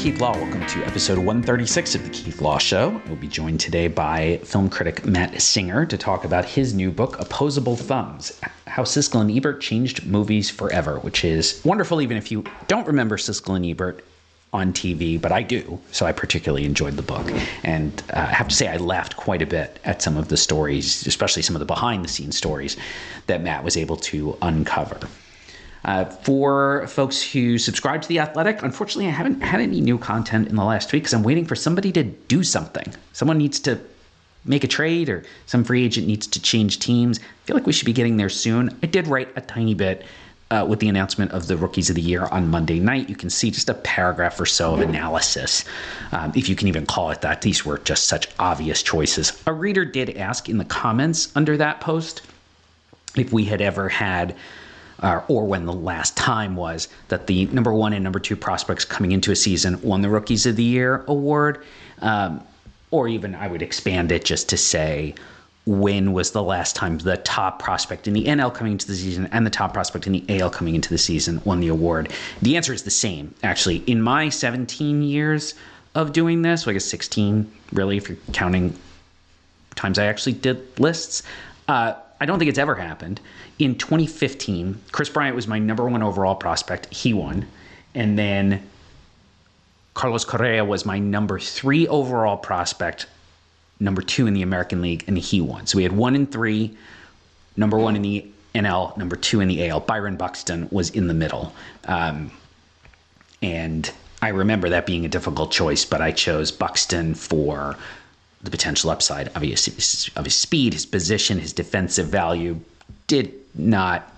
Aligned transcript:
Law. 0.00 0.32
Welcome 0.32 0.66
to 0.66 0.82
episode 0.86 1.18
136 1.18 1.94
of 1.94 2.04
The 2.04 2.08
Keith 2.08 2.40
Law 2.40 2.56
Show. 2.56 3.02
We'll 3.06 3.16
be 3.16 3.28
joined 3.28 3.60
today 3.60 3.86
by 3.86 4.38
film 4.44 4.70
critic 4.70 5.04
Matt 5.04 5.42
Singer 5.42 5.84
to 5.84 5.98
talk 5.98 6.24
about 6.24 6.46
his 6.46 6.72
new 6.72 6.90
book, 6.90 7.20
Opposable 7.20 7.76
Thumbs 7.76 8.40
How 8.66 8.84
Siskel 8.84 9.20
and 9.20 9.30
Ebert 9.30 9.60
Changed 9.60 10.06
Movies 10.06 10.48
Forever, 10.48 10.98
which 11.00 11.22
is 11.22 11.60
wonderful, 11.66 12.00
even 12.00 12.16
if 12.16 12.32
you 12.32 12.44
don't 12.66 12.86
remember 12.86 13.18
Siskel 13.18 13.56
and 13.56 13.66
Ebert 13.66 14.02
on 14.54 14.72
TV, 14.72 15.20
but 15.20 15.32
I 15.32 15.42
do. 15.42 15.78
So 15.92 16.06
I 16.06 16.12
particularly 16.12 16.64
enjoyed 16.64 16.96
the 16.96 17.02
book. 17.02 17.30
And 17.62 18.02
uh, 18.14 18.20
I 18.20 18.32
have 18.32 18.48
to 18.48 18.54
say, 18.54 18.68
I 18.68 18.78
laughed 18.78 19.18
quite 19.18 19.42
a 19.42 19.46
bit 19.46 19.80
at 19.84 20.00
some 20.00 20.16
of 20.16 20.28
the 20.28 20.38
stories, 20.38 21.06
especially 21.06 21.42
some 21.42 21.54
of 21.54 21.60
the 21.60 21.66
behind 21.66 22.06
the 22.06 22.08
scenes 22.08 22.38
stories 22.38 22.78
that 23.26 23.42
Matt 23.42 23.64
was 23.64 23.76
able 23.76 23.96
to 23.96 24.38
uncover. 24.40 24.98
Uh, 25.84 26.04
for 26.04 26.86
folks 26.88 27.22
who 27.22 27.56
subscribe 27.56 28.02
to 28.02 28.08
The 28.08 28.18
Athletic, 28.18 28.62
unfortunately, 28.62 29.06
I 29.06 29.12
haven't 29.12 29.40
had 29.40 29.60
any 29.60 29.80
new 29.80 29.98
content 29.98 30.48
in 30.48 30.56
the 30.56 30.64
last 30.64 30.92
week 30.92 31.04
because 31.04 31.14
I'm 31.14 31.22
waiting 31.22 31.46
for 31.46 31.56
somebody 31.56 31.90
to 31.92 32.04
do 32.04 32.42
something. 32.42 32.92
Someone 33.12 33.38
needs 33.38 33.60
to 33.60 33.80
make 34.44 34.64
a 34.64 34.68
trade 34.68 35.08
or 35.08 35.24
some 35.46 35.64
free 35.64 35.84
agent 35.84 36.06
needs 36.06 36.26
to 36.26 36.40
change 36.40 36.78
teams. 36.78 37.18
I 37.18 37.46
feel 37.46 37.56
like 37.56 37.66
we 37.66 37.72
should 37.72 37.86
be 37.86 37.92
getting 37.92 38.16
there 38.16 38.28
soon. 38.28 38.76
I 38.82 38.86
did 38.86 39.06
write 39.06 39.28
a 39.36 39.40
tiny 39.40 39.74
bit 39.74 40.04
uh, 40.50 40.66
with 40.68 40.80
the 40.80 40.88
announcement 40.88 41.30
of 41.30 41.46
the 41.46 41.56
rookies 41.56 41.90
of 41.90 41.96
the 41.96 42.02
year 42.02 42.24
on 42.26 42.48
Monday 42.48 42.80
night. 42.80 43.08
You 43.08 43.16
can 43.16 43.30
see 43.30 43.50
just 43.50 43.68
a 43.68 43.74
paragraph 43.74 44.40
or 44.40 44.46
so 44.46 44.74
of 44.74 44.80
analysis, 44.80 45.64
um, 46.12 46.32
if 46.34 46.48
you 46.48 46.56
can 46.56 46.68
even 46.68 46.86
call 46.86 47.10
it 47.10 47.20
that. 47.20 47.42
These 47.42 47.64
were 47.64 47.78
just 47.78 48.06
such 48.06 48.28
obvious 48.38 48.82
choices. 48.82 49.40
A 49.46 49.52
reader 49.52 49.84
did 49.84 50.16
ask 50.16 50.48
in 50.48 50.58
the 50.58 50.64
comments 50.64 51.30
under 51.36 51.56
that 51.56 51.80
post 51.80 52.22
if 53.16 53.32
we 53.32 53.44
had 53.44 53.60
ever 53.60 53.88
had 53.88 54.34
uh, 55.00 55.22
or 55.28 55.46
when 55.46 55.66
the 55.66 55.72
last 55.72 56.16
time 56.16 56.56
was 56.56 56.88
that 57.08 57.26
the 57.26 57.46
number 57.46 57.72
one 57.72 57.92
and 57.92 58.04
number 58.04 58.18
two 58.18 58.36
prospects 58.36 58.84
coming 58.84 59.12
into 59.12 59.32
a 59.32 59.36
season 59.36 59.80
won 59.82 60.02
the 60.02 60.08
Rookies 60.08 60.46
of 60.46 60.56
the 60.56 60.62
Year 60.62 61.04
award. 61.08 61.64
Um, 62.00 62.42
or 62.90 63.08
even 63.08 63.34
I 63.34 63.48
would 63.48 63.62
expand 63.62 64.10
it 64.12 64.24
just 64.24 64.48
to 64.48 64.56
say, 64.56 65.14
when 65.66 66.12
was 66.12 66.32
the 66.32 66.42
last 66.42 66.74
time 66.74 66.98
the 66.98 67.18
top 67.18 67.60
prospect 67.60 68.08
in 68.08 68.14
the 68.14 68.24
NL 68.24 68.52
coming 68.52 68.72
into 68.72 68.86
the 68.86 68.94
season 68.94 69.28
and 69.30 69.46
the 69.46 69.50
top 69.50 69.72
prospect 69.72 70.06
in 70.06 70.12
the 70.12 70.24
AL 70.40 70.50
coming 70.50 70.74
into 70.74 70.88
the 70.88 70.98
season 70.98 71.40
won 71.44 71.60
the 71.60 71.68
award? 71.68 72.12
The 72.42 72.56
answer 72.56 72.72
is 72.72 72.82
the 72.82 72.90
same, 72.90 73.34
actually. 73.42 73.76
In 73.86 74.02
my 74.02 74.28
17 74.28 75.02
years 75.02 75.54
of 75.94 76.12
doing 76.12 76.42
this, 76.42 76.66
well, 76.66 76.70
I 76.70 76.74
guess 76.74 76.86
16, 76.86 77.50
really, 77.72 77.96
if 77.96 78.08
you're 78.08 78.18
counting 78.32 78.76
times 79.76 79.98
I 79.98 80.06
actually 80.06 80.32
did 80.32 80.80
lists, 80.80 81.22
uh, 81.68 81.94
I 82.20 82.26
don't 82.26 82.38
think 82.38 82.50
it's 82.50 82.58
ever 82.58 82.74
happened. 82.74 83.20
In 83.58 83.76
2015, 83.76 84.80
Kris 84.92 85.08
Bryant 85.08 85.34
was 85.34 85.48
my 85.48 85.58
number 85.58 85.88
one 85.88 86.02
overall 86.02 86.34
prospect. 86.34 86.92
He 86.92 87.14
won. 87.14 87.46
And 87.94 88.18
then 88.18 88.62
Carlos 89.94 90.24
Correa 90.24 90.64
was 90.64 90.84
my 90.84 90.98
number 90.98 91.38
three 91.38 91.88
overall 91.88 92.36
prospect, 92.36 93.06
number 93.80 94.02
two 94.02 94.26
in 94.26 94.34
the 94.34 94.42
American 94.42 94.82
League, 94.82 95.04
and 95.06 95.16
he 95.16 95.40
won. 95.40 95.66
So 95.66 95.78
we 95.78 95.82
had 95.82 95.92
one 95.92 96.14
in 96.14 96.26
three, 96.26 96.76
number 97.56 97.78
one 97.78 97.96
in 97.96 98.02
the 98.02 98.26
NL, 98.54 98.96
number 98.96 99.16
two 99.16 99.40
in 99.40 99.48
the 99.48 99.68
AL. 99.68 99.80
Byron 99.80 100.16
Buxton 100.16 100.68
was 100.70 100.90
in 100.90 101.06
the 101.06 101.14
middle. 101.14 101.54
Um, 101.86 102.30
and 103.42 103.90
I 104.22 104.28
remember 104.28 104.68
that 104.68 104.84
being 104.84 105.06
a 105.06 105.08
difficult 105.08 105.50
choice, 105.50 105.84
but 105.84 106.02
I 106.02 106.12
chose 106.12 106.52
Buxton 106.52 107.14
for 107.14 107.76
the 108.42 108.50
potential 108.50 108.90
upside 108.90 109.28
of 109.28 109.42
his, 109.42 110.10
of 110.16 110.24
his 110.24 110.34
speed, 110.34 110.72
his 110.72 110.86
position, 110.86 111.38
his 111.38 111.52
defensive 111.52 112.06
value. 112.06 112.58
Did 113.06 113.34
not 113.54 114.12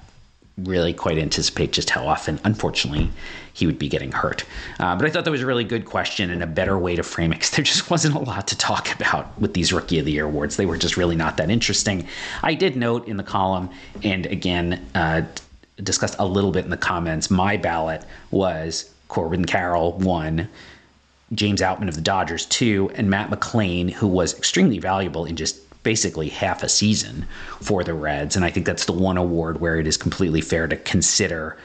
really 0.59 0.93
quite 0.93 1.19
anticipate 1.19 1.73
just 1.73 1.91
how 1.91 2.07
often, 2.07 2.39
unfortunately, 2.45 3.11
he 3.55 3.67
would 3.67 3.79
be 3.79 3.89
getting 3.89 4.13
hurt. 4.13 4.45
Uh, 4.79 4.95
but 4.97 5.07
I 5.07 5.11
thought 5.11 5.25
that 5.25 5.31
was 5.31 5.43
a 5.43 5.47
really 5.47 5.65
good 5.65 5.85
question 5.85 6.31
and 6.31 6.43
a 6.43 6.47
better 6.47 6.79
way 6.79 6.95
to 6.97 7.03
frame 7.03 7.33
it 7.33 7.37
because 7.37 7.51
there 7.51 7.65
just 7.65 7.91
wasn't 7.91 8.15
a 8.15 8.19
lot 8.19 8.49
to 8.49 8.57
talk 8.57 8.95
about 8.95 9.39
with 9.41 9.55
these 9.55 9.73
Rookie 9.73 9.99
of 9.99 10.05
the 10.05 10.13
Year 10.13 10.27
awards. 10.27 10.57
They 10.57 10.67
were 10.67 10.77
just 10.77 10.97
really 10.97 11.17
not 11.17 11.37
that 11.39 11.51
interesting. 11.51 12.07
I 12.43 12.55
did 12.55 12.77
note 12.77 13.09
in 13.09 13.17
the 13.17 13.23
column, 13.23 13.71
and 14.03 14.27
again, 14.27 14.87
uh, 14.95 15.23
discussed 15.83 16.17
a 16.19 16.27
little 16.27 16.53
bit 16.53 16.65
in 16.65 16.71
the 16.71 16.77
comments, 16.77 17.31
my 17.31 17.57
ballot 17.57 18.05
was 18.31 18.91
Corbin 19.09 19.45
Carroll, 19.45 19.93
one. 19.93 20.49
James 21.35 21.61
Outman 21.61 21.89
of 21.89 21.95
the 21.95 22.01
Dodgers, 22.01 22.47
two, 22.47 22.91
and 22.95 23.09
Matt 23.09 23.31
McLain, 23.31 23.91
who 23.91 24.07
was 24.07 24.37
extremely 24.37 24.79
valuable 24.79 25.25
in 25.25 25.37
just 25.37 25.59
basically 25.83 26.29
half 26.29 26.63
a 26.63 26.69
season 26.69 27.27
for 27.61 27.83
the 27.83 27.95
Reds. 27.95 28.37
And 28.37 28.45
I 28.45 28.51
think 28.51 28.67
that's 28.67 28.85
the 28.85 28.93
one 28.93 29.17
award 29.17 29.61
where 29.61 29.79
it 29.79 29.87
is 29.87 29.97
completely 29.97 30.41
fair 30.41 30.69
to 30.69 30.77
consider 30.77 31.57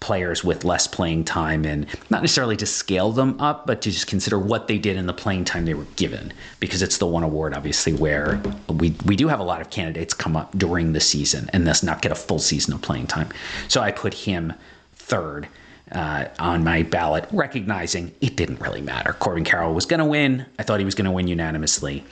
players 0.00 0.42
with 0.42 0.64
less 0.64 0.88
playing 0.88 1.24
time 1.24 1.64
and 1.64 1.86
not 2.10 2.22
necessarily 2.22 2.56
to 2.56 2.66
scale 2.66 3.12
them 3.12 3.40
up, 3.40 3.66
but 3.68 3.80
to 3.80 3.90
just 3.90 4.08
consider 4.08 4.36
what 4.36 4.66
they 4.66 4.76
did 4.76 4.96
in 4.96 5.06
the 5.06 5.12
playing 5.12 5.44
time 5.44 5.64
they 5.64 5.74
were 5.74 5.86
given. 5.96 6.32
Because 6.58 6.82
it's 6.82 6.98
the 6.98 7.06
one 7.06 7.22
award, 7.22 7.54
obviously, 7.54 7.92
where 7.92 8.42
we, 8.68 8.96
we 9.06 9.14
do 9.14 9.28
have 9.28 9.38
a 9.38 9.44
lot 9.44 9.60
of 9.60 9.70
candidates 9.70 10.12
come 10.12 10.36
up 10.36 10.58
during 10.58 10.92
the 10.92 11.00
season 11.00 11.48
and 11.52 11.66
thus 11.66 11.84
not 11.84 12.02
get 12.02 12.10
a 12.10 12.16
full 12.16 12.40
season 12.40 12.74
of 12.74 12.82
playing 12.82 13.06
time. 13.06 13.28
So 13.68 13.80
I 13.80 13.92
put 13.92 14.12
him 14.12 14.52
third 14.96 15.46
uh, 15.92 16.26
on 16.38 16.64
my 16.64 16.82
ballot, 16.82 17.26
recognizing 17.32 18.12
it 18.20 18.36
didn't 18.36 18.60
really 18.60 18.80
matter. 18.80 19.12
Corbin 19.14 19.44
Carroll 19.44 19.74
was 19.74 19.86
going 19.86 19.98
to 19.98 20.06
win. 20.06 20.46
I 20.58 20.62
thought 20.62 20.78
he 20.80 20.84
was 20.84 20.94
going 20.94 21.04
to 21.06 21.10
win 21.10 21.28
unanimously, 21.28 22.04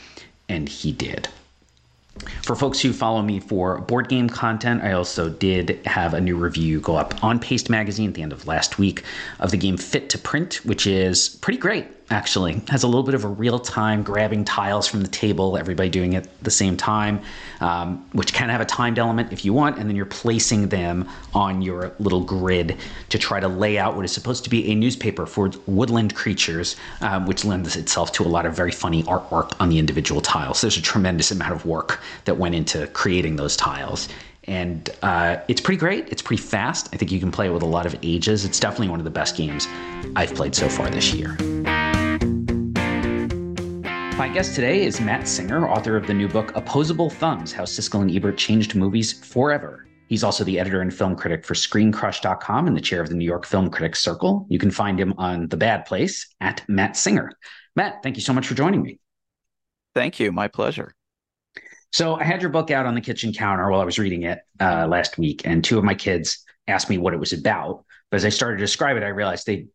and 0.49 0.69
he 0.69 0.93
did. 0.93 1.29
For 2.43 2.55
folks 2.55 2.81
who 2.81 2.93
follow 2.93 3.23
me 3.23 3.41
for 3.41 3.79
board 3.79 4.09
game 4.09 4.29
content, 4.29 4.83
I 4.83 4.93
also 4.93 5.31
did 5.31 5.81
have 5.87 6.13
a 6.13 6.21
new 6.21 6.37
review 6.37 6.81
go 6.81 6.97
up 6.97 7.23
on 7.25 7.39
Paste 7.39 7.71
Magazine 7.71 8.09
at 8.09 8.15
the 8.15 8.23
end 8.23 8.33
of 8.33 8.47
last 8.47 8.79
week 8.79 9.05
of 9.39 9.51
the 9.51 9.57
game 9.57 9.77
Fit 9.77 10.11
to 10.11 10.19
Print, 10.19 10.61
which 10.65 10.87
is 10.87 11.29
pretty 11.29 11.59
great 11.59 11.87
actually. 12.10 12.60
Has 12.69 12.82
a 12.82 12.87
little 12.87 13.03
bit 13.03 13.15
of 13.15 13.25
a 13.25 13.28
real 13.28 13.59
time 13.59 14.03
grabbing 14.03 14.44
tiles 14.44 14.87
from 14.87 15.03
the 15.03 15.09
table, 15.09 15.56
everybody 15.56 15.88
doing 15.88 16.15
it 16.15 16.26
at 16.26 16.44
the 16.44 16.50
same 16.50 16.76
time, 16.76 17.21
um, 17.60 18.04
which 18.12 18.32
can 18.32 18.48
have 18.48 18.60
a 18.60 18.65
timed 18.65 18.98
element 18.98 19.32
if 19.32 19.44
you 19.44 19.53
want, 19.53 19.78
and 19.78 19.88
then 19.88 19.97
you're 19.97 20.06
placing 20.06 20.69
them 20.69 21.09
on 21.34 21.62
your 21.62 21.93
little 21.99 22.23
grid 22.23 22.76
to 23.08 23.19
try 23.19 23.38
to 23.38 23.49
lay 23.49 23.79
out 23.79 23.94
what 23.94 24.05
is 24.05 24.12
supposed 24.12 24.44
to 24.44 24.50
be 24.50 24.70
a 24.70 24.75
newspaper 24.75 25.25
for 25.25 25.50
woodland 25.67 26.14
creatures, 26.14 26.76
um, 27.00 27.26
which 27.26 27.44
lends 27.44 27.76
itself 27.76 28.12
to 28.12 28.25
a 28.25 28.29
lot 28.29 28.44
of 28.44 28.55
very 28.55 28.73
funny 28.73 29.05
artwork 29.05 29.55
on 29.61 29.69
the 29.69 29.79
individual 29.79 30.20
tiles. 30.20 30.61
There's 30.61 30.76
a 30.76 30.82
tremendous 30.82 31.31
amount 31.31 31.52
of 31.52 31.64
work 31.64 32.00
that 32.25 32.37
went 32.37 32.55
into 32.55 32.87
creating 32.88 33.37
those 33.37 33.56
tiles 33.56 34.08
and 34.44 34.90
uh, 35.02 35.37
it's 35.49 35.61
pretty 35.61 35.79
great. 35.79 36.08
It's 36.08 36.23
pretty 36.23 36.43
fast. 36.43 36.88
I 36.93 36.96
think 36.96 37.12
you 37.12 37.20
can 37.20 37.31
play 37.31 37.46
it 37.46 37.50
with 37.50 37.62
a 37.62 37.67
lot 37.67 37.87
of 37.87 37.94
ages. 38.02 38.44
It's 38.44 38.58
definitely 38.58 38.88
one 38.88 38.99
of 38.99 39.05
the 39.05 39.11
best 39.11 39.37
games 39.37 39.69
I've 40.17 40.35
played 40.35 40.55
so 40.55 40.69
far 40.69 40.90
this 40.90 41.12
year. 41.14 41.37
My 44.20 44.28
guest 44.28 44.55
today 44.55 44.82
is 44.82 45.00
Matt 45.00 45.26
Singer, 45.26 45.67
author 45.67 45.96
of 45.96 46.06
the 46.06 46.12
new 46.12 46.28
book 46.28 46.55
Opposable 46.55 47.08
Thumbs 47.08 47.52
How 47.52 47.62
Siskel 47.62 48.02
and 48.02 48.14
Ebert 48.14 48.37
Changed 48.37 48.75
Movies 48.75 49.14
Forever. 49.14 49.87
He's 50.08 50.22
also 50.22 50.44
the 50.44 50.61
editor 50.61 50.82
and 50.82 50.93
film 50.93 51.17
critic 51.17 51.43
for 51.43 51.55
ScreenCrush.com 51.55 52.67
and 52.67 52.76
the 52.76 52.82
chair 52.82 53.00
of 53.00 53.08
the 53.08 53.14
New 53.14 53.25
York 53.25 53.46
Film 53.46 53.70
Critics 53.70 54.00
Circle. 54.00 54.46
You 54.50 54.58
can 54.58 54.70
find 54.70 55.00
him 55.00 55.14
on 55.17 55.49
The 55.49 55.56
Bad 55.56 55.87
Place 55.87 56.28
at 56.38 56.62
Matt 56.69 56.99
Singer. 56.99 57.32
Matt, 57.76 58.02
thank 58.02 58.17
you 58.17 58.20
so 58.20 58.34
much 58.34 58.46
for 58.46 58.52
joining 58.52 58.82
me. 58.82 59.00
Thank 59.94 60.20
you. 60.20 60.32
My 60.32 60.49
pleasure. 60.49 60.94
So 61.90 62.16
I 62.16 62.25
had 62.25 62.43
your 62.43 62.50
book 62.50 62.70
out 62.70 62.84
on 62.84 62.94
the 62.94 63.00
kitchen 63.00 63.32
counter 63.32 63.70
while 63.70 63.81
I 63.81 63.84
was 63.84 63.99
reading 63.99 64.25
it 64.25 64.40
uh, 64.61 64.87
last 64.87 65.16
week, 65.16 65.46
and 65.46 65.64
two 65.64 65.78
of 65.78 65.84
my 65.84 65.94
kids 65.94 66.44
asked 66.69 66.90
me 66.90 66.99
what 66.99 67.14
it 67.14 67.20
was 67.20 67.32
about. 67.32 67.87
But 68.11 68.19
as 68.19 68.26
I 68.26 68.28
started 68.28 68.58
to 68.58 68.64
describe 68.64 68.99
it, 68.99 69.02
I 69.02 69.08
realized 69.08 69.46
they 69.46 69.69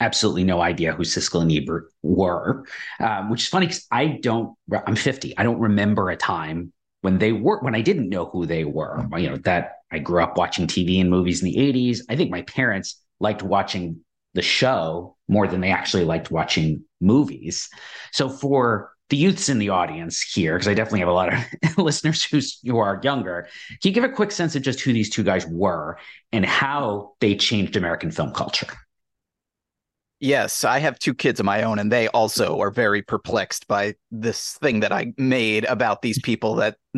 absolutely 0.00 0.44
no 0.44 0.60
idea 0.60 0.92
who 0.92 1.04
Siskel 1.04 1.42
and 1.42 1.52
Ebert 1.52 1.92
were, 2.02 2.64
um, 2.98 3.30
which 3.30 3.42
is 3.42 3.48
funny 3.48 3.66
because 3.66 3.86
I 3.90 4.18
don't. 4.22 4.56
I'm 4.86 4.96
50. 4.96 5.36
I 5.38 5.42
don't 5.42 5.60
remember 5.60 6.10
a 6.10 6.16
time 6.16 6.72
when 7.02 7.18
they 7.18 7.32
were 7.32 7.60
when 7.60 7.74
I 7.74 7.82
didn't 7.82 8.08
know 8.08 8.26
who 8.26 8.46
they 8.46 8.64
were. 8.64 9.06
You 9.16 9.30
know 9.30 9.36
that 9.38 9.76
I 9.92 9.98
grew 9.98 10.22
up 10.22 10.36
watching 10.36 10.66
TV 10.66 11.00
and 11.00 11.10
movies 11.10 11.42
in 11.42 11.46
the 11.46 11.56
80s. 11.56 12.00
I 12.08 12.16
think 12.16 12.30
my 12.30 12.42
parents 12.42 13.00
liked 13.20 13.42
watching 13.42 14.00
the 14.34 14.42
show 14.42 15.16
more 15.28 15.46
than 15.46 15.60
they 15.60 15.70
actually 15.70 16.04
liked 16.04 16.30
watching 16.30 16.84
movies. 17.00 17.68
So 18.12 18.28
for 18.28 18.92
the 19.08 19.16
youths 19.16 19.48
in 19.48 19.58
the 19.58 19.70
audience 19.70 20.22
here, 20.22 20.54
because 20.54 20.68
I 20.68 20.74
definitely 20.74 21.00
have 21.00 21.08
a 21.08 21.12
lot 21.12 21.32
of 21.32 21.78
listeners 21.78 22.22
who's 22.22 22.60
who 22.64 22.78
are 22.78 23.00
younger. 23.02 23.48
Can 23.82 23.88
you 23.88 23.92
give 23.92 24.04
a 24.04 24.08
quick 24.08 24.30
sense 24.30 24.54
of 24.54 24.62
just 24.62 24.80
who 24.80 24.92
these 24.92 25.10
two 25.10 25.24
guys 25.24 25.46
were 25.46 25.98
and 26.32 26.44
how 26.44 27.14
they 27.20 27.34
changed 27.34 27.76
American 27.76 28.10
film 28.10 28.32
culture? 28.32 28.68
Yes, 30.22 30.64
I 30.64 30.80
have 30.80 30.98
two 30.98 31.14
kids 31.14 31.40
of 31.40 31.46
my 31.46 31.62
own, 31.62 31.78
and 31.78 31.90
they 31.90 32.06
also 32.08 32.60
are 32.60 32.70
very 32.70 33.00
perplexed 33.00 33.66
by 33.66 33.94
this 34.10 34.52
thing 34.58 34.80
that 34.80 34.92
I 34.92 35.14
made 35.16 35.64
about 35.64 36.02
these 36.02 36.20
people. 36.20 36.56
That 36.56 36.76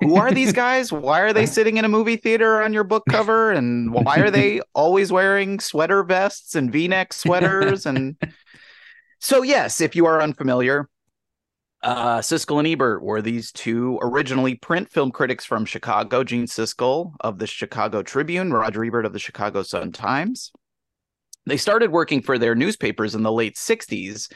who 0.00 0.14
are 0.14 0.30
these 0.30 0.52
guys? 0.52 0.92
Why 0.92 1.20
are 1.22 1.32
they 1.32 1.44
sitting 1.44 1.78
in 1.78 1.84
a 1.84 1.88
movie 1.88 2.16
theater 2.16 2.62
on 2.62 2.72
your 2.72 2.84
book 2.84 3.02
cover? 3.10 3.50
And 3.50 3.92
why 3.92 4.18
are 4.20 4.30
they 4.30 4.60
always 4.74 5.10
wearing 5.10 5.58
sweater 5.58 6.04
vests 6.04 6.54
and 6.54 6.70
V-neck 6.70 7.12
sweaters? 7.12 7.84
And 7.84 8.16
so, 9.18 9.42
yes, 9.42 9.80
if 9.80 9.96
you 9.96 10.06
are 10.06 10.22
unfamiliar, 10.22 10.88
uh, 11.82 12.20
Siskel 12.20 12.60
and 12.60 12.68
Ebert 12.68 13.02
were 13.02 13.20
these 13.20 13.50
two 13.50 13.98
originally 14.02 14.54
print 14.54 14.88
film 14.88 15.10
critics 15.10 15.44
from 15.44 15.64
Chicago. 15.64 16.22
Gene 16.22 16.46
Siskel 16.46 17.14
of 17.22 17.40
the 17.40 17.46
Chicago 17.48 18.04
Tribune, 18.04 18.52
Roger 18.52 18.84
Ebert 18.84 19.04
of 19.04 19.12
the 19.12 19.18
Chicago 19.18 19.64
Sun 19.64 19.90
Times. 19.90 20.52
They 21.46 21.56
started 21.56 21.90
working 21.90 22.22
for 22.22 22.38
their 22.38 22.54
newspapers 22.54 23.14
in 23.14 23.22
the 23.22 23.32
late 23.32 23.56
60s. 23.56 24.30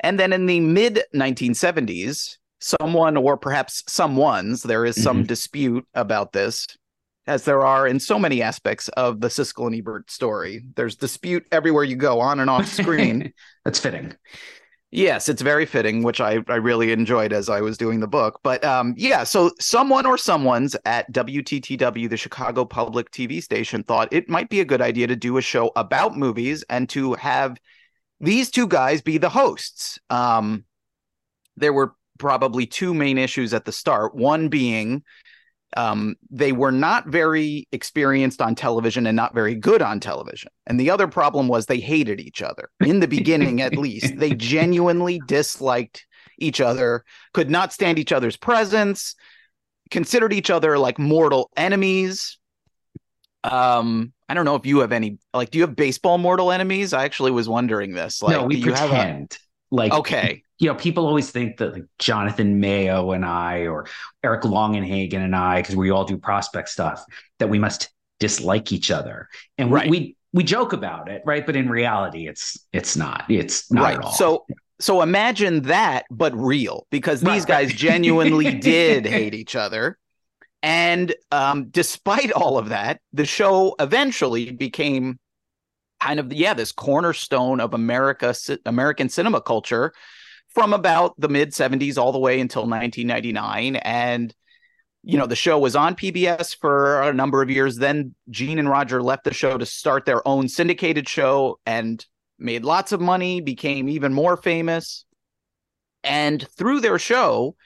And 0.00 0.18
then 0.18 0.32
in 0.32 0.46
the 0.46 0.60
mid 0.60 1.02
1970s, 1.14 2.36
someone, 2.60 3.16
or 3.16 3.36
perhaps 3.36 3.82
someone's, 3.86 4.62
there 4.62 4.84
is 4.84 5.02
some 5.02 5.18
mm-hmm. 5.18 5.26
dispute 5.26 5.86
about 5.94 6.32
this, 6.32 6.66
as 7.26 7.44
there 7.44 7.64
are 7.64 7.86
in 7.86 8.00
so 8.00 8.18
many 8.18 8.42
aspects 8.42 8.88
of 8.88 9.20
the 9.20 9.28
Siskel 9.28 9.66
and 9.66 9.76
Ebert 9.76 10.10
story. 10.10 10.62
There's 10.76 10.96
dispute 10.96 11.46
everywhere 11.52 11.84
you 11.84 11.96
go, 11.96 12.20
on 12.20 12.40
and 12.40 12.50
off 12.50 12.66
screen. 12.66 13.32
That's 13.64 13.78
fitting. 13.78 14.14
Yes, 14.94 15.28
it's 15.28 15.42
very 15.42 15.66
fitting, 15.66 16.04
which 16.04 16.20
I, 16.20 16.38
I 16.46 16.54
really 16.54 16.92
enjoyed 16.92 17.32
as 17.32 17.48
I 17.48 17.60
was 17.60 17.76
doing 17.76 17.98
the 17.98 18.06
book. 18.06 18.38
But 18.44 18.62
um, 18.62 18.94
yeah, 18.96 19.24
so 19.24 19.50
someone 19.58 20.06
or 20.06 20.16
someone's 20.16 20.76
at 20.84 21.12
WTTW, 21.12 22.08
the 22.08 22.16
Chicago 22.16 22.64
Public 22.64 23.10
TV 23.10 23.42
station, 23.42 23.82
thought 23.82 24.12
it 24.12 24.28
might 24.28 24.48
be 24.48 24.60
a 24.60 24.64
good 24.64 24.80
idea 24.80 25.08
to 25.08 25.16
do 25.16 25.36
a 25.36 25.42
show 25.42 25.72
about 25.74 26.16
movies 26.16 26.64
and 26.70 26.88
to 26.90 27.14
have 27.14 27.58
these 28.20 28.52
two 28.52 28.68
guys 28.68 29.02
be 29.02 29.18
the 29.18 29.28
hosts. 29.28 29.98
Um, 30.10 30.64
there 31.56 31.72
were 31.72 31.96
probably 32.20 32.64
two 32.64 32.94
main 32.94 33.18
issues 33.18 33.52
at 33.52 33.64
the 33.64 33.72
start. 33.72 34.14
One 34.14 34.48
being 34.48 35.02
um, 35.76 36.14
they 36.30 36.52
were 36.52 36.72
not 36.72 37.06
very 37.08 37.66
experienced 37.72 38.40
on 38.40 38.54
television 38.54 39.06
and 39.06 39.16
not 39.16 39.34
very 39.34 39.54
good 39.54 39.82
on 39.82 40.00
television. 40.00 40.50
And 40.66 40.78
the 40.78 40.90
other 40.90 41.08
problem 41.08 41.48
was 41.48 41.66
they 41.66 41.80
hated 41.80 42.20
each 42.20 42.42
other 42.42 42.70
in 42.84 43.00
the 43.00 43.08
beginning, 43.08 43.60
at 43.60 43.76
least. 43.76 44.16
They 44.16 44.34
genuinely 44.34 45.20
disliked 45.26 46.06
each 46.38 46.60
other, 46.60 47.04
could 47.32 47.50
not 47.50 47.72
stand 47.72 47.98
each 47.98 48.12
other's 48.12 48.36
presence, 48.36 49.14
considered 49.90 50.32
each 50.32 50.50
other 50.50 50.78
like 50.78 50.98
mortal 50.98 51.50
enemies. 51.56 52.38
Um, 53.42 54.12
I 54.28 54.34
don't 54.34 54.44
know 54.44 54.56
if 54.56 54.64
you 54.64 54.78
have 54.80 54.92
any 54.92 55.18
like, 55.34 55.50
do 55.50 55.58
you 55.58 55.64
have 55.64 55.76
baseball 55.76 56.18
mortal 56.18 56.50
enemies? 56.50 56.92
I 56.92 57.04
actually 57.04 57.32
was 57.32 57.48
wondering 57.48 57.92
this. 57.92 58.22
Like, 58.22 58.36
no, 58.36 58.46
we 58.46 58.62
pretend. 58.62 59.36
A, 59.70 59.74
like, 59.74 59.92
okay, 59.92 60.43
you 60.58 60.68
know, 60.68 60.74
people 60.74 61.06
always 61.06 61.30
think 61.30 61.56
that 61.58 61.72
like 61.72 61.84
Jonathan 61.98 62.60
Mayo 62.60 63.12
and 63.12 63.24
I, 63.24 63.66
or 63.66 63.86
Eric 64.22 64.42
Longenhagen 64.42 65.24
and 65.24 65.34
I, 65.34 65.60
because 65.60 65.76
we 65.76 65.90
all 65.90 66.04
do 66.04 66.16
prospect 66.16 66.68
stuff, 66.68 67.04
that 67.38 67.48
we 67.48 67.58
must 67.58 67.90
dislike 68.20 68.72
each 68.72 68.90
other, 68.90 69.28
and 69.58 69.72
right. 69.72 69.88
we, 69.88 69.98
we 69.98 70.16
we 70.32 70.44
joke 70.44 70.72
about 70.72 71.08
it, 71.08 71.22
right? 71.24 71.44
But 71.44 71.56
in 71.56 71.68
reality, 71.68 72.28
it's 72.28 72.58
it's 72.72 72.96
not. 72.96 73.24
It's 73.28 73.70
not 73.72 73.82
right. 73.82 73.96
at 73.96 74.04
all. 74.04 74.12
So 74.12 74.46
so 74.80 75.02
imagine 75.02 75.62
that, 75.62 76.04
but 76.10 76.34
real, 76.36 76.86
because 76.90 77.20
these 77.20 77.42
right. 77.42 77.68
guys 77.68 77.72
genuinely 77.72 78.54
did 78.58 79.06
hate 79.06 79.34
each 79.34 79.56
other. 79.56 79.98
And 80.62 81.14
um, 81.30 81.68
despite 81.70 82.32
all 82.32 82.58
of 82.58 82.70
that, 82.70 83.00
the 83.12 83.26
show 83.26 83.74
eventually 83.78 84.50
became 84.50 85.18
kind 86.00 86.20
of 86.20 86.32
yeah 86.32 86.54
this 86.54 86.72
cornerstone 86.72 87.60
of 87.60 87.72
America 87.72 88.34
American 88.66 89.08
cinema 89.08 89.40
culture 89.40 89.92
from 90.54 90.72
about 90.72 91.18
the 91.18 91.28
mid 91.28 91.50
70s 91.50 91.98
all 91.98 92.12
the 92.12 92.18
way 92.18 92.40
until 92.40 92.62
1999 92.62 93.76
and 93.76 94.34
you 95.02 95.18
know 95.18 95.26
the 95.26 95.36
show 95.36 95.58
was 95.58 95.76
on 95.76 95.94
PBS 95.94 96.56
for 96.58 97.02
a 97.02 97.12
number 97.12 97.42
of 97.42 97.50
years. 97.50 97.76
Then 97.76 98.14
Gene 98.30 98.58
and 98.58 98.70
Roger 98.70 99.02
left 99.02 99.24
the 99.24 99.34
show 99.34 99.58
to 99.58 99.66
start 99.66 100.06
their 100.06 100.26
own 100.26 100.48
syndicated 100.48 101.06
show 101.06 101.58
and 101.66 102.04
made 102.38 102.64
lots 102.64 102.92
of 102.92 103.02
money 103.02 103.42
became 103.42 103.88
even 103.88 104.14
more 104.14 104.36
famous. 104.36 105.04
And 106.02 106.46
through 106.56 106.80
their 106.80 106.98
show 106.98 107.56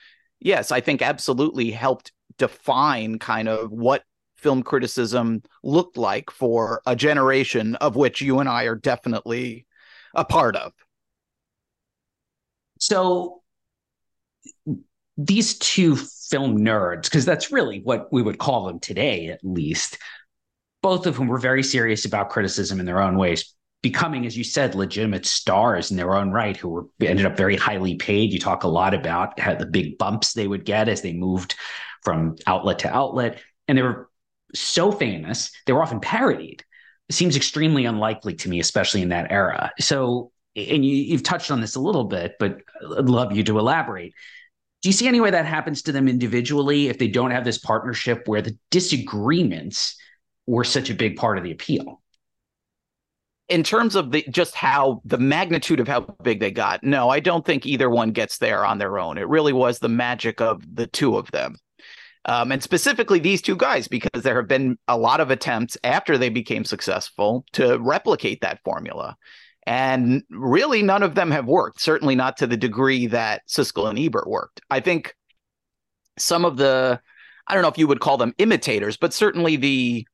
yes 0.40 0.72
I 0.72 0.80
think 0.80 1.02
absolutely 1.02 1.70
helped 1.70 2.12
define 2.38 3.18
kind 3.18 3.48
of 3.48 3.70
what 3.70 4.02
film 4.36 4.62
criticism 4.62 5.42
looked 5.64 5.96
like 5.96 6.30
for 6.30 6.80
a 6.86 6.94
generation 6.94 7.74
of 7.76 7.96
which 7.96 8.20
you 8.20 8.38
and 8.38 8.48
I 8.48 8.64
are 8.64 8.76
definitely 8.76 9.66
a 10.14 10.24
part 10.24 10.56
of 10.56 10.72
so 12.78 13.42
these 15.16 15.58
two 15.58 15.96
film 15.96 16.58
nerds, 16.58 17.04
because 17.04 17.24
that's 17.24 17.50
really 17.50 17.80
what 17.80 18.12
we 18.12 18.22
would 18.22 18.38
call 18.38 18.66
them 18.66 18.78
today, 18.78 19.28
at 19.28 19.40
least, 19.42 19.98
both 20.82 21.06
of 21.06 21.16
whom 21.16 21.26
were 21.26 21.38
very 21.38 21.62
serious 21.62 22.04
about 22.04 22.30
criticism 22.30 22.78
in 22.78 22.86
their 22.86 23.02
own 23.02 23.16
ways, 23.16 23.54
becoming, 23.82 24.26
as 24.26 24.36
you 24.36 24.44
said, 24.44 24.74
legitimate 24.74 25.26
stars 25.26 25.90
in 25.90 25.96
their 25.96 26.14
own 26.14 26.30
right, 26.30 26.56
who 26.56 26.68
were 26.68 26.86
ended 27.00 27.26
up 27.26 27.36
very 27.36 27.56
highly 27.56 27.96
paid. 27.96 28.32
You 28.32 28.38
talk 28.38 28.62
a 28.62 28.68
lot 28.68 28.94
about 28.94 29.38
how 29.40 29.54
the 29.54 29.66
big 29.66 29.98
bumps 29.98 30.32
they 30.32 30.46
would 30.46 30.64
get 30.64 30.88
as 30.88 31.02
they 31.02 31.12
moved 31.12 31.56
from 32.02 32.36
outlet 32.46 32.80
to 32.80 32.94
outlet, 32.94 33.40
and 33.66 33.76
they 33.76 33.82
were 33.82 34.08
so 34.54 34.90
famous 34.90 35.50
they 35.66 35.72
were 35.72 35.82
often 35.82 36.00
parodied. 36.00 36.64
It 37.08 37.14
seems 37.14 37.36
extremely 37.36 37.86
unlikely 37.86 38.34
to 38.34 38.48
me, 38.48 38.60
especially 38.60 39.02
in 39.02 39.08
that 39.08 39.30
era. 39.30 39.72
So 39.80 40.30
and 40.58 40.84
you, 40.84 41.12
have 41.12 41.22
touched 41.22 41.50
on 41.50 41.60
this 41.60 41.76
a 41.76 41.80
little 41.80 42.04
bit, 42.04 42.34
but 42.38 42.58
I'd 42.96 43.08
love 43.08 43.36
you 43.36 43.44
to 43.44 43.58
elaborate. 43.58 44.14
Do 44.82 44.88
you 44.88 44.92
see 44.92 45.08
any 45.08 45.20
way 45.20 45.30
that 45.30 45.46
happens 45.46 45.82
to 45.82 45.92
them 45.92 46.08
individually 46.08 46.88
if 46.88 46.98
they 46.98 47.08
don't 47.08 47.32
have 47.32 47.44
this 47.44 47.58
partnership 47.58 48.22
where 48.26 48.42
the 48.42 48.56
disagreements 48.70 49.96
were 50.46 50.64
such 50.64 50.90
a 50.90 50.94
big 50.94 51.16
part 51.16 51.38
of 51.38 51.44
the 51.44 51.50
appeal? 51.50 52.00
in 53.48 53.62
terms 53.62 53.96
of 53.96 54.10
the 54.10 54.24
just 54.30 54.54
how 54.54 55.00
the 55.04 55.18
magnitude 55.18 55.80
of 55.80 55.88
how 55.88 56.00
big 56.22 56.40
they 56.40 56.50
got 56.50 56.82
no 56.82 57.08
i 57.08 57.18
don't 57.20 57.44
think 57.44 57.66
either 57.66 57.90
one 57.90 58.10
gets 58.10 58.38
there 58.38 58.64
on 58.64 58.78
their 58.78 58.98
own 58.98 59.18
it 59.18 59.28
really 59.28 59.52
was 59.52 59.78
the 59.78 59.88
magic 59.88 60.40
of 60.40 60.62
the 60.74 60.86
two 60.86 61.16
of 61.16 61.30
them 61.30 61.56
um, 62.24 62.52
and 62.52 62.62
specifically 62.62 63.18
these 63.18 63.40
two 63.40 63.56
guys 63.56 63.88
because 63.88 64.22
there 64.22 64.36
have 64.36 64.48
been 64.48 64.76
a 64.86 64.98
lot 64.98 65.20
of 65.20 65.30
attempts 65.30 65.76
after 65.82 66.18
they 66.18 66.28
became 66.28 66.64
successful 66.64 67.44
to 67.52 67.78
replicate 67.78 68.40
that 68.42 68.60
formula 68.64 69.16
and 69.68 70.22
really, 70.30 70.82
none 70.82 71.02
of 71.02 71.14
them 71.14 71.30
have 71.30 71.44
worked, 71.44 71.78
certainly 71.78 72.14
not 72.14 72.38
to 72.38 72.46
the 72.46 72.56
degree 72.56 73.06
that 73.08 73.42
Siskel 73.46 73.90
and 73.90 73.98
Ebert 73.98 74.26
worked. 74.26 74.62
I 74.70 74.80
think 74.80 75.14
some 76.18 76.46
of 76.46 76.56
the, 76.56 76.98
I 77.46 77.52
don't 77.52 77.60
know 77.60 77.68
if 77.68 77.76
you 77.76 77.86
would 77.86 78.00
call 78.00 78.16
them 78.16 78.32
imitators, 78.38 78.96
but 78.96 79.12
certainly 79.12 79.56
the 79.56 80.06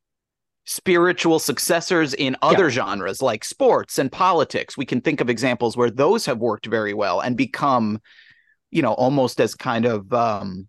spiritual 0.65 1.39
successors 1.39 2.15
in 2.15 2.35
other 2.43 2.65
yeah. 2.65 2.71
genres 2.71 3.23
like 3.23 3.45
sports 3.45 3.97
and 3.97 4.11
politics. 4.11 4.77
We 4.77 4.87
can 4.87 5.01
think 5.01 5.21
of 5.21 5.31
examples 5.31 5.77
where 5.77 5.91
those 5.91 6.27
have 6.27 6.39
worked 6.39 6.67
very 6.67 6.93
well 6.93 7.21
and 7.21 7.37
become, 7.37 8.01
you 8.73 8.83
know, 8.83 8.95
almost 8.95 9.41
as 9.41 9.55
kind 9.55 9.85
of 9.85 10.13
um, 10.13 10.67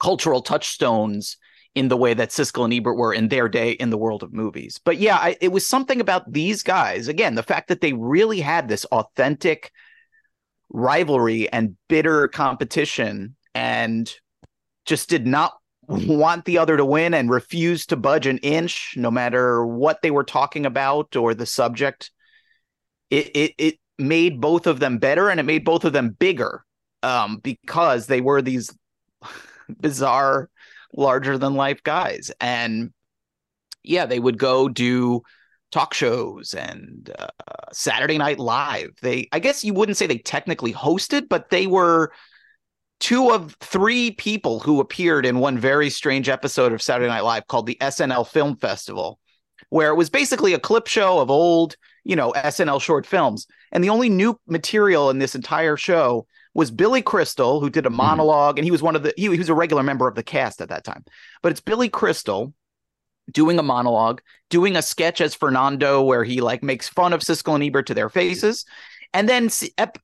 cultural 0.00 0.42
touchstones 0.42 1.36
in 1.74 1.88
the 1.88 1.96
way 1.96 2.14
that 2.14 2.30
Siskel 2.30 2.64
and 2.64 2.72
Ebert 2.72 2.96
were 2.96 3.12
in 3.12 3.28
their 3.28 3.48
day 3.48 3.72
in 3.72 3.90
the 3.90 3.98
world 3.98 4.22
of 4.22 4.32
movies. 4.32 4.80
But 4.84 4.98
yeah, 4.98 5.16
I, 5.16 5.36
it 5.40 5.52
was 5.52 5.66
something 5.66 6.00
about 6.00 6.32
these 6.32 6.62
guys. 6.62 7.08
Again, 7.08 7.34
the 7.34 7.42
fact 7.42 7.68
that 7.68 7.80
they 7.80 7.92
really 7.92 8.40
had 8.40 8.68
this 8.68 8.84
authentic 8.86 9.70
rivalry 10.70 11.50
and 11.52 11.76
bitter 11.88 12.28
competition 12.28 13.36
and 13.54 14.12
just 14.84 15.08
did 15.08 15.26
not 15.26 15.54
want 15.88 16.44
the 16.44 16.58
other 16.58 16.76
to 16.76 16.84
win 16.84 17.14
and 17.14 17.30
refused 17.30 17.88
to 17.88 17.96
budge 17.96 18.26
an 18.26 18.38
inch 18.38 18.94
no 18.96 19.10
matter 19.10 19.64
what 19.64 20.02
they 20.02 20.10
were 20.10 20.24
talking 20.24 20.66
about 20.66 21.16
or 21.16 21.34
the 21.34 21.46
subject. 21.46 22.10
It, 23.10 23.30
it, 23.34 23.54
it 23.56 23.74
made 23.98 24.40
both 24.40 24.66
of 24.66 24.80
them 24.80 24.98
better 24.98 25.30
and 25.30 25.40
it 25.40 25.44
made 25.44 25.64
both 25.64 25.84
of 25.84 25.92
them 25.92 26.10
bigger 26.10 26.64
um, 27.02 27.38
because 27.38 28.06
they 28.06 28.20
were 28.20 28.42
these 28.42 28.76
bizarre, 29.80 30.50
larger 30.94 31.38
than 31.38 31.54
life 31.54 31.82
guys. 31.82 32.30
And 32.40 32.92
yeah, 33.82 34.06
they 34.06 34.18
would 34.18 34.38
go 34.38 34.68
do 34.68 35.22
talk 35.70 35.92
shows 35.92 36.54
and 36.54 37.10
uh, 37.18 37.26
Saturday 37.72 38.18
Night 38.18 38.38
Live. 38.38 38.90
They, 39.02 39.28
I 39.32 39.38
guess 39.38 39.64
you 39.64 39.74
wouldn't 39.74 39.98
say 39.98 40.06
they 40.06 40.18
technically 40.18 40.72
hosted, 40.72 41.28
but 41.28 41.50
they 41.50 41.66
were 41.66 42.12
two 43.00 43.30
of 43.30 43.56
three 43.60 44.12
people 44.12 44.60
who 44.60 44.80
appeared 44.80 45.24
in 45.24 45.38
one 45.38 45.58
very 45.58 45.90
strange 45.90 46.28
episode 46.28 46.72
of 46.72 46.82
Saturday 46.82 47.08
Night 47.08 47.24
Live 47.24 47.46
called 47.46 47.66
the 47.66 47.78
SNL 47.80 48.26
Film 48.26 48.56
Festival, 48.56 49.18
where 49.68 49.90
it 49.90 49.96
was 49.96 50.10
basically 50.10 50.54
a 50.54 50.58
clip 50.58 50.86
show 50.86 51.18
of 51.18 51.30
old, 51.30 51.76
you 52.04 52.16
know, 52.16 52.32
SNL 52.32 52.80
short 52.80 53.06
films. 53.06 53.46
And 53.70 53.84
the 53.84 53.90
only 53.90 54.08
new 54.08 54.38
material 54.46 55.10
in 55.10 55.18
this 55.18 55.34
entire 55.34 55.76
show 55.76 56.26
was 56.58 56.72
Billy 56.72 57.02
Crystal, 57.02 57.60
who 57.60 57.70
did 57.70 57.86
a 57.86 57.88
monolog 57.88 58.50
mm-hmm. 58.50 58.58
and 58.58 58.64
he 58.64 58.72
was 58.72 58.82
one 58.82 58.96
of 58.96 59.04
the 59.04 59.14
he, 59.16 59.30
he 59.30 59.38
was 59.38 59.48
a 59.48 59.54
regular 59.54 59.84
member 59.84 60.08
of 60.08 60.16
the 60.16 60.24
cast 60.24 60.60
at 60.60 60.70
that 60.70 60.82
time. 60.82 61.04
But 61.40 61.52
it's 61.52 61.60
Billy 61.60 61.88
Crystal 61.88 62.52
doing 63.30 63.60
a 63.60 63.62
monologue, 63.62 64.20
doing 64.50 64.74
a 64.74 64.82
sketch 64.82 65.20
as 65.20 65.36
Fernando 65.36 66.02
where 66.02 66.24
he 66.24 66.40
like 66.40 66.64
makes 66.64 66.88
fun 66.88 67.12
of 67.12 67.20
Siskel 67.20 67.54
and 67.54 67.62
Ebert 67.62 67.86
to 67.86 67.94
their 67.94 68.08
faces, 68.08 68.64
and 69.14 69.28
then 69.28 69.48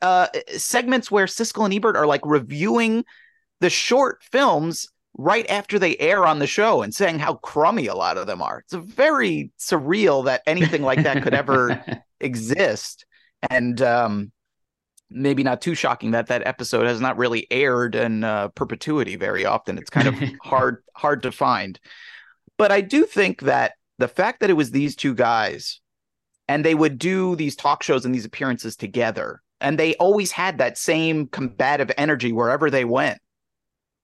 uh, 0.01 0.29
segments 0.57 1.11
where 1.11 1.27
Siskel 1.27 1.65
and 1.65 1.75
Ebert 1.75 1.97
are 1.97 2.07
like 2.07 2.25
reviewing 2.25 3.05
the 3.61 3.69
short 3.69 4.23
films 4.23 4.89
right 5.19 5.51
after 5.51 5.81
they 5.81 5.97
air 5.97 6.25
on 6.25 6.39
the 6.39 6.47
show 6.47 6.83
and 6.83 6.95
saying 6.95 7.19
how 7.19 7.35
crummy 7.35 7.89
a 7.89 7.97
lot 7.97 8.17
of 8.17 8.29
them 8.29 8.41
are. 8.41 8.61
It's 8.61 8.75
very 8.75 9.51
surreal 9.59 10.27
that 10.27 10.43
anything 10.47 10.83
like 10.83 11.03
that 11.03 11.25
could 11.25 11.35
ever 11.35 11.85
exist, 12.21 13.07
and 13.51 13.83
um, 13.83 14.31
maybe 15.11 15.43
not 15.43 15.61
too 15.61 15.75
shocking 15.75 16.13
that 16.13 16.27
that 16.29 16.47
episode 16.47 16.87
has 16.87 17.01
not 17.01 17.17
really 17.17 17.47
aired 17.51 17.95
in 17.95 18.25
uh, 18.25 18.49
perpetuity 18.49 19.17
very 19.17 19.45
often. 19.45 19.79
It's 19.79 19.91
kind 19.91 20.09
of 20.09 20.15
hard 20.43 20.83
hard 20.95 21.23
to 21.23 21.33
find. 21.33 21.79
But 22.57 22.73
I 22.73 22.81
do 22.81 23.05
think 23.05 23.43
that 23.43 23.75
the 23.99 24.09
fact 24.09 24.41
that 24.41 24.51
it 24.51 24.55
was 24.55 24.71
these 24.71 24.97
two 24.97 25.15
guys 25.15 25.81
and 26.49 26.65
they 26.65 26.75
would 26.75 26.99
do 26.99 27.37
these 27.37 27.57
talk 27.57 27.83
shows 27.83 28.05
and 28.05 28.15
these 28.15 28.25
appearances 28.25 28.77
together 28.77 29.41
and 29.61 29.79
they 29.79 29.95
always 29.97 30.33
had 30.33 30.59
that 30.59 30.77
same 30.77 31.27
combative 31.27 31.91
energy 31.97 32.33
wherever 32.33 32.71
they 32.71 32.85
went 32.85 33.19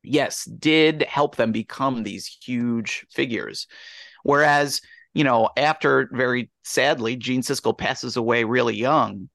yes 0.03 0.45
did 0.45 1.03
help 1.03 1.37
them 1.37 1.53
become 1.53 2.03
these 2.03 2.27
huge 2.43 3.07
figures 3.11 3.67
whereas 4.23 4.81
you 5.13 5.25
know 5.25 5.51
after 5.57 6.09
very 6.13 6.51
sadly 6.65 7.17
gene 7.17 7.43
siskel 7.43 7.77
passes 7.77 8.17
away 8.17 8.45
really 8.45 8.77
young 8.77 9.29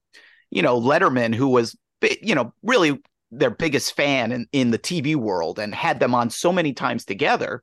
you 0.50 0.62
know 0.62 0.80
letterman 0.80 1.34
who 1.34 1.48
was 1.48 1.76
you 2.22 2.34
know 2.34 2.52
really 2.62 3.00
their 3.30 3.50
biggest 3.50 3.94
fan 3.94 4.32
in, 4.32 4.46
in 4.52 4.70
the 4.70 4.78
tv 4.78 5.16
world 5.16 5.58
and 5.58 5.74
had 5.74 6.00
them 6.00 6.14
on 6.14 6.30
so 6.30 6.52
many 6.52 6.72
times 6.72 7.04
together 7.04 7.62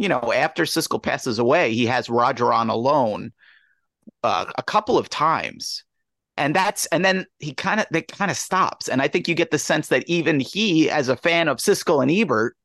you 0.00 0.08
know, 0.08 0.32
after 0.34 0.62
Siskel 0.62 1.02
passes 1.02 1.38
away, 1.38 1.74
he 1.74 1.84
has 1.84 2.08
Roger 2.08 2.54
on 2.54 2.70
alone 2.70 3.32
uh, 4.24 4.46
a 4.56 4.62
couple 4.62 4.96
of 4.96 5.10
times. 5.10 5.84
And 6.38 6.56
that's 6.56 6.86
and 6.86 7.04
then 7.04 7.26
he 7.38 7.52
kind 7.52 7.80
of 7.80 7.86
that 7.90 8.08
kind 8.08 8.30
of 8.30 8.38
stops. 8.38 8.88
And 8.88 9.02
I 9.02 9.08
think 9.08 9.28
you 9.28 9.34
get 9.34 9.50
the 9.50 9.58
sense 9.58 9.88
that 9.88 10.08
even 10.08 10.40
he, 10.40 10.88
as 10.88 11.10
a 11.10 11.16
fan 11.16 11.48
of 11.48 11.58
Siskel 11.58 12.00
and 12.00 12.10
Ebert, 12.10 12.56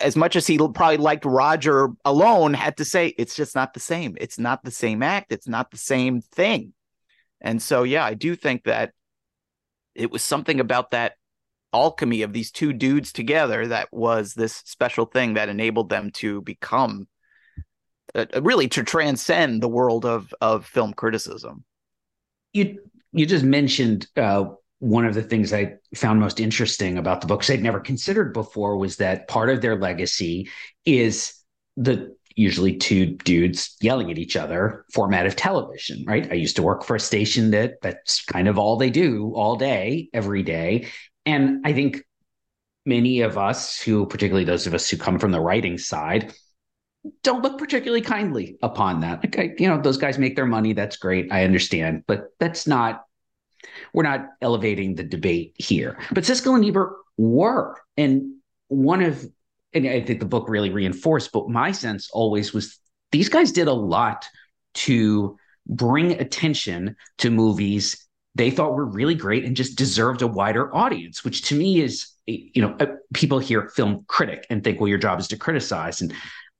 as 0.00 0.16
much 0.16 0.34
as 0.34 0.46
he 0.46 0.56
probably 0.56 0.96
liked 0.96 1.26
Roger 1.26 1.90
alone, 2.06 2.54
had 2.54 2.78
to 2.78 2.86
say 2.86 3.08
it's 3.18 3.36
just 3.36 3.54
not 3.54 3.74
the 3.74 3.80
same. 3.80 4.16
It's 4.18 4.38
not 4.38 4.64
the 4.64 4.70
same 4.70 5.02
act. 5.02 5.30
It's 5.30 5.46
not 5.46 5.70
the 5.70 5.76
same 5.76 6.22
thing. 6.22 6.72
And 7.42 7.60
so, 7.60 7.82
yeah, 7.82 8.04
I 8.04 8.14
do 8.14 8.34
think 8.34 8.64
that 8.64 8.92
it 9.94 10.10
was 10.10 10.22
something 10.22 10.60
about 10.60 10.92
that 10.92 11.14
alchemy 11.74 12.22
of 12.22 12.32
these 12.32 12.50
two 12.50 12.72
dudes 12.72 13.12
together 13.12 13.66
that 13.66 13.88
was 13.92 14.34
this 14.34 14.54
special 14.54 15.06
thing 15.06 15.34
that 15.34 15.48
enabled 15.48 15.88
them 15.88 16.10
to 16.10 16.40
become 16.42 17.08
uh, 18.14 18.26
uh, 18.34 18.42
really 18.42 18.68
to 18.68 18.82
transcend 18.82 19.62
the 19.62 19.68
world 19.68 20.04
of 20.04 20.32
of 20.40 20.66
film 20.66 20.92
criticism. 20.92 21.64
You 22.52 22.78
you 23.12 23.26
just 23.26 23.44
mentioned 23.44 24.06
uh, 24.16 24.44
one 24.78 25.06
of 25.06 25.14
the 25.14 25.22
things 25.22 25.52
I 25.52 25.74
found 25.94 26.20
most 26.20 26.40
interesting 26.40 26.98
about 26.98 27.20
the 27.20 27.26
books 27.26 27.48
I'd 27.48 27.62
never 27.62 27.80
considered 27.80 28.32
before 28.32 28.76
was 28.76 28.96
that 28.96 29.28
part 29.28 29.48
of 29.48 29.60
their 29.60 29.78
legacy 29.78 30.50
is 30.84 31.34
the 31.76 32.14
usually 32.36 32.76
two 32.76 33.06
dudes 33.06 33.76
yelling 33.80 34.10
at 34.10 34.18
each 34.18 34.36
other 34.36 34.84
format 34.92 35.26
of 35.26 35.36
television 35.36 36.04
right 36.06 36.30
i 36.30 36.34
used 36.34 36.56
to 36.56 36.62
work 36.62 36.84
for 36.84 36.96
a 36.96 37.00
station 37.00 37.50
that 37.50 37.80
that's 37.82 38.24
kind 38.24 38.48
of 38.48 38.58
all 38.58 38.76
they 38.76 38.90
do 38.90 39.32
all 39.34 39.56
day 39.56 40.08
every 40.12 40.42
day 40.42 40.86
and 41.26 41.66
I 41.66 41.72
think 41.72 42.02
many 42.84 43.20
of 43.20 43.38
us 43.38 43.80
who, 43.80 44.06
particularly 44.06 44.44
those 44.44 44.66
of 44.66 44.74
us 44.74 44.88
who 44.88 44.96
come 44.96 45.18
from 45.18 45.30
the 45.30 45.40
writing 45.40 45.78
side, 45.78 46.34
don't 47.22 47.42
look 47.42 47.58
particularly 47.58 48.00
kindly 48.00 48.58
upon 48.62 49.00
that. 49.00 49.22
Like, 49.22 49.38
I, 49.38 49.54
you 49.58 49.68
know, 49.68 49.80
those 49.80 49.96
guys 49.96 50.18
make 50.18 50.36
their 50.36 50.46
money. 50.46 50.72
That's 50.72 50.96
great. 50.96 51.32
I 51.32 51.44
understand. 51.44 52.04
But 52.06 52.28
that's 52.38 52.66
not, 52.66 53.04
we're 53.92 54.04
not 54.04 54.28
elevating 54.40 54.94
the 54.94 55.02
debate 55.02 55.54
here. 55.58 55.98
But 56.12 56.24
Siskel 56.24 56.54
and 56.54 56.64
Ebert 56.64 56.92
were. 57.16 57.76
And 57.96 58.36
one 58.68 59.02
of, 59.02 59.24
and 59.74 59.86
I 59.86 60.00
think 60.00 60.20
the 60.20 60.26
book 60.26 60.48
really 60.48 60.70
reinforced, 60.70 61.32
but 61.32 61.48
my 61.48 61.72
sense 61.72 62.10
always 62.12 62.52
was 62.52 62.78
these 63.10 63.28
guys 63.28 63.52
did 63.52 63.68
a 63.68 63.72
lot 63.72 64.26
to 64.74 65.36
bring 65.66 66.12
attention 66.12 66.96
to 67.18 67.30
movies 67.30 68.08
they 68.34 68.50
thought 68.50 68.74
were 68.74 68.86
really 68.86 69.14
great 69.14 69.44
and 69.44 69.56
just 69.56 69.76
deserved 69.76 70.22
a 70.22 70.26
wider 70.26 70.74
audience, 70.74 71.24
which 71.24 71.42
to 71.42 71.54
me 71.54 71.80
is, 71.80 72.08
you 72.26 72.62
know, 72.62 72.74
uh, 72.80 72.86
people 73.12 73.38
hear 73.38 73.68
film 73.68 74.04
critic 74.06 74.46
and 74.48 74.64
think, 74.64 74.80
well, 74.80 74.88
your 74.88 74.98
job 74.98 75.20
is 75.20 75.28
to 75.28 75.36
criticize. 75.36 76.00
And 76.00 76.14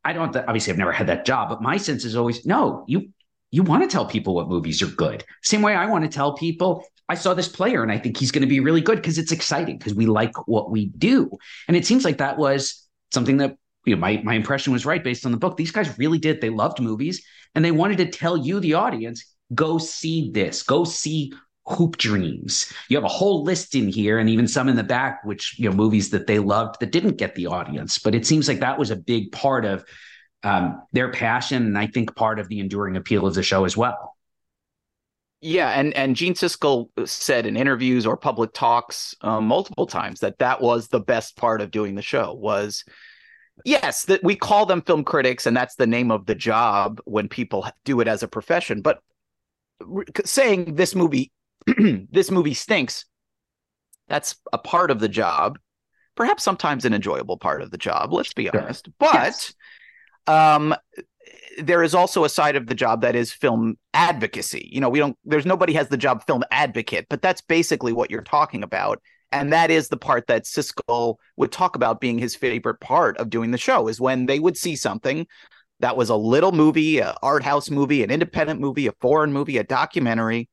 I 0.05 0.13
don't, 0.13 0.37
obviously, 0.37 0.73
I've 0.73 0.79
never 0.79 0.93
had 0.93 1.07
that 1.07 1.25
job, 1.25 1.49
but 1.49 1.63
my 1.63 1.77
sense 1.79 2.05
is 2.05 2.15
always, 2.15 2.45
no, 2.45 2.85
you, 2.89 3.09
you 3.51 3.63
want 3.63 3.83
to 3.83 3.89
tell 3.89 4.05
people 4.05 4.35
what 4.35 4.49
movies 4.49 4.83
are 4.83 4.87
good. 4.87 5.25
Same 5.43 5.63
way 5.63 5.75
I 5.75 5.87
want 5.87 6.05
to 6.05 6.11
tell 6.11 6.35
people, 6.35 6.85
I 7.09 7.15
saw 7.15 7.33
this 7.35 7.49
player 7.49 7.83
and 7.83 7.93
I 7.93 7.99
think 7.99 8.17
he's 8.17 8.31
going 8.31 8.43
to 8.43 8.49
be 8.49 8.61
really 8.61 8.81
good 8.81 8.97
because 8.97 9.19
it's 9.19 9.33
exciting 9.33 9.79
because 9.79 9.95
we 9.95 10.07
like 10.07 10.33
what 10.47 10.71
we 10.71 10.87
do. 10.87 11.31
And 11.69 11.77
it 11.77 11.87
seems 11.87 12.05
like 12.05 12.19
that 12.19 12.39
was 12.39 12.82
something 13.13 13.39
that 13.39 13.57
you 13.85 13.95
know, 13.95 14.01
my 14.01 14.21
my 14.25 14.35
impression 14.35 14.73
was 14.73 14.87
right 14.87 15.03
based 15.03 15.27
on 15.27 15.33
the 15.33 15.39
book. 15.39 15.57
These 15.57 15.73
guys 15.73 15.99
really 15.99 16.19
did. 16.19 16.41
They 16.41 16.51
loved 16.51 16.81
movies 16.81 17.25
and 17.55 17.65
they 17.65 17.73
wanted 17.73 17.99
to 17.99 18.07
tell 18.07 18.37
you, 18.37 18.61
the 18.61 18.75
audience, 18.75 19.25
go 19.55 19.79
see 19.79 20.31
this, 20.31 20.63
go 20.63 20.85
see 20.85 21.33
Hoop 21.67 21.97
Dreams. 21.97 22.73
You 22.89 22.97
have 22.97 23.05
a 23.05 23.09
whole 23.09 23.45
list 23.45 23.75
in 23.75 23.89
here, 23.89 24.19
and 24.19 24.29
even 24.29 24.49
some 24.49 24.69
in 24.69 24.77
the 24.77 24.83
back, 24.83 25.25
which 25.25 25.59
you 25.59 25.69
know 25.69 25.77
movies 25.77 26.11
that 26.11 26.27
they 26.27 26.39
loved 26.39 26.81
that 26.81 26.93
didn't 26.93 27.19
get 27.19 27.35
the 27.35 27.47
audience. 27.47 27.99
But 27.99 28.15
it 28.15 28.27
seems 28.27 28.49
like 28.49 28.61
that 28.61 28.79
was 28.79 28.91
a 28.91 28.97
big 28.97 29.33
part 29.33 29.65
of 29.65 29.85
um, 30.43 30.83
their 30.93 31.13
passion, 31.13 31.67
and 31.67 31.79
I 31.79 31.87
think 31.87 32.17
part 32.17 32.39
of 32.39 32.49
the 32.49 32.61
enduring 32.61 32.97
appeal 32.97 33.27
of 33.27 33.35
the 33.35 33.43
show 33.43 33.65
as 33.65 33.77
well. 33.77 34.12
Yeah, 35.43 35.71
and 35.71 35.93
and 35.95 36.17
Gene 36.17 36.35
Siskel 36.35 36.89
said 37.07 37.47
in 37.47 37.57
interviews 37.57 38.07
or 38.07 38.17
public 38.17 38.53
talks 38.53 39.15
um, 39.21 39.47
multiple 39.47 39.87
times 39.87 40.21
that 40.21 40.39
that 40.39 40.61
was 40.63 40.89
the 40.89 41.01
best 41.01 41.37
part 41.37 41.61
of 41.61 41.71
doing 41.71 41.95
the 41.95 42.03
show 42.03 42.33
was 42.33 42.85
yes 43.67 44.07
that 44.07 44.25
we 44.25 44.35
call 44.35 44.65
them 44.65 44.81
film 44.81 45.05
critics 45.05 45.47
and 45.47 45.55
that's 45.55 45.75
the 45.75 45.87
name 45.87 46.11
of 46.11 46.25
the 46.25 46.35
job 46.35 47.01
when 47.05 47.29
people 47.29 47.67
do 47.85 48.01
it 48.01 48.09
as 48.09 48.23
a 48.23 48.29
profession 48.29 48.81
but 48.81 49.01
saying 50.25 50.75
this 50.75 50.95
movie 50.95 51.31
this 52.11 52.31
movie 52.31 52.55
stinks. 52.55 53.05
That's 54.09 54.37
a 54.53 54.59
part 54.59 54.91
of 54.91 55.01
the 55.01 55.09
job, 55.09 55.59
perhaps 56.17 56.43
sometimes 56.43 56.85
an 56.85 56.95
enjoyable 56.95 57.39
part 57.39 57.63
of 57.63 57.71
the 57.71 57.79
job. 57.79 58.13
Let's 58.13 58.35
be 58.35 58.45
sure. 58.45 58.61
honest. 58.61 58.89
But 58.99 59.15
yes. 59.15 59.55
um, 60.27 60.75
there 61.59 61.83
is 61.83 61.95
also 61.95 62.25
a 62.25 62.29
side 62.29 62.57
of 62.57 62.67
the 62.67 62.75
job 62.75 63.03
that 63.03 63.17
is 63.17 63.33
film 63.33 63.77
advocacy. 63.95 64.69
You 64.73 64.81
know, 64.81 64.89
we 64.89 64.99
don't. 64.99 65.17
There's 65.25 65.47
nobody 65.47 65.73
has 65.75 65.89
the 65.89 65.97
job 65.97 66.25
film 66.27 66.45
advocate, 66.51 67.07
but 67.09 67.23
that's 67.23 67.41
basically 67.41 67.93
what 67.93 68.11
you're 68.11 68.23
talking 68.23 68.63
about. 68.63 69.01
And 69.33 69.53
that 69.53 69.71
is 69.71 69.89
the 69.89 69.97
part 69.97 70.27
that 70.27 70.45
Siskel 70.45 71.17
would 71.37 71.53
talk 71.53 71.75
about 71.75 72.01
being 72.01 72.19
his 72.19 72.37
favorite 72.37 72.81
part 72.81 73.17
of 73.17 73.31
doing 73.31 73.51
the 73.51 73.59
show 73.59 73.89
is 73.89 74.01
when 74.01 74.27
they 74.27 74.39
would 74.39 74.59
see 74.59 74.77
something 74.77 75.27
that 75.81 75.97
was 75.97 76.11
a 76.11 76.17
little 76.17 76.53
movie, 76.53 77.01
an 77.01 77.15
art 77.23 77.43
house 77.43 77.71
movie, 77.71 78.05
an 78.05 78.11
independent 78.11 78.61
movie, 78.61 78.87
a 78.87 78.93
foreign 79.01 79.33
movie, 79.33 79.57
a 79.57 79.65
documentary, 79.65 80.49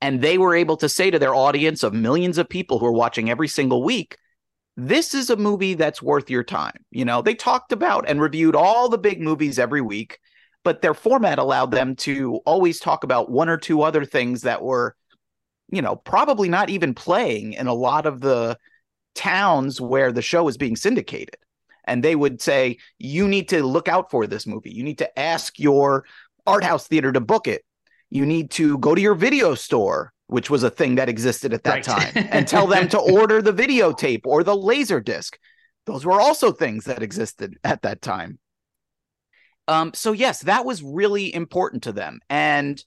and 0.00 0.20
they 0.20 0.38
were 0.38 0.54
able 0.54 0.76
to 0.76 0.88
say 0.88 1.10
to 1.10 1.18
their 1.18 1.34
audience 1.34 1.82
of 1.82 1.92
millions 1.92 2.38
of 2.38 2.48
people 2.48 2.78
who 2.78 2.86
are 2.86 2.92
watching 2.92 3.30
every 3.30 3.48
single 3.48 3.82
week, 3.82 4.16
this 4.78 5.12
is 5.12 5.28
a 5.28 5.36
movie 5.36 5.74
that's 5.74 6.00
worth 6.00 6.30
your 6.30 6.44
time. 6.44 6.84
You 6.90 7.04
know, 7.04 7.20
they 7.20 7.34
talked 7.34 7.72
about 7.72 8.08
and 8.08 8.20
reviewed 8.20 8.54
all 8.54 8.88
the 8.88 8.96
big 8.96 9.20
movies 9.20 9.58
every 9.58 9.80
week, 9.80 10.20
but 10.62 10.82
their 10.82 10.94
format 10.94 11.40
allowed 11.40 11.72
them 11.72 11.96
to 11.96 12.36
always 12.46 12.78
talk 12.78 13.02
about 13.02 13.30
one 13.30 13.48
or 13.48 13.56
two 13.56 13.82
other 13.82 14.04
things 14.04 14.42
that 14.42 14.62
were, 14.62 14.94
you 15.70 15.82
know, 15.82 15.96
probably 15.96 16.48
not 16.48 16.70
even 16.70 16.94
playing 16.94 17.54
in 17.54 17.66
a 17.66 17.74
lot 17.74 18.06
of 18.06 18.20
the 18.20 18.56
towns 19.16 19.80
where 19.80 20.12
the 20.12 20.22
show 20.22 20.46
is 20.46 20.56
being 20.56 20.76
syndicated. 20.76 21.36
And 21.84 22.02
they 22.02 22.14
would 22.14 22.40
say, 22.40 22.78
you 22.98 23.26
need 23.26 23.48
to 23.48 23.64
look 23.64 23.88
out 23.88 24.10
for 24.10 24.28
this 24.28 24.46
movie. 24.46 24.70
You 24.70 24.84
need 24.84 24.98
to 24.98 25.18
ask 25.18 25.58
your 25.58 26.04
art 26.46 26.62
house 26.62 26.86
theater 26.86 27.10
to 27.12 27.20
book 27.20 27.48
it 27.48 27.64
you 28.10 28.24
need 28.24 28.50
to 28.52 28.78
go 28.78 28.94
to 28.94 29.00
your 29.00 29.14
video 29.14 29.54
store 29.54 30.12
which 30.28 30.50
was 30.50 30.62
a 30.62 30.70
thing 30.70 30.94
that 30.96 31.08
existed 31.08 31.52
at 31.54 31.64
that 31.64 31.86
Right. 31.86 32.12
time, 32.12 32.12
and 32.32 32.48
tell 32.48 32.66
them 32.66 32.88
to 32.90 32.98
order 32.98 33.42
the 33.42 33.52
videotape 33.52 34.22
or 34.26 34.44
the 34.44 34.56
laser 34.56 35.00
disc. 35.00 35.38
Those 35.86 36.04
were 36.06 36.20
also 36.20 36.52
things 36.52 36.84
that 36.84 37.02
existed 37.02 37.58
at 37.64 37.82
that 37.82 38.02
time. 38.02 38.38
Um, 39.66 39.92
so 39.94 40.12
yes, 40.12 40.40
that 40.42 40.64
was 40.64 40.82
really 40.82 41.34
important 41.34 41.82
to 41.84 41.92
them. 41.92 42.20
And 42.30 42.82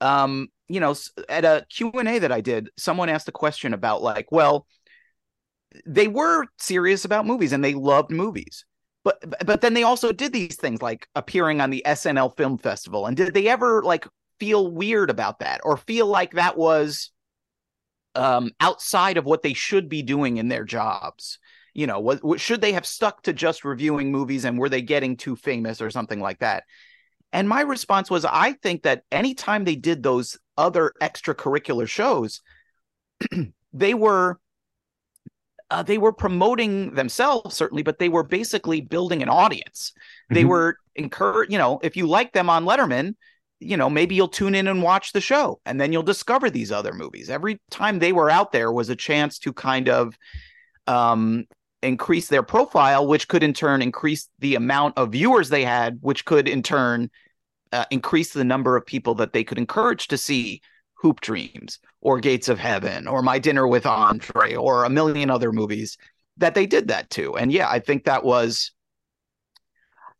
um, 0.00 0.48
you 0.68 0.80
know, 0.80 0.94
at 1.28 1.44
a 1.44 1.66
Q&A 1.70 2.18
that 2.18 2.32
I 2.32 2.40
did, 2.40 2.70
someone 2.76 3.08
asked 3.08 3.28
a 3.28 3.32
question 3.32 3.74
about 3.74 4.02
like, 4.02 4.30
well, 4.32 4.66
they 5.86 6.08
were 6.08 6.46
serious 6.58 7.04
about 7.04 7.26
movies 7.26 7.52
and 7.52 7.64
they 7.64 7.74
loved 7.74 8.10
movies. 8.10 8.64
But 9.02 9.22
but 9.44 9.60
then 9.60 9.74
they 9.74 9.82
also 9.82 10.12
did 10.12 10.32
these 10.32 10.56
things 10.56 10.80
like 10.80 11.08
appearing 11.14 11.60
on 11.60 11.70
the 11.70 11.82
SNL 11.84 12.36
Film 12.36 12.56
Festival. 12.58 13.06
And 13.06 13.16
did 13.16 13.34
they 13.34 13.48
ever 13.48 13.82
like 13.82 14.06
feel 14.38 14.70
weird 14.70 15.10
about 15.10 15.40
that 15.40 15.60
or 15.64 15.76
feel 15.76 16.06
like 16.06 16.32
that 16.32 16.56
was 16.56 17.10
um 18.14 18.52
outside 18.60 19.16
of 19.16 19.24
what 19.24 19.42
they 19.42 19.54
should 19.54 19.88
be 19.88 20.02
doing 20.02 20.36
in 20.36 20.48
their 20.48 20.64
jobs? 20.64 21.38
You 21.72 21.88
know, 21.88 21.98
what, 21.98 22.22
what 22.22 22.40
should 22.40 22.60
they 22.60 22.72
have 22.72 22.86
stuck 22.86 23.22
to 23.24 23.32
just 23.32 23.64
reviewing 23.64 24.12
movies 24.12 24.44
and 24.44 24.58
were 24.58 24.68
they 24.68 24.82
getting 24.82 25.16
too 25.16 25.34
famous 25.34 25.80
or 25.80 25.90
something 25.90 26.20
like 26.20 26.38
that? 26.38 26.64
And 27.32 27.48
my 27.48 27.62
response 27.62 28.10
was 28.10 28.24
I 28.24 28.52
think 28.52 28.84
that 28.84 29.04
anytime 29.12 29.64
they 29.64 29.76
did 29.76 30.02
those 30.02 30.38
other 30.58 30.94
extracurricular 31.02 31.88
shows, 31.88 32.42
they 33.72 33.94
were 33.94 34.38
uh, 35.70 35.82
they 35.82 35.98
were 35.98 36.12
promoting 36.12 36.94
themselves 36.94 37.54
certainly, 37.54 37.82
but 37.82 37.98
they 37.98 38.08
were 38.08 38.22
basically 38.22 38.80
building 38.80 39.22
an 39.22 39.28
audience. 39.28 39.92
They 40.32 40.44
Mhm. 40.44 40.48
were 40.48 40.76
encourage, 40.94 41.50
you 41.50 41.58
know, 41.58 41.80
if 41.82 41.96
you 41.96 42.06
like 42.06 42.32
them 42.32 42.50
on 42.50 42.64
Letterman, 42.64 43.16
you 43.64 43.76
know, 43.76 43.88
maybe 43.88 44.14
you'll 44.14 44.28
tune 44.28 44.54
in 44.54 44.68
and 44.68 44.82
watch 44.82 45.12
the 45.12 45.20
show, 45.20 45.60
and 45.64 45.80
then 45.80 45.92
you'll 45.92 46.02
discover 46.02 46.50
these 46.50 46.70
other 46.70 46.92
movies. 46.92 47.30
Every 47.30 47.58
time 47.70 47.98
they 47.98 48.12
were 48.12 48.30
out 48.30 48.52
there 48.52 48.70
was 48.72 48.88
a 48.90 48.96
chance 48.96 49.38
to 49.40 49.52
kind 49.52 49.88
of 49.88 50.16
um, 50.86 51.46
increase 51.82 52.28
their 52.28 52.42
profile, 52.42 53.06
which 53.06 53.28
could 53.28 53.42
in 53.42 53.54
turn 53.54 53.82
increase 53.82 54.28
the 54.38 54.54
amount 54.54 54.98
of 54.98 55.12
viewers 55.12 55.48
they 55.48 55.64
had, 55.64 55.98
which 56.00 56.24
could 56.24 56.48
in 56.48 56.62
turn 56.62 57.10
uh, 57.72 57.84
increase 57.90 58.32
the 58.32 58.44
number 58.44 58.76
of 58.76 58.86
people 58.86 59.14
that 59.16 59.32
they 59.32 59.44
could 59.44 59.58
encourage 59.58 60.08
to 60.08 60.18
see 60.18 60.60
Hoop 60.94 61.20
Dreams 61.20 61.78
or 62.00 62.20
Gates 62.20 62.48
of 62.48 62.58
Heaven 62.58 63.06
or 63.06 63.22
My 63.22 63.38
Dinner 63.38 63.66
with 63.66 63.86
Andre 63.86 64.54
or 64.54 64.84
a 64.84 64.90
million 64.90 65.30
other 65.30 65.52
movies 65.52 65.98
that 66.36 66.54
they 66.54 66.66
did 66.66 66.88
that 66.88 67.10
to. 67.10 67.36
And 67.36 67.52
yeah, 67.52 67.68
I 67.68 67.78
think 67.78 68.04
that 68.04 68.24
was 68.24 68.72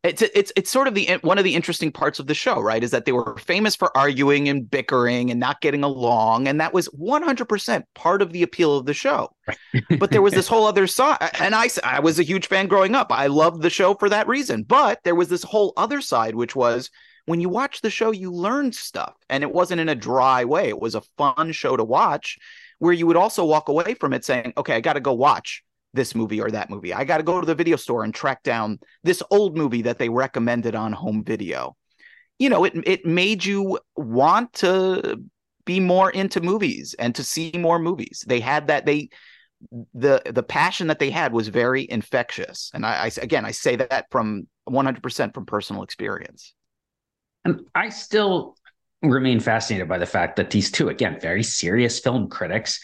it's 0.04 0.20
it's 0.20 0.52
it's 0.54 0.70
sort 0.70 0.86
of 0.86 0.94
the 0.94 1.18
one 1.22 1.38
of 1.38 1.44
the 1.44 1.54
interesting 1.54 1.90
parts 1.90 2.18
of 2.18 2.26
the 2.26 2.34
show, 2.34 2.60
right? 2.60 2.84
Is 2.84 2.90
that 2.90 3.06
they 3.06 3.12
were 3.12 3.36
famous 3.38 3.74
for 3.74 3.96
arguing 3.96 4.50
and 4.50 4.70
bickering 4.70 5.30
and 5.30 5.40
not 5.40 5.62
getting 5.62 5.82
along, 5.82 6.46
and 6.46 6.60
that 6.60 6.74
was 6.74 6.88
100% 6.90 7.84
part 7.94 8.20
of 8.20 8.32
the 8.32 8.42
appeal 8.42 8.76
of 8.76 8.84
the 8.84 8.92
show. 8.92 9.34
but 9.98 10.10
there 10.10 10.20
was 10.20 10.34
this 10.34 10.46
whole 10.54 10.66
other 10.66 10.86
side, 10.86 11.30
and 11.40 11.54
I 11.54 11.70
I 11.82 12.00
was 12.00 12.18
a 12.18 12.22
huge 12.22 12.48
fan 12.48 12.68
growing 12.68 12.94
up. 12.94 13.10
I 13.10 13.28
loved 13.28 13.62
the 13.62 13.70
show 13.70 13.94
for 13.94 14.10
that 14.10 14.28
reason. 14.28 14.62
But 14.62 15.00
there 15.04 15.14
was 15.14 15.28
this 15.28 15.42
whole 15.42 15.72
other 15.78 16.02
side, 16.02 16.34
which 16.34 16.54
was 16.54 16.90
when 17.24 17.40
you 17.40 17.48
watch 17.48 17.80
the 17.80 17.88
show, 17.88 18.10
you 18.10 18.30
learned 18.30 18.74
stuff, 18.74 19.14
and 19.30 19.42
it 19.42 19.52
wasn't 19.52 19.80
in 19.80 19.88
a 19.88 19.94
dry 19.94 20.44
way. 20.44 20.68
It 20.68 20.80
was 20.80 20.94
a 20.94 21.02
fun 21.16 21.52
show 21.52 21.78
to 21.78 21.84
watch, 21.84 22.38
where 22.78 22.92
you 22.92 23.06
would 23.06 23.16
also 23.16 23.46
walk 23.46 23.70
away 23.70 23.94
from 23.94 24.12
it 24.12 24.26
saying, 24.26 24.52
"Okay, 24.58 24.74
I 24.74 24.80
got 24.80 24.94
to 24.94 25.00
go 25.00 25.14
watch." 25.14 25.64
This 25.94 26.14
movie 26.14 26.40
or 26.40 26.50
that 26.50 26.70
movie. 26.70 26.92
I 26.92 27.04
got 27.04 27.18
to 27.18 27.22
go 27.22 27.40
to 27.40 27.46
the 27.46 27.54
video 27.54 27.76
store 27.76 28.04
and 28.04 28.14
track 28.14 28.42
down 28.42 28.78
this 29.02 29.22
old 29.30 29.56
movie 29.56 29.82
that 29.82 29.98
they 29.98 30.08
recommended 30.08 30.74
on 30.74 30.92
home 30.92 31.24
video. 31.24 31.76
You 32.38 32.50
know, 32.50 32.64
it 32.64 32.74
it 32.84 33.06
made 33.06 33.44
you 33.44 33.78
want 33.96 34.52
to 34.54 35.22
be 35.64 35.80
more 35.80 36.10
into 36.10 36.40
movies 36.40 36.94
and 36.98 37.14
to 37.14 37.24
see 37.24 37.52
more 37.56 37.78
movies. 37.78 38.24
They 38.26 38.40
had 38.40 38.66
that 38.66 38.84
they 38.84 39.08
the 39.94 40.20
the 40.26 40.42
passion 40.42 40.88
that 40.88 40.98
they 40.98 41.10
had 41.10 41.32
was 41.32 41.48
very 41.48 41.88
infectious. 41.88 42.70
And 42.74 42.84
I, 42.84 43.04
I 43.04 43.10
again 43.22 43.44
I 43.44 43.52
say 43.52 43.76
that 43.76 44.06
from 44.10 44.48
100% 44.68 45.34
from 45.34 45.46
personal 45.46 45.82
experience. 45.82 46.54
And 47.44 47.66
I 47.74 47.90
still 47.90 48.56
remain 49.02 49.40
fascinated 49.40 49.88
by 49.88 49.98
the 49.98 50.06
fact 50.06 50.36
that 50.36 50.50
these 50.50 50.70
two, 50.70 50.88
again, 50.88 51.18
very 51.20 51.42
serious 51.42 52.00
film 52.00 52.28
critics, 52.28 52.80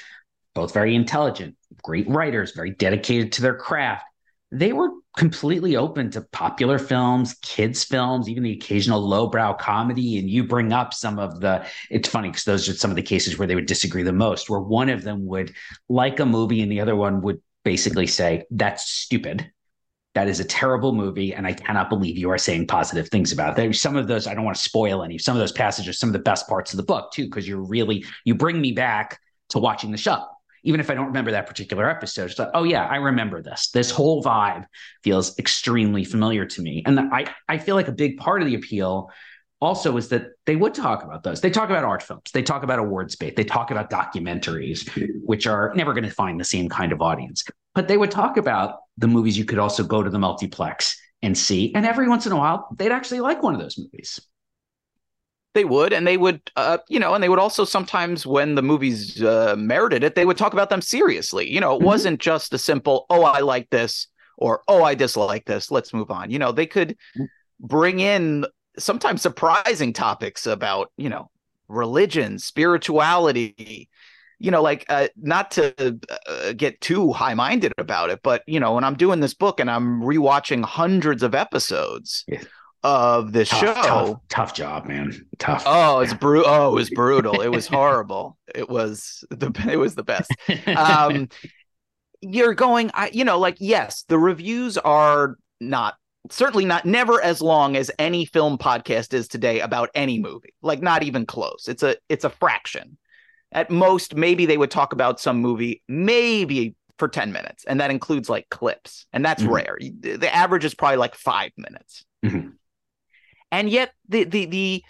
both 0.54 0.74
very 0.74 0.94
intelligent, 0.94 1.56
great 1.82 2.08
writers, 2.08 2.52
very 2.52 2.70
dedicated 2.70 3.32
to 3.32 3.42
their 3.42 3.54
craft. 3.54 4.04
They 4.52 4.72
were 4.72 4.90
completely 5.16 5.76
open 5.76 6.10
to 6.10 6.22
popular 6.22 6.78
films, 6.78 7.34
kids' 7.42 7.84
films, 7.84 8.28
even 8.28 8.42
the 8.42 8.52
occasional 8.52 9.00
lowbrow 9.00 9.54
comedy. 9.54 10.18
And 10.18 10.28
you 10.28 10.44
bring 10.44 10.72
up 10.72 10.92
some 10.92 11.18
of 11.18 11.40
the, 11.40 11.64
it's 11.88 12.08
funny 12.08 12.30
because 12.30 12.44
those 12.44 12.68
are 12.68 12.74
some 12.74 12.90
of 12.90 12.96
the 12.96 13.02
cases 13.02 13.38
where 13.38 13.46
they 13.46 13.54
would 13.54 13.66
disagree 13.66 14.02
the 14.02 14.12
most, 14.12 14.50
where 14.50 14.60
one 14.60 14.88
of 14.88 15.04
them 15.04 15.26
would 15.26 15.54
like 15.88 16.18
a 16.18 16.26
movie 16.26 16.62
and 16.62 16.72
the 16.72 16.80
other 16.80 16.96
one 16.96 17.20
would 17.22 17.40
basically 17.64 18.06
say, 18.08 18.44
that's 18.50 18.90
stupid. 18.90 19.50
That 20.14 20.26
is 20.26 20.40
a 20.40 20.44
terrible 20.44 20.92
movie, 20.92 21.34
and 21.34 21.46
I 21.46 21.52
cannot 21.52 21.88
believe 21.88 22.18
you 22.18 22.30
are 22.30 22.38
saying 22.38 22.66
positive 22.66 23.08
things 23.08 23.30
about 23.30 23.56
it. 23.56 23.76
Some 23.76 23.94
of 23.94 24.08
those, 24.08 24.26
I 24.26 24.34
don't 24.34 24.44
want 24.44 24.56
to 24.56 24.62
spoil 24.62 25.04
any. 25.04 25.18
Some 25.18 25.36
of 25.36 25.40
those 25.40 25.52
passages, 25.52 26.00
some 26.00 26.08
of 26.08 26.14
the 26.14 26.18
best 26.18 26.48
parts 26.48 26.72
of 26.72 26.78
the 26.78 26.82
book, 26.82 27.12
too, 27.12 27.26
because 27.26 27.46
you're 27.46 27.62
really, 27.62 28.04
you 28.24 28.34
bring 28.34 28.60
me 28.60 28.72
back 28.72 29.20
to 29.50 29.60
watching 29.60 29.92
the 29.92 29.96
show 29.96 30.24
even 30.62 30.80
if 30.80 30.90
I 30.90 30.94
don't 30.94 31.06
remember 31.06 31.30
that 31.32 31.46
particular 31.46 31.88
episode, 31.88 32.30
it's 32.30 32.38
like, 32.38 32.50
oh 32.54 32.64
yeah, 32.64 32.86
I 32.86 32.96
remember 32.96 33.42
this. 33.42 33.70
This 33.70 33.90
whole 33.90 34.22
vibe 34.22 34.64
feels 35.02 35.38
extremely 35.38 36.04
familiar 36.04 36.44
to 36.46 36.62
me. 36.62 36.82
And 36.86 36.98
I, 36.98 37.26
I 37.48 37.58
feel 37.58 37.76
like 37.76 37.88
a 37.88 37.92
big 37.92 38.18
part 38.18 38.42
of 38.42 38.48
the 38.48 38.54
appeal 38.54 39.10
also 39.60 39.96
is 39.96 40.08
that 40.08 40.28
they 40.46 40.56
would 40.56 40.74
talk 40.74 41.04
about 41.04 41.22
those. 41.22 41.40
They 41.40 41.50
talk 41.50 41.68
about 41.68 41.84
art 41.84 42.02
films, 42.02 42.30
they 42.32 42.42
talk 42.42 42.62
about 42.62 42.78
awards 42.78 43.16
bait, 43.16 43.36
they 43.36 43.44
talk 43.44 43.70
about 43.70 43.90
documentaries, 43.90 44.88
which 45.24 45.46
are 45.46 45.72
never 45.74 45.92
going 45.92 46.04
to 46.04 46.10
find 46.10 46.40
the 46.40 46.44
same 46.44 46.68
kind 46.68 46.92
of 46.92 47.02
audience. 47.02 47.44
But 47.74 47.88
they 47.88 47.96
would 47.96 48.10
talk 48.10 48.36
about 48.36 48.78
the 48.96 49.06
movies 49.06 49.36
you 49.36 49.44
could 49.44 49.58
also 49.58 49.84
go 49.84 50.02
to 50.02 50.10
the 50.10 50.18
multiplex 50.18 50.98
and 51.22 51.36
see. 51.36 51.74
And 51.74 51.84
every 51.84 52.08
once 52.08 52.26
in 52.26 52.32
a 52.32 52.36
while, 52.36 52.68
they'd 52.76 52.92
actually 52.92 53.20
like 53.20 53.42
one 53.42 53.54
of 53.54 53.60
those 53.60 53.78
movies. 53.78 54.18
They 55.52 55.64
would, 55.64 55.92
and 55.92 56.06
they 56.06 56.16
would, 56.16 56.40
uh, 56.54 56.78
you 56.88 57.00
know, 57.00 57.14
and 57.14 57.22
they 57.22 57.28
would 57.28 57.40
also 57.40 57.64
sometimes, 57.64 58.24
when 58.24 58.54
the 58.54 58.62
movies 58.62 59.20
uh, 59.22 59.56
merited 59.58 60.04
it, 60.04 60.14
they 60.14 60.24
would 60.24 60.38
talk 60.38 60.52
about 60.52 60.70
them 60.70 60.80
seriously. 60.80 61.50
You 61.50 61.60
know, 61.60 61.74
it 61.74 61.80
Mhm. 61.80 61.86
wasn't 61.86 62.20
just 62.20 62.54
a 62.54 62.58
simple, 62.58 63.04
"Oh, 63.10 63.24
I 63.24 63.40
like 63.40 63.68
this," 63.70 64.06
or 64.36 64.62
"Oh, 64.68 64.84
I 64.84 64.94
dislike 64.94 65.46
this." 65.46 65.72
Let's 65.72 65.92
move 65.92 66.10
on. 66.12 66.30
You 66.30 66.38
know, 66.38 66.52
they 66.52 66.66
could 66.66 66.96
bring 67.60 68.00
in 68.00 68.46
sometimes 68.78 69.22
surprising 69.22 69.92
topics 69.92 70.46
about, 70.46 70.92
you 70.96 71.08
know, 71.08 71.30
religion, 71.68 72.38
spirituality. 72.38 73.88
You 74.38 74.50
know, 74.50 74.62
like 74.62 74.86
uh, 74.88 75.08
not 75.20 75.50
to 75.52 75.98
uh, 76.26 76.52
get 76.52 76.80
too 76.80 77.12
high-minded 77.12 77.72
about 77.76 78.10
it, 78.10 78.20
but 78.22 78.42
you 78.46 78.60
know, 78.60 78.74
when 78.74 78.84
I'm 78.84 78.96
doing 78.96 79.20
this 79.20 79.34
book 79.34 79.60
and 79.60 79.70
I'm 79.70 80.00
rewatching 80.00 80.64
hundreds 80.64 81.22
of 81.22 81.34
episodes. 81.34 82.24
Of 82.82 83.32
this 83.32 83.48
Tough, 83.48 83.60
show, 83.60 83.74
tough, 83.74 84.20
tough 84.28 84.54
job, 84.54 84.86
man. 84.86 85.12
Tough. 85.38 85.64
Oh, 85.66 86.00
it's 86.00 86.14
bru- 86.14 86.44
Oh, 86.46 86.68
it 86.68 86.74
was 86.74 86.90
brutal. 86.94 87.40
It 87.42 87.48
was 87.48 87.66
horrible. 87.66 88.38
It 88.54 88.68
was 88.68 89.24
the 89.30 89.52
it 89.70 89.76
was 89.76 89.94
the 89.94 90.02
best. 90.04 90.32
Um, 90.66 91.28
you're 92.20 92.54
going, 92.54 92.90
I 92.94 93.10
you 93.12 93.24
know, 93.24 93.38
like 93.38 93.56
yes, 93.60 94.04
the 94.08 94.18
reviews 94.18 94.78
are 94.78 95.36
not 95.60 95.94
certainly 96.30 96.64
not 96.64 96.84
never 96.84 97.20
as 97.22 97.40
long 97.40 97.76
as 97.76 97.90
any 97.98 98.24
film 98.24 98.58
podcast 98.58 99.14
is 99.14 99.26
today 99.28 99.60
about 99.60 99.90
any 99.94 100.18
movie. 100.18 100.54
Like 100.62 100.82
not 100.82 101.02
even 101.02 101.26
close. 101.26 101.66
It's 101.68 101.82
a 101.82 101.96
it's 102.08 102.24
a 102.24 102.30
fraction. 102.30 102.96
At 103.52 103.68
most, 103.70 104.14
maybe 104.14 104.46
they 104.46 104.56
would 104.56 104.70
talk 104.70 104.92
about 104.92 105.18
some 105.18 105.38
movie, 105.38 105.82
maybe 105.88 106.76
for 106.98 107.08
10 107.08 107.32
minutes, 107.32 107.64
and 107.64 107.80
that 107.80 107.90
includes 107.90 108.28
like 108.28 108.48
clips, 108.48 109.06
and 109.12 109.24
that's 109.24 109.42
Mhm. 109.42 109.50
rare. 109.50 109.78
The 110.18 110.32
average 110.32 110.64
is 110.64 110.74
probably 110.74 110.98
like 110.98 111.14
five 111.16 111.50
minutes 111.56 112.04
Mhm. 112.24 112.52
And 113.50 113.68
yet 113.70 113.92
the 114.08 114.24
the 114.24 114.46
the 114.46 114.84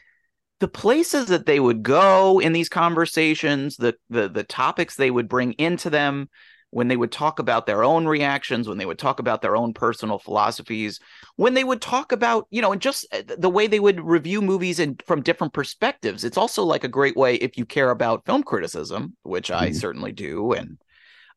the 0.61 0.69
places 0.69 1.27
that 1.27 1.47
they 1.47 1.61
would 1.61 1.83
go 1.83 2.39
in 2.39 2.53
these 2.53 2.69
conversations 2.69 3.77
the 3.77 3.95
the 4.11 4.29
the 4.29 4.45
topics 4.45 4.97
they 4.97 5.11
would 5.11 5.29
bring 5.29 5.53
into 5.55 5.91
them 5.91 6.29
when 6.73 6.87
they 6.87 6.97
would 6.97 7.11
talk 7.11 7.39
about 7.41 7.67
their 7.67 7.83
own 7.83 8.07
reactions 8.07 8.69
when 8.69 8.79
they 8.79 8.87
would 8.87 8.99
talk 8.99 9.19
about 9.19 9.43
their 9.43 9.57
own 9.57 9.73
personal 9.75 10.19
philosophies 10.19 11.01
when 11.37 11.55
they 11.55 11.65
would 11.65 11.81
talk 11.81 12.13
about 12.13 12.47
you 12.51 12.63
know 12.63 12.73
and 12.73 12.83
just 12.83 13.07
uh, 13.13 13.23
the 13.39 13.51
way 13.51 13.67
they 13.67 13.81
would 13.81 14.01
review 14.01 14.41
movies 14.43 14.79
and 14.79 15.03
from 15.07 15.23
different 15.23 15.53
perspectives 15.53 16.25
it's 16.25 16.39
also 16.39 16.63
like 16.63 16.85
a 16.85 16.89
great 16.89 17.17
way 17.17 17.35
if 17.37 17.57
you 17.59 17.65
care 17.67 17.91
about 17.91 18.25
film 18.27 18.43
criticism 18.43 19.17
which 19.23 19.51
i 19.51 19.71
Mhm. 19.71 19.75
certainly 19.75 20.13
do 20.13 20.53
and 20.53 20.79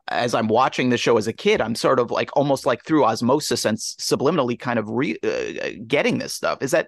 as 0.10 0.34
I'm 0.34 0.48
watching 0.48 0.90
the 0.90 0.98
show 0.98 1.18
as 1.18 1.28
a 1.28 1.34
kid, 1.34 1.62
I'm 1.62 1.76
sort 1.76 2.00
of 2.00 2.12
like 2.12 2.30
almost 2.36 2.66
like 2.66 2.84
through 2.84 3.06
osmosis 3.06 3.66
and 3.66 3.78
subliminally 3.78 4.60
kind 4.60 4.80
of 4.80 4.90
re- 4.90 5.18
uh, 5.24 5.82
getting 5.88 6.18
this 6.18 6.34
stuff. 6.34 6.62
Is 6.62 6.72
that 6.72 6.88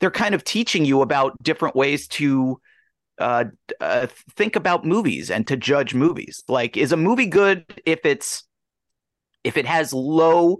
they're 0.00 0.10
kind 0.10 0.34
of 0.34 0.44
teaching 0.44 0.84
you 0.84 1.00
about 1.00 1.42
different 1.42 1.74
ways 1.74 2.06
to 2.08 2.60
uh, 3.18 3.44
uh, 3.80 4.06
think 4.36 4.56
about 4.56 4.84
movies 4.84 5.30
and 5.30 5.46
to 5.46 5.56
judge 5.56 5.94
movies. 5.94 6.42
Like, 6.48 6.76
is 6.76 6.92
a 6.92 6.96
movie 6.96 7.26
good 7.26 7.64
if 7.86 8.00
it's 8.04 8.44
if 9.44 9.56
it 9.56 9.66
has 9.66 9.92
low 9.92 10.58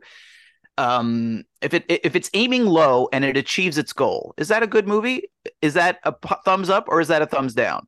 um 0.76 1.44
if 1.62 1.72
it 1.72 1.84
if 1.88 2.16
it's 2.16 2.30
aiming 2.34 2.66
low 2.66 3.08
and 3.12 3.24
it 3.24 3.36
achieves 3.36 3.78
its 3.78 3.92
goal 3.92 4.34
is 4.36 4.48
that 4.48 4.62
a 4.62 4.66
good 4.66 4.88
movie 4.88 5.22
is 5.62 5.74
that 5.74 5.98
a 6.02 6.10
p- 6.10 6.34
thumbs 6.44 6.68
up 6.68 6.86
or 6.88 7.00
is 7.00 7.06
that 7.06 7.22
a 7.22 7.26
thumbs 7.26 7.54
down 7.54 7.86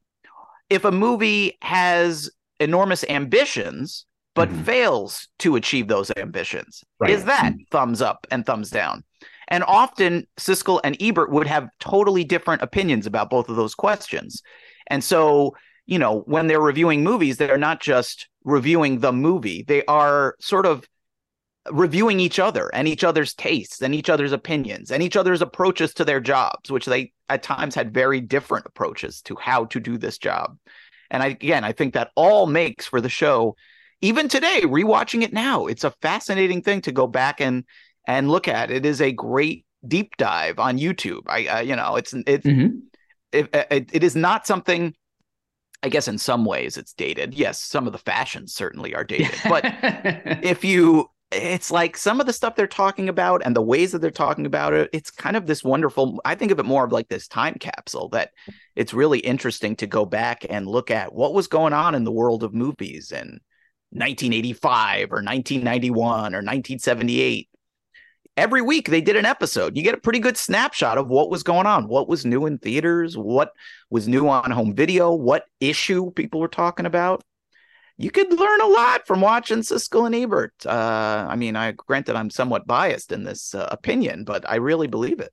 if 0.71 0.85
a 0.85 0.93
movie 0.93 1.59
has 1.63 2.31
enormous 2.61 3.05
ambitions 3.09 4.07
but 4.35 4.51
Mhm. 4.51 4.65
fails 4.67 5.29
to 5.39 5.57
achieve 5.57 5.89
those 5.89 6.13
ambitions, 6.19 6.85
Right. 6.99 7.11
is 7.11 7.25
that 7.25 7.55
thumbs 7.71 8.03
up 8.03 8.27
and 8.31 8.45
thumbs 8.45 8.69
down? 8.69 9.03
And 9.49 9.65
often 9.65 10.27
Siskel 10.37 10.79
and 10.85 10.95
Ebert 11.01 11.31
would 11.31 11.47
have 11.47 11.71
totally 11.81 12.23
different 12.23 12.61
opinions 12.61 13.07
about 13.07 13.31
both 13.31 13.49
of 13.49 13.57
those 13.57 13.75
questions. 13.75 14.43
And 14.89 15.03
so, 15.03 15.57
you 15.87 15.99
know, 15.99 16.21
when 16.27 16.49
they're 16.49 16.61
reviewing 16.61 17.03
movies, 17.03 17.39
they're 17.39 17.57
not 17.57 17.81
just 17.81 18.29
reviewing 18.45 18.99
the 19.01 19.13
movie, 19.13 19.63
they 19.67 19.83
are 19.87 20.37
sort 20.39 20.67
of 20.67 20.87
reviewing 21.73 22.21
each 22.21 22.39
other 22.39 22.71
and 22.75 22.87
each 22.87 23.05
other's 23.05 23.33
tastes 23.35 23.81
and 23.81 23.95
each 23.95 24.11
other's 24.11 24.33
opinions 24.33 24.93
and 24.93 25.03
each 25.03 25.17
other's 25.17 25.43
approaches 25.43 25.95
to 25.95 26.05
their 26.05 26.21
jobs, 26.21 26.71
which 26.71 26.85
they 26.85 27.13
at 27.29 27.43
times 27.43 27.75
had 27.75 27.95
very 27.95 28.21
different 28.21 28.67
approaches 28.67 29.23
to 29.23 29.35
how 29.37 29.65
to 29.65 29.81
do 29.81 29.97
this 29.97 30.19
job. 30.19 30.59
And 31.11 31.23
I, 31.23 31.29
again, 31.29 31.65
I 31.65 31.73
think 31.73 31.95
that 31.95 32.11
all 32.15 32.47
makes 32.47 32.87
for 32.87 33.01
the 33.01 33.09
show. 33.09 33.57
Even 34.01 34.29
today, 34.29 34.61
rewatching 34.63 35.23
it 35.23 35.33
now, 35.33 35.67
it's 35.67 35.85
a 35.85 35.91
fascinating 36.03 36.63
thing 36.63 36.83
to 36.83 36.93
go 36.93 37.07
back 37.07 37.41
and 37.41 37.65
and 38.07 38.31
look 38.31 38.47
at. 38.49 38.71
It 38.71 38.85
is 38.87 39.01
a 39.01 39.13
great 39.13 39.65
deep 39.87 40.17
dive 40.17 40.59
on 40.59 40.79
YouTube. 40.79 41.23
I, 41.29 41.47
I 41.47 41.61
you 41.63 41.77
know, 41.77 41.97
it's 41.97 42.13
it's 42.13 42.47
Mhm. 42.47 42.83
it, 43.33 43.49
it, 43.53 43.91
it 43.93 44.05
is 44.05 44.15
not 44.17 44.47
something. 44.47 44.95
I 45.83 45.89
guess 45.89 46.09
in 46.09 46.19
some 46.19 46.45
ways 46.45 46.77
it's 46.79 46.95
dated. 46.95 47.35
Yes, 47.35 47.63
some 47.63 47.87
of 47.87 47.93
the 47.93 47.99
fashions 47.99 48.55
certainly 48.55 48.95
are 48.95 49.05
dated, 49.05 49.39
but 49.49 49.63
if 50.43 50.65
you 50.65 51.09
it's 51.33 51.71
like 51.71 51.97
some 51.97 52.21
of 52.21 52.27
the 52.27 52.33
stuff 52.33 52.55
they're 52.55 52.67
talking 52.67 53.09
about 53.09 53.43
and 53.45 53.57
the 53.57 53.63
ways 53.63 53.93
that 53.93 54.01
they're 54.01 54.11
talking 54.11 54.47
about 54.47 54.73
it 54.73 54.89
it's 54.93 55.11
kind 55.11 55.37
of 55.37 55.47
this 55.47 55.65
wonderful 55.65 56.21
i 56.25 56.35
think 56.35 56.53
of 56.53 56.59
it 56.59 56.65
more 56.65 56.85
of 56.85 56.93
like 56.93 57.09
this 57.09 57.27
time 57.27 57.55
capsule 57.55 58.09
that 58.09 58.31
it's 58.77 58.95
really 58.95 59.19
interesting 59.19 59.75
to 59.75 59.87
go 59.87 60.05
back 60.05 60.47
and 60.49 60.69
look 60.69 60.91
at 60.91 61.13
what 61.13 61.35
was 61.35 61.49
going 61.49 61.73
on 61.73 61.95
in 61.95 62.05
the 62.05 62.13
world 62.13 62.45
of 62.45 62.55
movies 62.55 63.11
in 63.11 63.41
1985 63.91 65.11
or 65.11 65.17
1991 65.17 66.35
or 66.35 66.39
1978 66.39 67.49
every 68.37 68.61
week 68.63 68.89
they 68.89 69.01
did 69.01 69.17
an 69.17 69.25
episode. 69.25 69.77
You 69.77 69.83
get 69.83 69.95
a 69.95 70.01
pretty 70.01 70.19
good 70.19 70.37
snapshot 70.37 70.99
of 70.99 71.09
what 71.09 71.31
was 71.31 71.43
going 71.43 71.67
on 71.67 71.89
what 71.89 72.09
was 72.09 72.25
new 72.25 72.47
in 72.47 72.59
theaters 72.59 73.17
what 73.17 73.53
was 73.91 74.07
new 74.07 74.29
on 74.29 74.51
home 74.51 74.75
video 74.75 75.13
what 75.15 75.45
issue 75.61 76.11
people 76.13 76.41
were 76.41 76.49
talking 76.49 76.87
about 76.87 77.23
you 77.99 78.11
could 78.11 78.33
learn 78.33 78.61
a 78.61 78.67
lot 78.67 79.07
from 79.07 79.21
watching 79.21 79.59
Siskel 79.59 80.07
and 80.07 80.15
Ebert. 80.15 80.67
Uh, 80.67 81.27
I 81.29 81.37
mean, 81.37 81.57
I 81.57 81.73
granted 81.73 82.17
I'm 82.17 82.31
somewhat 82.31 82.67
biased 82.67 83.11
in 83.13 83.25
this 83.25 83.55
uh, 83.55 83.69
opinion, 83.71 84.25
but 84.25 84.49
I 84.49 84.57
really 84.57 84.87
believe 84.87 85.21
it. 85.21 85.33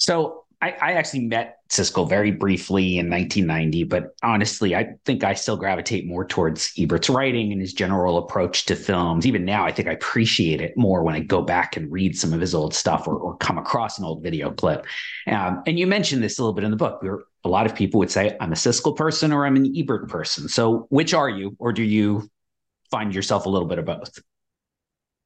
So 0.00 0.44
I, 0.62 0.70
I 0.80 0.92
actually 0.92 1.26
met 1.26 1.58
Siskel 1.68 2.08
very 2.08 2.32
briefly 2.32 2.98
in 2.98 3.08
1990, 3.08 3.84
but 3.84 4.14
honestly, 4.22 4.74
I 4.74 4.94
think 5.04 5.24
I 5.24 5.34
still 5.34 5.56
gravitate 5.56 6.06
more 6.06 6.26
towards 6.26 6.72
Ebert's 6.78 7.08
writing 7.08 7.52
and 7.52 7.60
his 7.60 7.72
general 7.72 8.18
approach 8.18 8.66
to 8.66 8.76
films. 8.76 9.26
Even 9.26 9.44
now, 9.44 9.64
I 9.64 9.72
think 9.72 9.88
I 9.88 9.92
appreciate 9.92 10.60
it 10.60 10.76
more 10.76 11.02
when 11.02 11.14
I 11.14 11.20
go 11.20 11.42
back 11.42 11.76
and 11.76 11.90
read 11.92 12.18
some 12.18 12.32
of 12.32 12.40
his 12.40 12.54
old 12.54 12.74
stuff 12.74 13.06
or, 13.06 13.14
or 13.14 13.36
come 13.36 13.56
across 13.56 13.98
an 13.98 14.04
old 14.04 14.22
video 14.22 14.50
clip. 14.50 14.84
Um, 15.26 15.62
and 15.66 15.78
you 15.78 15.86
mentioned 15.86 16.22
this 16.22 16.38
a 16.38 16.42
little 16.42 16.54
bit 16.54 16.64
in 16.64 16.70
the 16.70 16.76
book. 16.76 17.02
A 17.44 17.48
lot 17.48 17.66
of 17.66 17.74
people 17.74 17.98
would 18.00 18.10
say, 18.10 18.36
I'm 18.40 18.52
a 18.52 18.56
Siskel 18.56 18.96
person 18.96 19.32
or 19.32 19.46
I'm 19.46 19.56
an 19.56 19.72
Ebert 19.76 20.08
person. 20.08 20.48
So 20.48 20.86
which 20.90 21.14
are 21.14 21.28
you, 21.28 21.56
or 21.58 21.72
do 21.72 21.82
you 21.82 22.28
find 22.90 23.14
yourself 23.14 23.46
a 23.46 23.48
little 23.48 23.68
bit 23.68 23.78
of 23.78 23.84
both? 23.84 24.18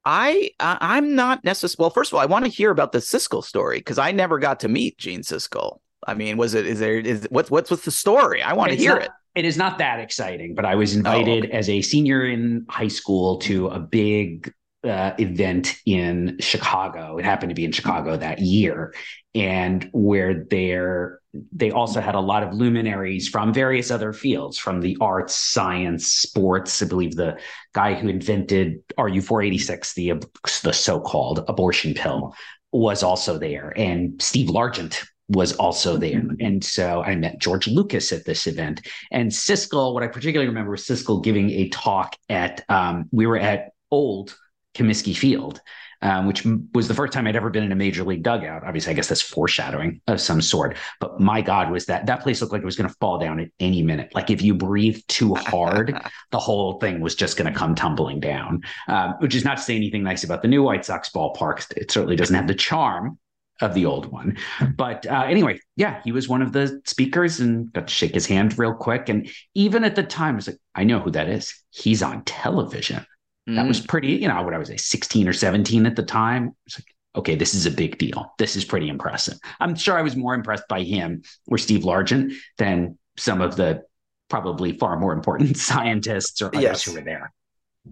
I, 0.04 0.50
I'm 0.60 1.14
not 1.14 1.44
necessarily. 1.44 1.82
Well, 1.82 1.90
first 1.90 2.12
of 2.12 2.16
all, 2.16 2.20
I 2.20 2.26
want 2.26 2.44
to 2.44 2.50
hear 2.50 2.70
about 2.70 2.92
the 2.92 2.98
Siskel 2.98 3.42
story 3.42 3.78
because 3.78 3.98
I 3.98 4.12
never 4.12 4.38
got 4.38 4.60
to 4.60 4.68
meet 4.68 4.98
Gene 4.98 5.22
Siskel. 5.22 5.78
I 6.06 6.14
mean, 6.14 6.36
was 6.36 6.54
it? 6.54 6.66
Is 6.66 6.78
there? 6.78 6.98
Is 6.98 7.26
what's 7.30 7.50
what's 7.50 7.70
what's 7.70 7.84
the 7.84 7.90
story? 7.90 8.42
I 8.42 8.52
want 8.52 8.70
to 8.72 8.76
hear 8.76 8.94
not- 8.94 9.02
it. 9.02 9.10
It 9.34 9.44
is 9.44 9.56
not 9.56 9.78
that 9.78 9.98
exciting, 9.98 10.54
but 10.54 10.64
I 10.64 10.76
was 10.76 10.94
invited 10.94 11.50
as 11.50 11.68
a 11.68 11.82
senior 11.82 12.24
in 12.24 12.66
high 12.68 12.86
school 12.86 13.38
to 13.38 13.66
a 13.66 13.80
big 13.80 14.52
uh, 14.84 15.12
event 15.18 15.76
in 15.86 16.36
Chicago. 16.38 17.18
It 17.18 17.24
happened 17.24 17.50
to 17.50 17.54
be 17.54 17.64
in 17.64 17.72
Chicago 17.72 18.16
that 18.16 18.38
year, 18.38 18.94
and 19.34 19.88
where 19.92 20.44
there 20.44 21.20
they 21.52 21.70
also 21.70 22.00
had 22.00 22.14
a 22.14 22.20
lot 22.20 22.42
of 22.42 22.54
luminaries 22.54 23.28
from 23.28 23.52
various 23.52 23.90
other 23.90 24.12
fields, 24.12 24.58
from 24.58 24.80
the 24.80 24.96
arts, 25.00 25.34
science, 25.34 26.06
sports. 26.06 26.82
I 26.82 26.86
believe 26.86 27.16
the 27.16 27.38
guy 27.72 27.94
who 27.94 28.08
invented 28.08 28.82
RU 28.98 29.20
four 29.20 29.42
eighty 29.42 29.58
six, 29.58 29.94
the 29.94 30.14
the 30.62 30.72
so 30.72 31.00
called 31.00 31.44
abortion 31.48 31.94
pill, 31.94 32.34
was 32.72 33.02
also 33.02 33.38
there, 33.38 33.72
and 33.76 34.20
Steve 34.22 34.48
Largent 34.48 35.04
was 35.28 35.54
also 35.54 35.96
there. 35.96 36.22
And 36.38 36.62
so 36.62 37.02
I 37.02 37.14
met 37.14 37.40
George 37.40 37.66
Lucas 37.66 38.12
at 38.12 38.26
this 38.26 38.46
event. 38.46 38.86
And 39.10 39.30
Siskel, 39.30 39.94
what 39.94 40.02
I 40.02 40.06
particularly 40.06 40.48
remember 40.48 40.72
was 40.72 40.84
Siskel 40.84 41.24
giving 41.24 41.48
a 41.50 41.70
talk 41.70 42.14
at, 42.28 42.62
um, 42.68 43.08
we 43.10 43.26
were 43.26 43.38
at 43.38 43.70
old 43.90 44.36
Comiskey 44.74 45.16
Field, 45.16 45.62
um, 46.04 46.26
which 46.26 46.46
was 46.74 46.86
the 46.86 46.94
first 46.94 47.12
time 47.12 47.26
I'd 47.26 47.34
ever 47.34 47.50
been 47.50 47.64
in 47.64 47.72
a 47.72 47.76
major 47.76 48.04
league 48.04 48.22
dugout. 48.22 48.62
Obviously, 48.62 48.92
I 48.92 48.94
guess 48.94 49.08
that's 49.08 49.22
foreshadowing 49.22 50.00
of 50.06 50.20
some 50.20 50.40
sort. 50.42 50.76
But 51.00 51.18
my 51.18 51.40
God, 51.40 51.70
was 51.70 51.86
that 51.86 52.06
that 52.06 52.20
place 52.22 52.40
looked 52.40 52.52
like 52.52 52.62
it 52.62 52.66
was 52.66 52.76
going 52.76 52.88
to 52.88 52.96
fall 53.00 53.18
down 53.18 53.40
at 53.40 53.48
any 53.58 53.82
minute. 53.82 54.14
Like 54.14 54.30
if 54.30 54.42
you 54.42 54.54
breathed 54.54 55.08
too 55.08 55.34
hard, 55.34 55.98
the 56.30 56.38
whole 56.38 56.78
thing 56.78 57.00
was 57.00 57.14
just 57.14 57.36
going 57.36 57.52
to 57.52 57.58
come 57.58 57.74
tumbling 57.74 58.20
down. 58.20 58.62
Um, 58.86 59.14
which 59.18 59.34
is 59.34 59.44
not 59.44 59.56
to 59.56 59.62
say 59.62 59.74
anything 59.74 60.02
nice 60.02 60.24
about 60.24 60.42
the 60.42 60.48
new 60.48 60.62
White 60.62 60.84
Sox 60.84 61.08
ballpark. 61.08 61.66
It 61.76 61.90
certainly 61.90 62.16
doesn't 62.16 62.36
have 62.36 62.46
the 62.46 62.54
charm 62.54 63.18
of 63.60 63.72
the 63.72 63.86
old 63.86 64.06
one. 64.06 64.36
But 64.76 65.06
uh, 65.06 65.24
anyway, 65.26 65.60
yeah, 65.76 66.00
he 66.04 66.12
was 66.12 66.28
one 66.28 66.42
of 66.42 66.52
the 66.52 66.82
speakers 66.84 67.40
and 67.40 67.72
got 67.72 67.88
to 67.88 67.94
shake 67.94 68.12
his 68.12 68.26
hand 68.26 68.58
real 68.58 68.74
quick. 68.74 69.08
And 69.08 69.30
even 69.54 69.84
at 69.84 69.94
the 69.94 70.02
time, 70.02 70.34
I 70.34 70.36
was 70.36 70.48
like, 70.48 70.58
I 70.74 70.84
know 70.84 70.98
who 70.98 71.12
that 71.12 71.28
is. 71.28 71.54
He's 71.70 72.02
on 72.02 72.24
television. 72.24 73.06
That 73.46 73.64
Mm. 73.64 73.68
was 73.68 73.80
pretty, 73.80 74.12
you 74.12 74.28
know, 74.28 74.42
what 74.42 74.54
I 74.54 74.58
was 74.58 74.68
say, 74.68 74.76
16 74.76 75.28
or 75.28 75.32
17 75.32 75.86
at 75.86 75.96
the 75.96 76.02
time. 76.02 76.56
It's 76.66 76.78
like, 76.78 76.86
okay, 77.16 77.34
this 77.34 77.54
is 77.54 77.66
a 77.66 77.70
big 77.70 77.98
deal. 77.98 78.32
This 78.38 78.56
is 78.56 78.64
pretty 78.64 78.88
impressive. 78.88 79.38
I'm 79.60 79.74
sure 79.74 79.96
I 79.98 80.02
was 80.02 80.16
more 80.16 80.34
impressed 80.34 80.66
by 80.68 80.82
him 80.82 81.22
or 81.46 81.58
Steve 81.58 81.82
Largent 81.82 82.32
than 82.58 82.98
some 83.16 83.40
of 83.40 83.56
the 83.56 83.82
probably 84.30 84.72
far 84.78 84.98
more 84.98 85.12
important 85.12 85.56
scientists 85.68 86.40
or 86.42 86.48
others 86.48 86.62
Yes. 86.62 86.82
who 86.84 86.94
were 86.94 87.02
there. 87.02 87.32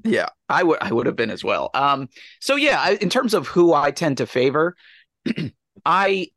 Yeah, 0.05 0.31
I 0.49 0.63
would 0.63 0.79
I 0.81 0.91
would 0.91 1.05
have 1.05 1.17
been 1.17 1.31
as 1.31 1.45
well. 1.45 1.69
Um, 1.75 2.09
so 2.41 2.57
yeah, 2.57 2.81
I, 2.81 2.93
in 2.95 3.11
terms 3.11 3.35
of 3.35 3.47
who 3.47 3.75
I 3.75 3.91
tend 3.91 4.17
to 4.19 4.27
favor, 4.27 4.75
I 5.85 6.29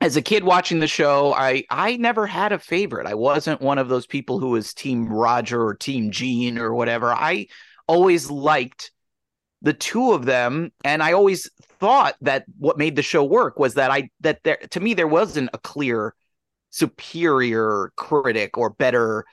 as 0.00 0.16
a 0.16 0.22
kid 0.22 0.42
watching 0.42 0.80
the 0.80 0.88
show, 0.88 1.32
I 1.34 1.64
I 1.70 1.96
never 1.98 2.26
had 2.26 2.50
a 2.52 2.58
favorite. 2.58 3.06
I 3.06 3.14
wasn't 3.14 3.60
one 3.60 3.78
of 3.78 3.88
those 3.88 4.06
people 4.06 4.38
who 4.38 4.48
was 4.50 4.74
team 4.74 5.06
Roger 5.08 5.62
or 5.62 5.74
team 5.74 6.10
Gene 6.10 6.58
or 6.58 6.74
whatever. 6.74 7.12
I 7.12 7.46
always 7.92 8.30
liked 8.30 8.90
the 9.62 9.72
two 9.74 10.12
of 10.12 10.24
them 10.26 10.72
and 10.84 11.02
I 11.02 11.12
always 11.12 11.48
thought 11.78 12.14
that 12.22 12.44
what 12.58 12.78
made 12.78 12.96
the 12.96 13.02
show 13.02 13.22
work 13.24 13.58
was 13.58 13.74
that 13.74 13.90
I 13.90 14.10
that 14.20 14.38
there 14.44 14.58
to 14.70 14.80
me 14.80 14.94
there 14.94 15.06
wasn't 15.18 15.50
a 15.52 15.58
clear 15.58 16.14
superior 16.70 17.92
critic 17.96 18.56
or 18.58 18.70
better 18.70 19.24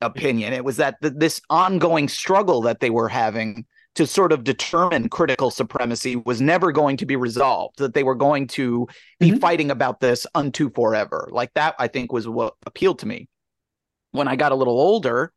opinion. 0.00 0.52
It 0.52 0.64
was 0.64 0.76
that 0.78 0.96
th- 1.02 1.14
this 1.16 1.40
ongoing 1.50 2.08
struggle 2.08 2.62
that 2.62 2.80
they 2.80 2.90
were 2.90 3.08
having 3.08 3.64
to 3.94 4.06
sort 4.06 4.32
of 4.32 4.42
determine 4.42 5.08
critical 5.08 5.50
supremacy 5.50 6.16
was 6.16 6.40
never 6.40 6.72
going 6.72 6.96
to 6.96 7.06
be 7.06 7.16
resolved, 7.16 7.78
that 7.78 7.94
they 7.94 8.02
were 8.02 8.16
going 8.16 8.48
to 8.48 8.88
be 9.20 9.30
Mhm. 9.30 9.40
fighting 9.40 9.70
about 9.70 10.00
this 10.00 10.26
unto 10.34 10.68
forever. 10.70 11.28
Like 11.30 11.52
that, 11.54 11.76
I 11.78 11.86
think 11.88 12.12
was 12.12 12.26
what 12.26 12.54
appealed 12.66 12.98
to 13.00 13.06
me. 13.06 13.28
when 14.10 14.28
I 14.28 14.36
got 14.36 14.52
a 14.52 14.54
little 14.54 14.78
older, 14.80 15.32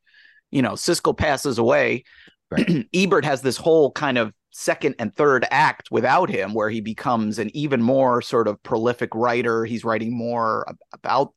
you 0.51 0.61
know, 0.61 0.73
Siskel 0.73 1.17
passes 1.17 1.57
away. 1.57 2.03
Right. 2.49 2.87
Ebert 2.93 3.25
has 3.25 3.41
this 3.41 3.57
whole 3.57 3.91
kind 3.91 4.17
of 4.17 4.33
second 4.51 4.95
and 4.99 5.15
third 5.15 5.45
act 5.51 5.91
without 5.91 6.29
him 6.29 6.53
where 6.53 6.69
he 6.69 6.81
becomes 6.81 7.39
an 7.39 7.55
even 7.55 7.81
more 7.81 8.21
sort 8.21 8.47
of 8.47 8.61
prolific 8.63 9.13
writer. 9.13 9.65
He's 9.65 9.83
writing 9.83 10.17
more 10.17 10.65
about 10.93 11.33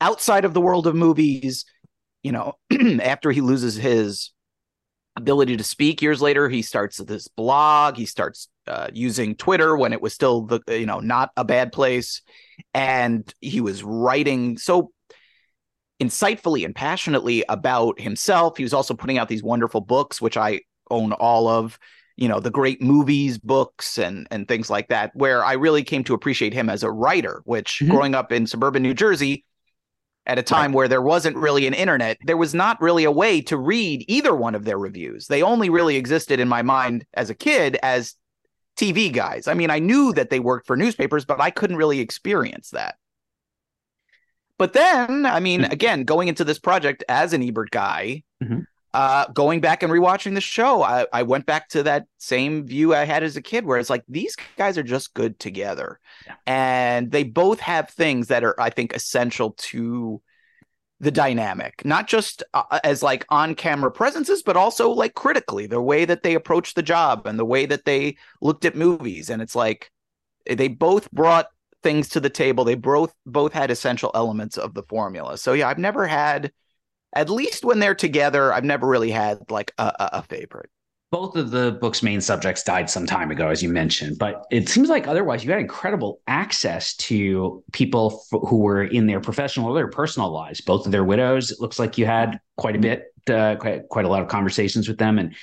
outside 0.00 0.44
of 0.44 0.54
the 0.54 0.60
world 0.60 0.86
of 0.86 0.94
movies. 0.94 1.64
You 2.22 2.32
know, 2.32 2.54
after 3.02 3.30
he 3.30 3.40
loses 3.40 3.76
his 3.76 4.32
ability 5.16 5.56
to 5.56 5.64
speak 5.64 6.02
years 6.02 6.22
later, 6.22 6.48
he 6.48 6.62
starts 6.62 6.98
this 6.98 7.28
blog. 7.28 7.96
He 7.96 8.06
starts 8.06 8.48
uh, 8.66 8.88
using 8.92 9.34
Twitter 9.34 9.76
when 9.76 9.92
it 9.92 10.02
was 10.02 10.12
still 10.12 10.42
the 10.42 10.60
you 10.68 10.86
know 10.86 11.00
not 11.00 11.30
a 11.36 11.44
bad 11.44 11.72
place, 11.72 12.22
and 12.74 13.32
he 13.40 13.60
was 13.60 13.82
writing 13.82 14.58
so 14.58 14.92
insightfully 16.00 16.64
and 16.64 16.74
passionately 16.74 17.44
about 17.48 18.00
himself. 18.00 18.56
He 18.56 18.62
was 18.62 18.74
also 18.74 18.94
putting 18.94 19.18
out 19.18 19.28
these 19.28 19.42
wonderful 19.42 19.80
books, 19.80 20.20
which 20.20 20.36
I 20.36 20.60
own 20.90 21.12
all 21.12 21.48
of. 21.48 21.78
You 22.18 22.28
know 22.28 22.40
the 22.40 22.50
great 22.50 22.80
movies, 22.80 23.36
books, 23.36 23.98
and 23.98 24.26
and 24.30 24.48
things 24.48 24.70
like 24.70 24.88
that. 24.88 25.10
Where 25.14 25.44
I 25.44 25.52
really 25.52 25.84
came 25.84 26.02
to 26.04 26.14
appreciate 26.14 26.54
him 26.54 26.70
as 26.70 26.82
a 26.82 26.90
writer. 26.90 27.42
Which 27.44 27.80
mm-hmm. 27.82 27.92
growing 27.92 28.14
up 28.14 28.32
in 28.32 28.46
suburban 28.46 28.82
New 28.82 28.94
Jersey, 28.94 29.44
at 30.26 30.38
a 30.38 30.42
time 30.42 30.70
right. 30.70 30.76
where 30.76 30.88
there 30.88 31.02
wasn't 31.02 31.36
really 31.36 31.66
an 31.66 31.74
internet. 31.74 32.18
There 32.24 32.36
was 32.36 32.54
not 32.54 32.80
really 32.80 33.04
a 33.04 33.10
way 33.10 33.40
to 33.42 33.56
read 33.56 34.04
either 34.08 34.34
one 34.34 34.54
of 34.54 34.64
their 34.64 34.78
reviews. 34.78 35.26
They 35.26 35.42
only 35.42 35.70
really 35.70 35.96
existed 35.96 36.40
in 36.40 36.48
my 36.48 36.62
mind 36.62 37.04
as 37.14 37.30
a 37.30 37.34
kid 37.34 37.78
as 37.82 38.14
TV 38.76 39.12
guys. 39.12 39.46
I 39.46 39.54
mean, 39.54 39.70
I 39.70 39.78
knew 39.78 40.12
that 40.14 40.30
they 40.30 40.40
worked 40.40 40.66
for 40.66 40.76
newspapers, 40.76 41.24
but 41.24 41.40
I 41.40 41.50
couldn't 41.50 41.76
really 41.76 42.00
experience 42.00 42.70
that. 42.70 42.96
But 44.58 44.72
then, 44.72 45.26
I 45.26 45.40
mean, 45.40 45.62
mm-hmm. 45.62 45.72
again, 45.72 46.04
going 46.04 46.28
into 46.28 46.44
this 46.44 46.58
project 46.58 47.04
as 47.08 47.32
an 47.32 47.42
Ebert 47.42 47.70
guy, 47.70 48.22
mm-hmm. 48.42 48.60
uh, 48.94 49.26
going 49.28 49.60
back 49.60 49.82
and 49.82 49.92
rewatching 49.92 50.34
the 50.34 50.40
show, 50.40 50.82
I, 50.82 51.06
I, 51.12 51.22
went 51.24 51.44
back 51.44 51.68
to 51.70 51.82
that 51.82 52.06
same 52.18 52.66
view 52.66 52.94
I 52.94 53.04
had 53.04 53.22
as 53.22 53.36
a 53.36 53.42
kid, 53.42 53.66
where 53.66 53.78
it's 53.78 53.90
like 53.90 54.04
these 54.08 54.36
guys 54.56 54.78
are 54.78 54.82
just 54.82 55.14
good 55.14 55.38
together, 55.38 56.00
yeah. 56.26 56.34
and 56.46 57.10
they 57.10 57.22
both 57.22 57.60
have 57.60 57.90
things 57.90 58.28
that 58.28 58.44
are, 58.44 58.58
I 58.60 58.70
think, 58.70 58.94
essential 58.94 59.52
to 59.58 60.22
the 61.00 61.10
dynamic, 61.10 61.84
not 61.84 62.06
just 62.06 62.42
uh, 62.54 62.78
as 62.82 63.02
like 63.02 63.26
on 63.28 63.54
camera 63.54 63.90
presences, 63.90 64.42
but 64.42 64.56
also 64.56 64.90
like 64.90 65.14
critically, 65.14 65.66
the 65.66 65.82
way 65.82 66.06
that 66.06 66.22
they 66.22 66.34
approached 66.34 66.74
the 66.74 66.82
job 66.82 67.26
and 67.26 67.38
the 67.38 67.44
way 67.44 67.66
that 67.66 67.84
they 67.84 68.16
looked 68.40 68.64
at 68.64 68.74
movies. 68.74 69.28
And 69.28 69.42
it's 69.42 69.54
like 69.54 69.90
they 70.50 70.68
both 70.68 71.10
brought 71.10 71.48
things 71.82 72.08
to 72.10 72.20
the 72.20 72.30
table. 72.30 72.64
They 72.64 72.74
both 72.74 73.12
both 73.24 73.52
had 73.52 73.70
essential 73.70 74.10
elements 74.14 74.56
of 74.56 74.74
the 74.74 74.82
formula. 74.82 75.38
So 75.38 75.52
yeah, 75.52 75.68
I've 75.68 75.78
never 75.78 76.06
had, 76.06 76.52
at 77.14 77.30
least 77.30 77.64
when 77.64 77.78
they're 77.78 77.94
together, 77.94 78.52
I've 78.52 78.64
never 78.64 78.86
really 78.86 79.10
had 79.10 79.38
like 79.50 79.72
a, 79.78 79.92
a 79.98 80.22
favorite 80.22 80.70
both 81.12 81.36
of 81.36 81.50
the 81.50 81.78
book's 81.80 82.02
main 82.02 82.20
subjects 82.20 82.62
died 82.62 82.90
some 82.90 83.06
time 83.06 83.30
ago, 83.30 83.48
as 83.48 83.62
you 83.62 83.68
mentioned, 83.68 84.18
but 84.18 84.44
it 84.50 84.68
seems 84.68 84.88
like 84.88 85.06
otherwise 85.06 85.44
you 85.44 85.50
had 85.50 85.60
incredible 85.60 86.20
access 86.26 86.96
to 86.96 87.62
people 87.72 88.24
f- 88.32 88.40
who 88.48 88.58
were 88.58 88.84
in 88.84 89.06
their 89.06 89.20
professional 89.20 89.68
or 89.68 89.74
their 89.74 89.88
personal 89.88 90.30
lives. 90.30 90.60
Both 90.60 90.84
of 90.84 90.92
their 90.92 91.04
widows, 91.04 91.52
it 91.52 91.60
looks 91.60 91.78
like 91.78 91.96
you 91.96 92.06
had 92.06 92.40
quite 92.56 92.74
a 92.74 92.80
bit, 92.80 93.04
uh, 93.30 93.54
quite, 93.56 93.88
quite 93.88 94.04
a 94.04 94.08
lot 94.08 94.20
of 94.20 94.28
conversations 94.28 94.88
with 94.88 94.98
them, 94.98 95.18
and 95.18 95.34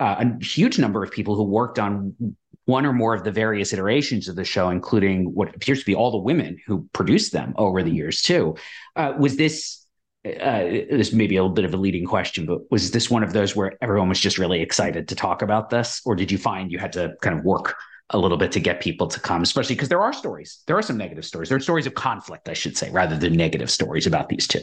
uh, 0.00 0.16
a 0.18 0.44
huge 0.44 0.78
number 0.78 1.04
of 1.04 1.12
people 1.12 1.36
who 1.36 1.44
worked 1.44 1.78
on 1.78 2.36
one 2.64 2.86
or 2.86 2.92
more 2.92 3.14
of 3.14 3.24
the 3.24 3.32
various 3.32 3.72
iterations 3.72 4.28
of 4.28 4.36
the 4.36 4.44
show, 4.44 4.70
including 4.70 5.34
what 5.34 5.54
appears 5.54 5.80
to 5.80 5.86
be 5.86 5.94
all 5.94 6.10
the 6.10 6.18
women 6.18 6.58
who 6.66 6.88
produced 6.92 7.32
them 7.32 7.54
over 7.56 7.82
the 7.82 7.90
years 7.90 8.22
too. 8.22 8.56
Uh, 8.96 9.14
was 9.18 9.36
this 9.36 9.84
uh, 10.24 10.62
this 10.90 11.12
may 11.12 11.26
be 11.26 11.36
a 11.36 11.42
little 11.42 11.54
bit 11.54 11.64
of 11.64 11.74
a 11.74 11.76
leading 11.76 12.06
question, 12.06 12.46
but 12.46 12.60
was 12.70 12.92
this 12.92 13.10
one 13.10 13.24
of 13.24 13.32
those 13.32 13.56
where 13.56 13.72
everyone 13.82 14.08
was 14.08 14.20
just 14.20 14.38
really 14.38 14.60
excited 14.60 15.08
to 15.08 15.16
talk 15.16 15.42
about 15.42 15.68
this, 15.68 16.00
or 16.04 16.14
did 16.14 16.30
you 16.30 16.38
find 16.38 16.70
you 16.70 16.78
had 16.78 16.92
to 16.92 17.14
kind 17.22 17.36
of 17.36 17.44
work 17.44 17.74
a 18.10 18.18
little 18.18 18.36
bit 18.36 18.52
to 18.52 18.60
get 18.60 18.80
people 18.80 19.08
to 19.08 19.18
come, 19.18 19.42
especially 19.42 19.74
because 19.74 19.88
there 19.88 20.02
are 20.02 20.12
stories, 20.12 20.62
there 20.66 20.76
are 20.76 20.82
some 20.82 20.96
negative 20.96 21.24
stories, 21.24 21.48
there 21.48 21.56
are 21.56 21.60
stories 21.60 21.86
of 21.86 21.94
conflict, 21.94 22.48
I 22.48 22.52
should 22.52 22.76
say, 22.76 22.90
rather 22.90 23.16
than 23.16 23.32
negative 23.32 23.70
stories 23.70 24.06
about 24.06 24.28
these 24.28 24.46
two. 24.46 24.62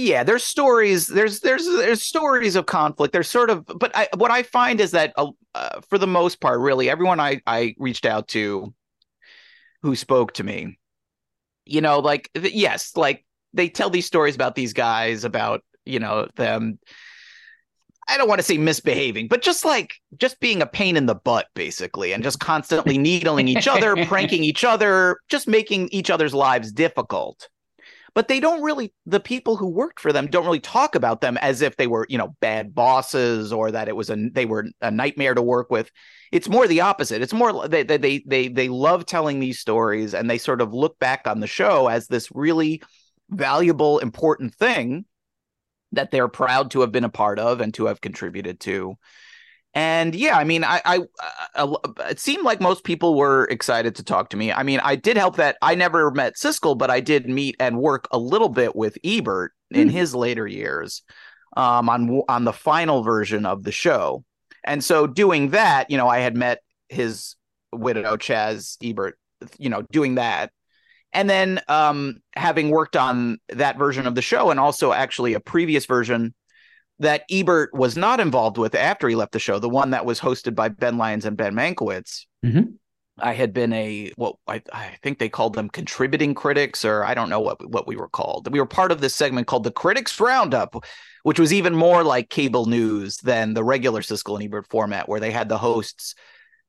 Yeah, 0.00 0.22
there's 0.22 0.44
stories. 0.44 1.08
There's 1.08 1.40
there's 1.40 1.66
there's 1.66 2.02
stories 2.02 2.54
of 2.54 2.66
conflict. 2.66 3.12
There's 3.12 3.28
sort 3.28 3.50
of, 3.50 3.66
but 3.66 3.90
I, 3.96 4.08
what 4.16 4.30
I 4.30 4.44
find 4.44 4.80
is 4.80 4.92
that 4.92 5.12
uh, 5.16 5.32
uh, 5.56 5.80
for 5.88 5.98
the 5.98 6.06
most 6.06 6.40
part, 6.40 6.60
really, 6.60 6.88
everyone 6.88 7.18
I 7.18 7.40
I 7.46 7.74
reached 7.78 8.06
out 8.06 8.28
to, 8.28 8.72
who 9.82 9.96
spoke 9.96 10.34
to 10.34 10.44
me, 10.44 10.78
you 11.64 11.80
know, 11.80 11.98
like 11.98 12.30
yes, 12.34 12.96
like 12.96 13.24
they 13.52 13.68
tell 13.68 13.90
these 13.90 14.06
stories 14.06 14.36
about 14.36 14.54
these 14.54 14.72
guys 14.72 15.24
about 15.24 15.64
you 15.84 15.98
know 15.98 16.28
them 16.36 16.78
I 18.08 18.16
don't 18.16 18.28
want 18.28 18.38
to 18.38 18.44
say 18.44 18.56
misbehaving, 18.56 19.26
but 19.26 19.42
just 19.42 19.64
like 19.64 19.94
just 20.16 20.38
being 20.40 20.62
a 20.62 20.66
pain 20.66 20.96
in 20.96 21.06
the 21.06 21.14
butt, 21.14 21.46
basically, 21.54 22.12
and 22.12 22.22
just 22.22 22.40
constantly 22.40 22.96
needling 22.96 23.48
each 23.48 23.66
other, 23.66 23.96
pranking 24.06 24.44
each 24.44 24.64
other, 24.64 25.18
just 25.28 25.48
making 25.48 25.88
each 25.88 26.08
other's 26.08 26.34
lives 26.34 26.72
difficult. 26.72 27.48
But 28.14 28.28
they 28.28 28.40
don't 28.40 28.62
really, 28.62 28.92
the 29.06 29.20
people 29.20 29.56
who 29.56 29.68
worked 29.68 30.00
for 30.00 30.12
them 30.12 30.26
don't 30.26 30.44
really 30.44 30.60
talk 30.60 30.94
about 30.94 31.20
them 31.20 31.36
as 31.38 31.62
if 31.62 31.76
they 31.76 31.86
were, 31.86 32.06
you 32.08 32.18
know, 32.18 32.34
bad 32.40 32.74
bosses 32.74 33.52
or 33.52 33.70
that 33.70 33.88
it 33.88 33.96
was 33.96 34.10
a 34.10 34.16
they 34.32 34.46
were 34.46 34.66
a 34.80 34.90
nightmare 34.90 35.34
to 35.34 35.42
work 35.42 35.70
with. 35.70 35.90
It's 36.32 36.48
more 36.48 36.66
the 36.66 36.80
opposite. 36.80 37.22
It's 37.22 37.32
more 37.32 37.68
they 37.68 37.82
they 37.82 38.22
they 38.26 38.48
they 38.48 38.68
love 38.68 39.06
telling 39.06 39.40
these 39.40 39.58
stories 39.58 40.14
and 40.14 40.28
they 40.28 40.38
sort 40.38 40.60
of 40.60 40.72
look 40.72 40.98
back 40.98 41.26
on 41.26 41.40
the 41.40 41.46
show 41.46 41.88
as 41.88 42.08
this 42.08 42.28
really 42.32 42.82
valuable, 43.30 43.98
important 43.98 44.54
thing 44.54 45.04
that 45.92 46.10
they're 46.10 46.28
proud 46.28 46.70
to 46.72 46.80
have 46.80 46.92
been 46.92 47.04
a 47.04 47.08
part 47.10 47.38
of 47.38 47.60
and 47.60 47.72
to 47.74 47.86
have 47.86 48.00
contributed 48.00 48.60
to. 48.60 48.96
And 49.74 50.14
yeah, 50.14 50.36
I 50.36 50.44
mean, 50.44 50.64
I, 50.64 50.80
I, 50.84 51.00
I, 51.54 51.74
it 52.10 52.18
seemed 52.18 52.44
like 52.44 52.60
most 52.60 52.84
people 52.84 53.14
were 53.14 53.44
excited 53.44 53.94
to 53.96 54.02
talk 54.02 54.30
to 54.30 54.36
me. 54.36 54.50
I 54.50 54.62
mean, 54.62 54.80
I 54.82 54.96
did 54.96 55.16
help 55.16 55.36
that 55.36 55.56
I 55.62 55.74
never 55.74 56.10
met 56.10 56.36
Siskel, 56.36 56.76
but 56.76 56.90
I 56.90 57.00
did 57.00 57.28
meet 57.28 57.56
and 57.60 57.78
work 57.78 58.08
a 58.10 58.18
little 58.18 58.48
bit 58.48 58.74
with 58.74 58.98
Ebert 59.04 59.52
in 59.70 59.88
hmm. 59.88 59.94
his 59.94 60.14
later 60.14 60.46
years 60.46 61.02
um, 61.56 61.88
on 61.88 62.22
on 62.28 62.44
the 62.44 62.52
final 62.52 63.02
version 63.02 63.46
of 63.46 63.62
the 63.62 63.72
show. 63.72 64.24
And 64.64 64.82
so 64.82 65.06
doing 65.06 65.50
that, 65.50 65.90
you 65.90 65.96
know, 65.96 66.08
I 66.08 66.18
had 66.18 66.36
met 66.36 66.62
his 66.88 67.36
widow 67.72 68.16
Chaz 68.16 68.76
Ebert, 68.82 69.18
you 69.58 69.68
know, 69.68 69.82
doing 69.92 70.16
that 70.16 70.50
and 71.12 71.28
then 71.28 71.60
um, 71.68 72.20
having 72.36 72.70
worked 72.70 72.96
on 72.96 73.38
that 73.48 73.78
version 73.78 74.06
of 74.06 74.14
the 74.14 74.22
show 74.22 74.50
and 74.50 74.60
also 74.60 74.92
actually 74.92 75.34
a 75.34 75.40
previous 75.40 75.86
version 75.86 76.34
that 77.00 77.24
Ebert 77.30 77.72
was 77.72 77.96
not 77.96 78.20
involved 78.20 78.58
with 78.58 78.74
after 78.74 79.08
he 79.08 79.14
left 79.14 79.32
the 79.32 79.38
show, 79.38 79.58
the 79.58 79.68
one 79.68 79.90
that 79.90 80.04
was 80.04 80.20
hosted 80.20 80.54
by 80.54 80.68
Ben 80.68 80.98
Lyons 80.98 81.24
and 81.24 81.36
Ben 81.36 81.54
Mankiewicz. 81.54 82.26
Mm-hmm. 82.44 82.72
I 83.20 83.32
had 83.34 83.52
been 83.52 83.72
a 83.72 84.12
well, 84.16 84.38
I, 84.46 84.62
I 84.72 84.96
think 85.02 85.18
they 85.18 85.28
called 85.28 85.54
them 85.54 85.68
contributing 85.68 86.34
critics, 86.34 86.84
or 86.84 87.04
I 87.04 87.14
don't 87.14 87.28
know 87.28 87.40
what 87.40 87.68
what 87.68 87.88
we 87.88 87.96
were 87.96 88.08
called. 88.08 88.50
We 88.52 88.60
were 88.60 88.66
part 88.66 88.92
of 88.92 89.00
this 89.00 89.14
segment 89.14 89.48
called 89.48 89.64
the 89.64 89.72
Critics 89.72 90.20
Roundup, 90.20 90.76
which 91.24 91.40
was 91.40 91.52
even 91.52 91.74
more 91.74 92.04
like 92.04 92.30
cable 92.30 92.66
news 92.66 93.16
than 93.16 93.54
the 93.54 93.64
regular 93.64 94.02
Siskel 94.02 94.36
and 94.36 94.44
Ebert 94.44 94.68
format, 94.68 95.08
where 95.08 95.18
they 95.18 95.32
had 95.32 95.48
the 95.48 95.58
hosts 95.58 96.14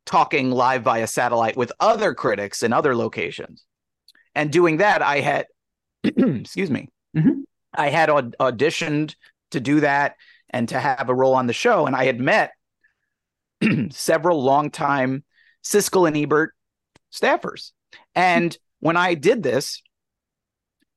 talking 0.09 0.49
live 0.49 0.81
via 0.81 1.05
satellite 1.05 1.55
with 1.55 1.71
other 1.79 2.15
critics 2.15 2.63
in 2.63 2.73
other 2.73 2.95
locations 2.95 3.63
and 4.33 4.51
doing 4.51 4.77
that 4.77 5.01
i 5.01 5.19
had 5.19 5.45
excuse 6.03 6.71
me 6.71 6.89
mm-hmm. 7.15 7.41
i 7.75 7.89
had 7.89 8.09
aud- 8.09 8.35
auditioned 8.39 9.15
to 9.51 9.59
do 9.59 9.79
that 9.81 10.15
and 10.49 10.69
to 10.69 10.79
have 10.79 11.09
a 11.09 11.15
role 11.15 11.35
on 11.35 11.47
the 11.47 11.53
show. 11.53 11.85
And 11.85 11.95
i 11.95 12.05
had 12.05 12.19
met 12.19 12.51
several 13.91 14.43
longtime 14.43 15.23
siskel 15.63 16.07
and 16.07 16.17
ebert 16.17 16.53
staffers. 17.11 17.71
And 18.15 18.57
when 18.79 18.97
i 18.97 19.13
did 19.13 19.43
this 19.43 19.81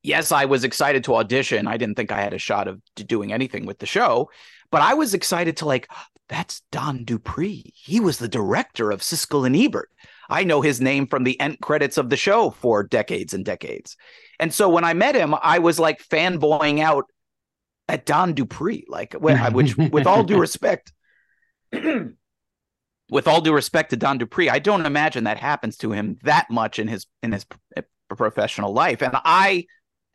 yes 0.01 0.31
i 0.31 0.45
was 0.45 0.63
excited 0.63 1.03
to 1.05 1.15
audition. 1.15 1.67
I 1.67 1.77
didn't 1.77 1.95
think 1.95 2.11
i 2.11 2.21
had 2.21 2.33
a 2.33 2.39
shot 2.39 2.67
of 2.67 2.81
doing 2.95 3.33
anything 3.33 3.65
with 3.65 3.79
the 3.79 3.85
show 3.85 4.29
but 4.71 4.81
i 4.81 4.93
was 4.93 5.13
excited 5.13 5.57
to 5.57 5.65
like 5.65 5.87
that's 6.29 6.61
don 6.71 7.03
dupree. 7.03 7.73
He 7.75 7.99
was 7.99 8.17
the 8.17 8.27
director 8.27 8.91
of 8.91 9.01
siskel 9.01 9.45
and 9.45 9.55
ebert. 9.55 9.89
I 10.29 10.43
know 10.43 10.61
his 10.61 10.81
name 10.81 11.05
from 11.05 11.23
the 11.23 11.39
end 11.39 11.59
credits 11.61 11.97
of 11.97 12.09
the 12.09 12.17
show 12.17 12.49
for 12.49 12.83
decades 12.83 13.33
and 13.33 13.43
decades. 13.43 13.97
And 14.39 14.53
so 14.53 14.69
when 14.69 14.83
I 14.83 14.93
met 14.93 15.15
him, 15.15 15.35
I 15.41 15.59
was 15.59 15.79
like 15.79 16.01
fanboying 16.07 16.79
out 16.79 17.05
at 17.87 18.05
Don 18.05 18.33
Dupree, 18.33 18.85
like 18.87 19.13
which 19.13 19.77
with 19.77 20.07
all 20.07 20.23
due 20.23 20.37
respect, 20.39 20.93
with 21.71 23.27
all 23.27 23.41
due 23.41 23.53
respect 23.53 23.91
to 23.91 23.97
Don 23.97 24.17
Dupree, 24.17 24.49
I 24.49 24.59
don't 24.59 24.85
imagine 24.85 25.25
that 25.25 25.37
happens 25.37 25.77
to 25.77 25.91
him 25.91 26.17
that 26.23 26.49
much 26.49 26.79
in 26.79 26.87
his 26.87 27.05
in 27.21 27.31
his 27.31 27.45
eh, 27.75 27.81
professional 28.09 28.73
life. 28.73 29.01
And 29.01 29.13
I 29.25 29.65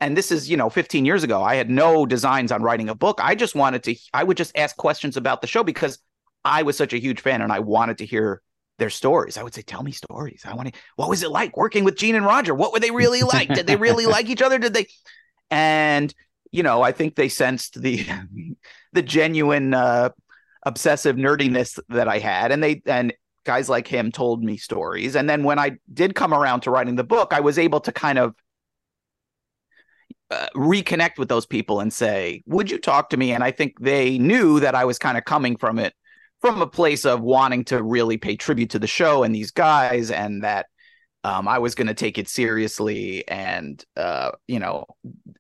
and 0.01 0.17
this 0.17 0.31
is 0.31 0.49
you 0.49 0.57
know 0.57 0.71
15 0.71 1.05
years 1.05 1.25
ago 1.25 1.43
i 1.43 1.57
had 1.57 1.69
no 1.69 2.07
designs 2.07 2.53
on 2.53 2.63
writing 2.63 2.89
a 2.89 2.95
book 2.95 3.19
i 3.21 3.35
just 3.35 3.57
wanted 3.57 3.83
to 3.83 3.97
i 4.15 4.23
would 4.23 4.37
just 4.37 4.57
ask 4.57 4.77
questions 4.77 5.17
about 5.17 5.41
the 5.41 5.49
show 5.49 5.65
because 5.65 5.99
i 6.45 6.63
was 6.63 6.77
such 6.77 6.93
a 6.93 6.99
huge 6.99 7.21
fan 7.21 7.43
and 7.43 7.51
i 7.51 7.59
wanted 7.59 7.99
to 7.99 8.07
hear 8.07 8.41
their 8.79 8.91
stories. 8.91 9.37
I 9.37 9.43
would 9.43 9.55
say, 9.55 9.63
tell 9.63 9.83
me 9.83 9.93
stories. 9.93 10.43
I 10.45 10.55
want 10.55 10.73
to, 10.73 10.81
what 10.97 11.09
was 11.09 11.23
it 11.23 11.31
like 11.31 11.57
working 11.57 11.85
with 11.85 11.97
Gene 11.97 12.15
and 12.15 12.25
Roger? 12.25 12.55
What 12.55 12.73
were 12.73 12.81
they 12.81 12.91
really 12.91 13.23
like? 13.23 13.49
Did 13.49 13.67
they 13.67 13.77
really 13.77 14.07
like 14.17 14.29
each 14.29 14.43
other? 14.43 14.59
Did 14.59 14.75
they? 14.75 14.87
And 15.51 16.15
you 16.51 16.63
know, 16.63 16.83
I 16.83 16.93
think 16.93 17.15
they 17.15 17.29
sensed 17.29 17.81
the 17.81 18.07
the 18.93 19.03
genuine 19.03 19.75
uh, 19.75 20.11
obsessive 20.65 21.17
nerdiness 21.17 21.79
that 21.89 22.09
I 22.09 22.19
had, 22.19 22.53
and 22.53 22.63
they 22.63 22.83
and 22.87 23.13
guys 23.45 23.69
like 23.69 23.87
him 23.87 24.13
told 24.13 24.43
me 24.43 24.57
stories. 24.57 25.17
And 25.17 25.29
then 25.29 25.43
when 25.45 25.59
I 25.59 25.79
did 25.93 26.15
come 26.15 26.35
around 26.35 26.61
to 26.61 26.71
writing 26.71 26.97
the 26.97 27.05
book, 27.05 27.33
I 27.33 27.41
was 27.41 27.59
able 27.59 27.81
to 27.81 27.93
kind 27.93 28.19
of 28.19 28.35
uh, 30.31 30.49
reconnect 30.55 31.19
with 31.19 31.29
those 31.29 31.47
people 31.47 31.81
and 31.81 31.93
say, 31.93 32.43
"Would 32.47 32.71
you 32.71 32.79
talk 32.79 33.11
to 33.11 33.17
me?" 33.17 33.33
And 33.33 33.43
I 33.43 33.51
think 33.51 33.81
they 33.81 34.19
knew 34.19 34.61
that 34.61 34.75
I 34.75 34.85
was 34.85 34.99
kind 34.99 35.19
of 35.19 35.25
coming 35.25 35.57
from 35.57 35.79
it 35.79 35.95
from 36.41 36.63
a 36.63 36.67
place 36.67 37.05
of 37.05 37.21
wanting 37.21 37.65
to 37.65 37.83
really 37.83 38.17
pay 38.17 38.37
tribute 38.37 38.71
to 38.71 38.79
the 38.79 38.87
show 38.87 39.23
and 39.23 39.35
these 39.35 39.51
guys, 39.51 40.11
and 40.11 40.45
that 40.45 40.67
um, 41.25 41.49
I 41.49 41.59
was 41.59 41.75
going 41.75 41.89
to 41.89 41.95
take 41.95 42.19
it 42.19 42.29
seriously 42.29 43.27
and 43.29 43.83
uh, 43.97 44.33
you 44.47 44.59
know 44.59 44.87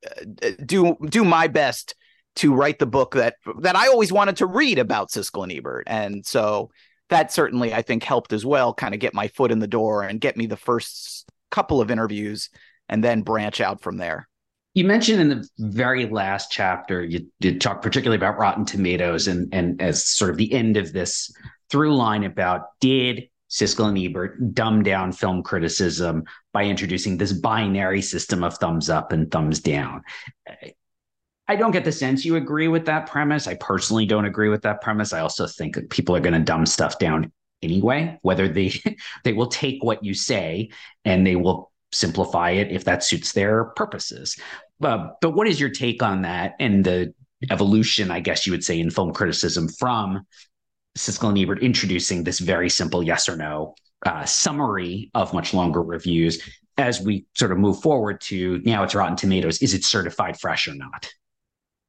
uh, 0.06 0.50
do 0.64 0.96
do 1.08 1.24
my 1.24 1.46
best 1.46 1.94
to 2.36 2.54
write 2.54 2.78
the 2.78 2.86
book 2.86 3.14
that 3.14 3.36
that 3.60 3.76
I 3.76 3.88
always 3.88 4.12
wanted 4.12 4.36
to 4.36 4.46
read 4.46 4.78
about 4.78 5.10
Siskel 5.10 5.42
and 5.42 5.52
Ebert, 5.52 5.84
and 5.86 6.24
so 6.24 6.70
that 7.10 7.32
certainly 7.32 7.74
I 7.74 7.82
think 7.82 8.04
helped 8.04 8.32
as 8.32 8.44
well, 8.44 8.74
kind 8.74 8.94
of 8.94 9.00
get 9.00 9.14
my 9.14 9.28
foot 9.28 9.50
in 9.50 9.58
the 9.58 9.66
door 9.66 10.02
and 10.02 10.20
get 10.20 10.36
me 10.36 10.46
the 10.46 10.56
first 10.56 11.28
couple 11.50 11.80
of 11.80 11.90
interviews, 11.90 12.50
and 12.88 13.02
then 13.02 13.22
branch 13.22 13.60
out 13.60 13.80
from 13.80 13.96
there. 13.96 14.28
You 14.74 14.84
mentioned 14.84 15.20
in 15.20 15.28
the 15.28 15.48
very 15.58 16.06
last 16.06 16.52
chapter, 16.52 17.02
you 17.02 17.26
did 17.40 17.60
talk 17.60 17.82
particularly 17.82 18.18
about 18.18 18.38
Rotten 18.38 18.64
Tomatoes 18.64 19.26
and 19.26 19.52
and 19.52 19.80
as 19.82 20.04
sort 20.04 20.30
of 20.30 20.36
the 20.36 20.52
end 20.52 20.76
of 20.76 20.92
this 20.92 21.32
through 21.70 21.96
line 21.96 22.24
about 22.24 22.66
did 22.80 23.28
Siskel 23.50 23.88
and 23.88 23.98
Ebert 23.98 24.54
dumb 24.54 24.82
down 24.82 25.12
film 25.12 25.42
criticism 25.42 26.24
by 26.52 26.64
introducing 26.64 27.16
this 27.16 27.32
binary 27.32 28.02
system 28.02 28.44
of 28.44 28.56
thumbs 28.58 28.90
up 28.90 29.12
and 29.12 29.30
thumbs 29.30 29.61
down. 29.61 30.02
I 31.48 31.56
don't 31.56 31.70
get 31.70 31.84
the 31.84 31.92
sense 31.92 32.24
you 32.24 32.37
agree 32.37 32.68
with 32.68 32.84
that 32.87 33.06
premise. 33.06 33.46
I 33.46 33.54
personally 33.54 34.04
don't 34.04 34.26
agree 34.26 34.50
with 34.50 34.62
that 34.62 34.82
premise. 34.82 35.14
I 35.14 35.20
also 35.20 35.46
think 35.46 35.78
people 35.88 36.14
are 36.14 36.20
going 36.20 36.34
to 36.34 36.40
dumb 36.40 36.66
stuff 36.66 36.98
down 36.98 37.32
anyway, 37.62 38.18
whether 38.22 38.48
they 38.48 38.72
they 39.24 39.32
will 39.32 39.48
take 39.48 39.82
what 39.82 40.04
you 40.04 40.14
say 40.14 40.70
and 41.04 41.26
they 41.26 41.37
will 41.37 41.72
simplify 41.90 42.50
it 42.50 42.70
if 42.70 42.84
that 42.84 43.02
suits 43.02 43.32
their 43.32 43.64
purposes. 43.76 44.37
Uh, 44.82 45.08
but 45.22 45.30
what 45.30 45.48
is 45.48 45.58
your 45.58 45.70
take 45.70 46.02
on 46.02 46.22
that 46.22 46.54
and 46.61 46.84
the 46.84 47.14
evolution, 47.50 48.11
I 48.11 48.20
guess 48.20 48.46
you 48.46 48.52
would 48.52 48.64
say, 48.64 48.78
in 48.78 48.90
film 48.90 49.12
criticism 49.12 49.68
from 49.68 50.26
Siskel 50.96 51.29
and 51.29 51.38
Ebert 51.38 51.62
introducing 51.62 52.24
this 52.24 52.38
very 52.38 52.70
simple 52.70 53.03
yes 53.03 53.29
or 53.29 53.37
no 53.37 53.74
uh, 54.07 54.24
summary 54.24 55.11
of 55.14 55.35
much 55.35 55.55
longer 55.55 55.83
reviews 55.83 56.40
as 56.77 57.01
we 57.01 57.27
sort 57.35 57.51
of 57.53 57.59
move 57.59 57.81
forward 57.81 58.20
to 58.20 58.61
now 58.64 58.85
it's 58.85 58.94
Rotten 58.94 59.16
Tomatoes. 59.16 59.61
Is 59.62 59.74
it 59.74 59.85
certified 59.85 60.38
fresh 60.38 60.68
or 60.68 60.74
not? 60.74 61.11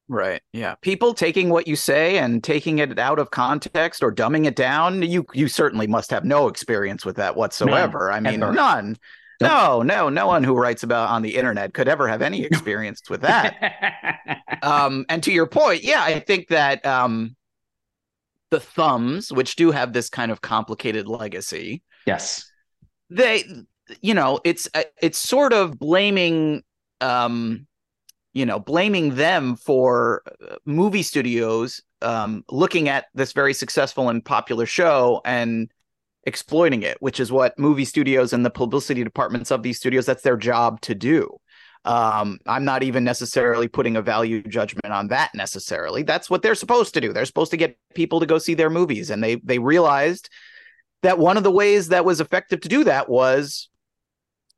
Right. 0.08 0.42
Yeah. 0.54 0.74
People 0.82 1.14
taking 1.14 1.50
what 1.50 1.68
you 1.68 1.76
say 1.76 2.18
and 2.18 2.44
taking 2.44 2.80
it 2.80 2.98
out 2.98 3.20
of 3.20 3.30
context 3.30 4.02
or 4.02 4.12
dumbing 4.12 4.48
it 4.48 4.56
down. 4.56 5.04
You 5.04 5.26
you 5.34 5.48
certainly 5.48 5.86
must 5.86 6.10
have 6.10 6.26
no 6.26 6.48
experience 6.48 7.06
with 7.06 7.18
that 7.18 7.36
whatsoever. 7.36 8.10
None, 8.10 8.26
I 8.26 8.32
mean, 8.32 8.42
ever. 8.42 8.52
none. 8.52 8.98
No, 9.42 9.84
no, 9.84 10.10
no 10.10 10.28
one 10.28 10.44
who 10.44 10.56
writes 10.56 10.84
about 10.84 11.10
on 11.10 11.22
the 11.22 11.36
internet 11.38 11.74
could 11.74 11.88
ever 11.88 12.10
have 12.10 12.22
any 12.22 12.44
experience 12.44 13.04
with 13.10 13.22
that. 13.22 14.42
um, 14.64 15.06
and 15.08 15.24
to 15.24 15.32
your 15.32 15.48
point, 15.48 15.84
yeah, 15.84 16.04
I 16.04 16.20
think 16.20 16.50
that 16.50 16.86
um, 16.86 17.38
the 18.52 18.60
thumbs, 18.60 19.32
which 19.32 19.56
do 19.56 19.72
have 19.72 19.94
this 19.94 20.10
kind 20.10 20.32
of 20.32 20.42
complicated 20.42 21.08
legacy, 21.08 21.84
yes, 22.06 22.50
they, 23.10 23.44
you 24.02 24.14
know, 24.14 24.40
it's 24.44 24.68
uh, 24.74 24.84
it's 25.02 25.18
sort 25.18 25.54
of 25.54 25.80
blaming 25.80 26.64
um 27.02 27.66
you 28.34 28.46
know, 28.46 28.60
blaming 28.60 29.16
them 29.16 29.56
for 29.56 30.22
uh, 30.50 30.56
movie 30.66 31.02
studios 31.02 31.82
um, 32.02 32.44
looking 32.50 32.88
at 32.90 33.06
this 33.14 33.34
very 33.34 33.54
successful 33.54 34.10
and 34.10 34.24
popular 34.24 34.66
show 34.66 35.22
and 35.26 35.72
exploiting 36.26 36.84
it, 36.84 37.02
which 37.02 37.20
is 37.20 37.32
what 37.32 37.58
movie 37.58 37.86
studios 37.86 38.34
and 38.34 38.46
the 38.46 38.50
publicity 38.50 39.04
departments 39.04 39.52
of 39.52 39.64
these 39.64 39.78
studios 39.78 40.06
that's 40.06 40.24
their 40.24 40.38
job 40.38 40.80
to 40.82 40.94
do. 40.94 41.38
Um, 41.86 42.40
I'm 42.46 42.66
not 42.66 42.84
even 42.84 43.04
necessarily 43.04 43.68
putting 43.68 43.96
a 43.96 44.02
value 44.02 44.44
judgment 44.44 44.94
on 44.94 45.08
that 45.08 45.32
necessarily. 45.34 46.04
That's 46.04 46.30
what 46.30 46.42
they're 46.42 46.56
supposed 46.56 46.94
to 46.96 47.02
do. 47.02 47.14
They're 47.14 47.26
supposed 47.26 47.52
to 47.52 47.58
get 47.58 47.78
people 47.94 48.20
to 48.20 48.26
go 48.26 48.38
see 48.38 48.54
their 48.54 48.70
movies, 48.70 49.10
and 49.10 49.24
they 49.24 49.36
they 49.36 49.60
realized 49.60 50.30
that 51.02 51.18
one 51.18 51.38
of 51.38 51.44
the 51.44 51.52
ways 51.52 51.90
that 51.90 52.06
was 52.06 52.20
effective 52.20 52.62
to 52.62 52.70
do 52.70 52.84
that 52.84 53.10
was 53.10 53.70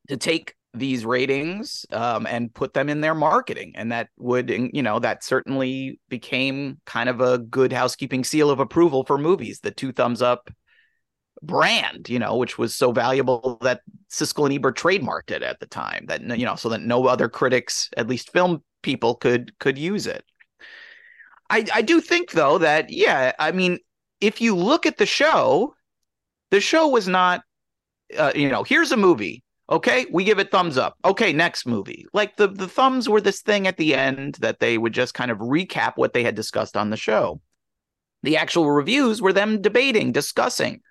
to 0.10 0.18
take 0.18 0.56
these 0.74 1.06
ratings 1.06 1.86
um, 1.92 2.26
and 2.26 2.54
put 2.54 2.74
them 2.74 2.88
in 2.88 3.02
their 3.02 3.14
marketing 3.14 3.74
and 3.76 3.92
that 3.92 4.08
would 4.18 4.50
you 4.50 4.82
know 4.82 5.00
that 5.00 5.22
certainly 5.22 6.00
became 6.08 6.80
kind 6.86 7.10
of 7.10 7.20
a 7.20 7.40
good 7.40 7.74
housekeeping 7.74 8.24
seal 8.24 8.50
of 8.50 8.62
approval 8.62 9.04
for 9.04 9.18
movies 9.18 9.60
the 9.60 9.72
two 9.72 9.92
thumbs 9.92 10.22
up 10.22 10.50
brand 11.44 12.08
you 12.10 12.20
know 12.20 12.36
which 12.36 12.58
was 12.58 12.76
so 12.76 12.92
valuable 12.92 13.58
that 13.62 13.82
siskel 14.10 14.46
and 14.46 14.54
ebert 14.54 14.78
trademarked 14.78 15.32
it 15.32 15.42
at 15.42 15.60
the 15.60 15.66
time 15.66 16.06
that 16.08 16.22
you 16.38 16.46
know 16.46 16.56
so 16.56 16.70
that 16.70 16.82
no 16.82 17.08
other 17.08 17.28
critics 17.28 17.90
at 17.98 18.08
least 18.08 18.32
film 18.32 18.62
people 18.84 19.16
could 19.16 19.58
could 19.60 19.78
use 19.78 20.06
it 20.06 20.24
i 21.50 21.66
i 21.74 21.82
do 21.82 22.00
think 22.00 22.32
though 22.32 22.58
that 22.58 22.92
yeah 22.92 23.32
i 23.40 23.52
mean 23.52 23.80
if 24.20 24.40
you 24.40 24.56
look 24.56 24.86
at 24.86 24.98
the 24.98 25.06
show 25.06 25.74
the 26.52 26.62
show 26.62 26.88
was 26.88 27.08
not 27.08 27.42
uh, 28.18 28.32
you 28.36 28.50
know 28.50 28.64
here's 28.64 28.92
a 28.92 28.98
movie 28.98 29.44
Okay, 29.72 30.06
we 30.12 30.26
give 30.26 30.38
it 30.38 30.52
thumbs 30.52 30.78
up. 30.78 30.98
Okay, 31.06 31.32
next 31.32 31.66
movie. 31.66 32.06
Like 32.12 32.36
the 32.36 32.50
the 32.50 32.68
thumbs 32.68 33.08
were 33.08 33.22
this 33.22 33.40
thing 33.40 33.68
at 33.68 33.78
the 33.78 33.96
end 33.96 34.36
that 34.42 34.60
they 34.60 34.78
would 34.78 34.92
just 34.92 35.14
kind 35.14 35.32
of 35.32 35.38
recap 35.38 35.94
what 35.96 36.12
they 36.12 36.24
had 36.24 36.36
discussed 36.36 36.76
on 36.76 36.90
the 36.90 36.98
show. 36.98 37.40
The 38.22 38.36
actual 38.36 38.70
reviews 38.70 39.22
were 39.22 39.32
them 39.32 39.62
debating, 39.62 40.12
discussing. 40.12 40.82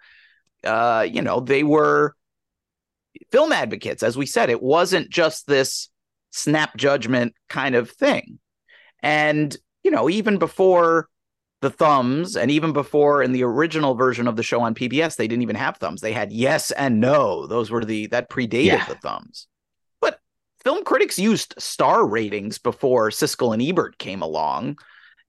Uh, 0.64 1.06
you 1.10 1.22
know, 1.22 1.40
they 1.40 1.62
were 1.62 2.14
film 3.30 3.52
advocates, 3.52 4.02
as 4.02 4.16
we 4.16 4.26
said. 4.26 4.50
It 4.50 4.62
wasn't 4.62 5.10
just 5.10 5.46
this 5.46 5.88
snap 6.30 6.76
judgment 6.76 7.34
kind 7.48 7.74
of 7.74 7.90
thing. 7.90 8.38
And, 9.02 9.56
you 9.82 9.90
know, 9.90 10.10
even 10.10 10.38
before 10.38 11.08
the 11.60 11.70
thumbs 11.70 12.36
and 12.36 12.50
even 12.50 12.72
before 12.72 13.22
in 13.22 13.32
the 13.32 13.44
original 13.44 13.94
version 13.94 14.26
of 14.26 14.36
the 14.36 14.42
show 14.42 14.60
on 14.62 14.74
PBS 14.74 15.16
they 15.16 15.28
didn't 15.28 15.42
even 15.42 15.56
have 15.56 15.76
thumbs 15.76 16.00
they 16.00 16.12
had 16.12 16.32
yes 16.32 16.70
and 16.70 17.00
no 17.00 17.46
those 17.46 17.70
were 17.70 17.84
the 17.84 18.06
that 18.06 18.30
predated 18.30 18.64
yeah. 18.64 18.86
the 18.86 18.94
thumbs 18.96 19.46
but 20.00 20.18
film 20.64 20.84
critics 20.84 21.18
used 21.18 21.54
star 21.58 22.06
ratings 22.06 22.58
before 22.58 23.10
Siskel 23.10 23.52
and 23.52 23.62
Ebert 23.62 23.98
came 23.98 24.22
along 24.22 24.78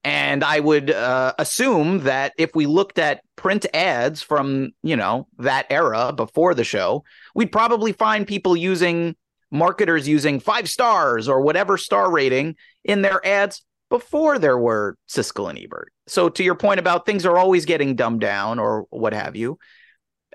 and 0.04 0.44
I 0.44 0.60
would 0.60 0.90
uh, 0.92 1.34
assume 1.38 2.00
that 2.00 2.34
if 2.38 2.56
we 2.56 2.66
looked 2.66 2.98
at 2.98 3.22
print 3.36 3.66
ads 3.74 4.22
from 4.22 4.72
you 4.84 4.96
know 4.96 5.28
that 5.40 5.68
era 5.70 6.14
before 6.14 6.54
the 6.54 6.64
show 6.64 7.04
we'd 7.36 7.52
probably 7.52 7.92
find 7.92 8.28
people 8.28 8.56
using 8.56 9.16
marketers 9.52 10.08
using 10.08 10.40
5 10.40 10.70
stars 10.70 11.28
or 11.28 11.42
whatever 11.42 11.78
star 11.78 12.10
rating 12.10 12.56
in 12.84 13.02
their 13.02 13.26
ads 13.26 13.64
before 13.90 14.40
there 14.40 14.58
were 14.58 14.98
Siskel 15.10 15.50
and 15.50 15.60
Ebert. 15.60 15.92
So 16.08 16.30
to 16.30 16.44
your 16.44 16.56
point 16.56 16.80
about 16.80 17.06
things 17.06 17.26
are 17.26 17.38
always 17.38 17.66
getting 17.66 17.96
dumbed 17.96 18.22
down 18.22 18.58
or 18.58 18.86
what 18.90 19.14
have 19.14 19.36
you, 19.36 19.60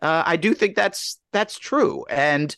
uh, 0.02 0.22
I 0.26 0.37
do 0.37 0.55
think 0.55 0.76
that's 0.76 1.18
that's 1.33 1.59
true, 1.59 2.05
and 2.11 2.55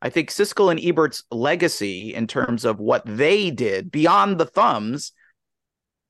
I 0.00 0.10
think 0.10 0.30
Siskel 0.30 0.70
and 0.70 0.80
Ebert's 0.80 1.22
legacy 1.30 2.14
in 2.14 2.26
terms 2.26 2.64
of 2.64 2.80
what 2.80 3.02
they 3.04 3.50
did 3.50 3.90
beyond 3.90 4.38
the 4.38 4.46
thumbs 4.46 5.12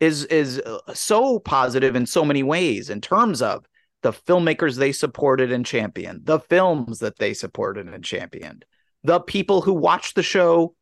is 0.00 0.24
is 0.26 0.60
uh, 0.60 0.78
so 0.94 1.38
positive 1.40 1.96
in 1.96 2.06
so 2.06 2.24
many 2.24 2.42
ways 2.42 2.90
in 2.90 3.00
terms 3.00 3.42
of 3.42 3.66
the 4.02 4.12
filmmakers 4.12 4.76
they 4.76 4.92
supported 4.92 5.50
and 5.50 5.66
championed, 5.66 6.24
the 6.24 6.38
films 6.38 7.00
that 7.00 7.18
they 7.18 7.34
supported 7.34 7.88
and 7.88 8.04
championed, 8.04 8.64
the 9.02 9.20
people 9.20 9.60
who 9.60 9.72
watched 9.72 10.14
the 10.14 10.22
show 10.22 10.74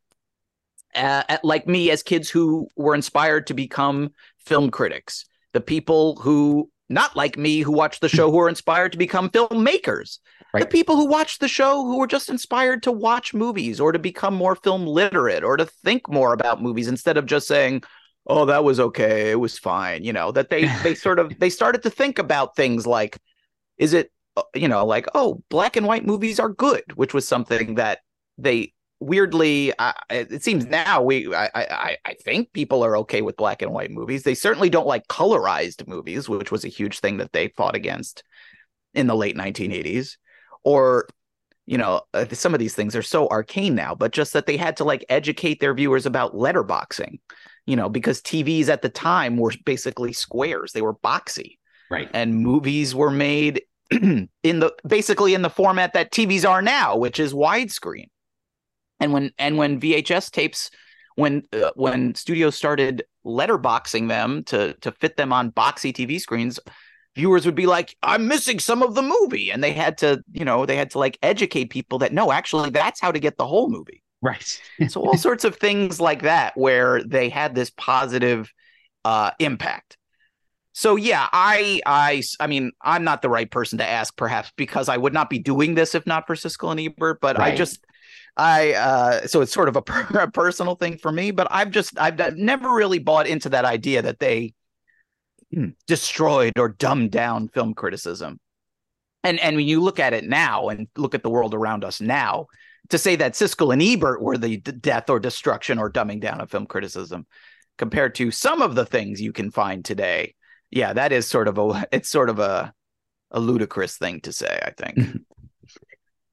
uh, 0.95 1.23
like 1.43 1.67
me 1.67 1.91
as 1.91 2.03
kids 2.03 2.29
who 2.29 2.69
were 2.77 2.95
inspired 2.95 3.47
to 3.47 3.55
become 3.55 4.11
film 4.39 4.71
critics, 4.71 5.25
the 5.53 5.61
people 5.61 6.17
who 6.17 6.71
not 6.89 7.17
like 7.17 7.37
me 7.37 7.61
who 7.61 7.73
watched 7.73 8.01
the 8.01 8.09
show 8.09 8.31
who 8.31 8.37
were 8.37 8.49
inspired 8.49 8.93
to 8.93 8.99
become 8.99 9.29
filmmakers. 9.31 10.19
Right. 10.55 10.61
The 10.61 10.69
people 10.69 10.97
who 10.97 11.07
watched 11.07 11.41
the 11.41 11.49
show 11.49 11.85
who 11.85 11.99
were 11.99 12.07
just 12.07 12.31
inspired 12.31 12.83
to 12.85 12.93
watch 12.93 13.35
movies 13.35 13.81
or 13.81 13.93
to 13.93 13.99
become 13.99 14.35
more 14.35 14.55
film 14.55 14.87
literate 14.87 15.43
or 15.43 15.57
to 15.57 15.67
think 15.67 16.09
more 16.09 16.33
about 16.33 16.63
movies 16.63 16.87
instead 16.87 17.17
of 17.17 17.27
just 17.27 17.49
saying, 17.49 17.83
"Oh, 18.27 18.47
that 18.47 18.65
was 18.65 18.81
okay, 18.81 19.31
it 19.31 19.41
was 19.41 19.59
fine." 19.59 20.05
You 20.05 20.13
know, 20.13 20.33
that 20.33 20.51
they 20.51 20.67
they 20.83 20.95
sort 20.95 21.19
of 21.19 21.39
they 21.39 21.51
started 21.51 21.83
to 21.85 21.91
think 21.91 22.19
about 22.19 22.57
things 22.57 22.87
like 22.87 23.19
is 23.79 23.93
it 23.93 24.11
uh, 24.37 24.43
you 24.55 24.69
know, 24.69 24.85
like, 24.85 25.07
"Oh, 25.15 25.43
black 25.49 25.77
and 25.77 25.87
white 25.87 26.07
movies 26.07 26.39
are 26.41 26.49
good," 26.51 26.85
which 26.95 27.15
was 27.15 27.27
something 27.27 27.77
that 27.77 28.01
they 28.39 28.75
weirdly 29.01 29.73
uh, 29.79 29.93
it 30.09 30.43
seems 30.43 30.65
now 30.65 31.03
we 31.03 31.35
I, 31.35 31.51
I 31.55 31.97
i 32.07 32.15
think 32.15 32.53
people 32.55 32.83
are 32.83 32.97
okay 32.99 33.21
with 33.21 33.37
black 33.37 33.61
and 33.61 33.73
white 33.73 33.91
movies 33.91 34.23
they 34.23 34.35
certainly 34.35 34.71
don't 34.71 34.87
like 34.87 35.07
colorized 35.09 35.87
movies 35.87 36.31
which 36.31 36.51
was 36.51 36.65
a 36.65 36.69
huge 36.69 37.01
thing 37.01 37.19
that 37.19 37.33
they 37.33 37.49
fought 37.49 37.77
against 37.77 38.23
in 38.95 39.07
the 39.07 39.15
late 39.15 39.37
1980s 39.37 40.17
or 40.65 41.09
you 41.67 41.77
know 41.77 42.01
uh, 42.15 42.25
some 42.33 42.55
of 42.55 42.59
these 42.59 42.75
things 42.75 42.97
are 42.97 43.03
so 43.03 43.29
arcane 43.29 43.75
now 43.75 43.95
but 43.95 44.13
just 44.13 44.33
that 44.33 44.47
they 44.47 44.57
had 44.57 44.79
to 44.79 44.85
like 44.85 45.05
educate 45.11 45.61
their 45.61 45.75
viewers 45.75 46.07
about 46.07 46.35
letterboxing 46.35 47.19
you 47.67 47.77
know, 47.77 47.89
because 47.89 48.21
TVs 48.23 48.69
at 48.69 48.83
the 48.83 48.89
time 48.89 49.37
were 49.37 49.53
basically 49.65 50.13
squares, 50.13 50.73
they 50.73 50.83
were 50.83 50.95
boxy. 50.95 51.59
Right. 51.91 52.09
And 52.13 52.39
movies 52.39 52.95
were 52.95 53.11
made 53.11 53.63
in 53.91 54.29
the 54.43 54.75
basically 54.87 55.35
in 55.35 55.43
the 55.43 55.51
format 55.51 55.93
that 55.93 56.11
TVs 56.11 56.49
are 56.49 56.63
now, 56.63 56.97
which 56.97 57.21
is 57.21 57.33
widescreen. 57.33 58.09
And 58.99 59.13
when 59.13 59.31
and 59.39 59.57
when 59.57 59.81
VHS 59.81 60.31
tapes 60.31 60.71
when 61.17 61.43
uh, 61.53 61.71
when 61.75 62.15
studios 62.15 62.55
started 62.55 63.05
letterboxing 63.25 64.09
them 64.09 64.45
to 64.45 64.75
to 64.75 64.93
fit 64.93 65.17
them 65.17 65.33
on 65.33 65.51
boxy 65.51 65.93
TV 65.93 66.21
screens, 66.21 66.61
viewers 67.17 67.47
would 67.47 67.55
be 67.55 67.67
like, 67.67 67.97
"I'm 68.03 68.29
missing 68.29 68.61
some 68.61 68.83
of 68.83 68.95
the 68.95 69.03
movie," 69.03 69.51
and 69.51 69.63
they 69.65 69.73
had 69.73 69.99
to, 69.99 70.23
you 70.33 70.45
know, 70.45 70.67
they 70.67 70.77
had 70.77 70.91
to 70.91 70.99
like 70.99 71.19
educate 71.23 71.71
people 71.71 71.99
that 71.99 72.13
no, 72.13 72.33
actually, 72.33 72.71
that's 72.71 73.01
how 73.01 73.13
to 73.13 73.19
get 73.19 73.39
the 73.39 73.47
whole 73.47 73.69
movie. 73.69 74.03
Right. 74.23 74.61
so 74.89 75.03
all 75.03 75.17
sorts 75.17 75.45
of 75.45 75.57
things 75.57 76.01
like 76.01 76.23
that 76.23 76.57
where 76.57 77.03
they 77.05 77.29
had 77.29 77.55
this 77.55 77.71
positive 77.71 78.53
uh, 79.05 79.31
impact. 79.39 79.97
So 80.73 80.97
yeah, 80.97 81.27
I 81.33 81.81
I 81.87 82.23
I 82.39 82.49
mean, 82.49 82.73
I'm 82.83 83.03
not 83.03 83.23
the 83.23 83.31
right 83.31 83.51
person 83.51 83.79
to 83.79 83.87
ask, 83.87 84.15
perhaps 84.15 84.53
because 84.57 84.91
I 84.91 84.99
would 84.99 85.15
not 85.15 85.31
be 85.31 85.39
doing 85.39 85.75
this 85.75 85.95
if 85.95 86.07
not 86.07 86.27
for 86.27 86.35
Siskel 86.35 86.71
and 86.71 86.79
Ebert. 86.79 87.21
But 87.23 87.39
right. 87.39 87.55
I 87.55 87.57
just 87.57 87.83
I 88.37 88.75
uh 88.75 89.27
so 89.27 89.41
it's 89.41 89.55
sort 89.55 89.69
of 89.69 89.77
a, 89.77 89.83
per- 89.91 90.21
a, 90.21 90.31
personal 90.31 90.75
thing 90.75 90.99
for 90.99 91.11
me, 91.11 91.31
but 91.31 91.49
I've 91.51 91.71
just 91.71 91.99
I've 91.99 92.37
never 92.37 92.75
really 92.75 92.99
bought 92.99 93.27
into 93.27 93.49
that 93.51 93.65
idea 93.65 94.03
that 94.03 94.19
they 94.19 94.53
hmm, 95.51 95.69
destroyed 95.87 96.59
or 96.59 96.69
dumbed 96.69 97.11
down 97.11 97.49
film 97.49 97.73
criticism. 97.73 98.39
And 99.25 99.41
and 99.41 99.57
when 99.57 99.67
you 99.67 99.81
look 99.81 99.99
at 99.99 100.13
it 100.13 100.25
now 100.25 100.69
and 100.69 100.89
look 100.95 101.15
at 101.15 101.23
the 101.23 101.31
world 101.31 101.55
around 101.55 101.85
us 101.85 102.03
now, 102.03 102.49
to 102.91 102.99
say 102.99 103.17
that 103.17 103.35
Siskel 103.35 103.73
and 103.73 103.83
Ebert 103.83 104.23
were 104.23 104.39
the 104.39 104.59
d- 104.59 104.73
death 104.73 105.11
or 105.11 105.21
destruction 105.21 105.79
or 105.79 105.91
dumbing 105.91 106.21
down 106.21 106.41
of 106.41 106.51
film 106.51 106.67
criticism 106.67 107.27
compared 107.79 108.15
to 108.17 108.31
some 108.31 108.63
of 108.63 108.75
the 108.75 108.87
things 108.87 109.21
you 109.21 109.33
can 109.33 109.51
find 109.51 109.85
today. 109.85 110.35
Yeah, 110.71 110.93
that 110.93 111.13
is 111.13 111.27
sort 111.27 111.49
of 111.49 111.59
a 111.59 111.87
it's 111.93 112.09
sort 112.09 112.31
of 112.31 112.39
a 112.39 112.73
a 113.31 113.41
ludicrous 113.41 113.97
thing 113.97 114.21
to 114.21 114.33
say, 114.33 114.61
I 114.63 114.71
think. 114.71 114.97
Mm-hmm. 114.99 115.17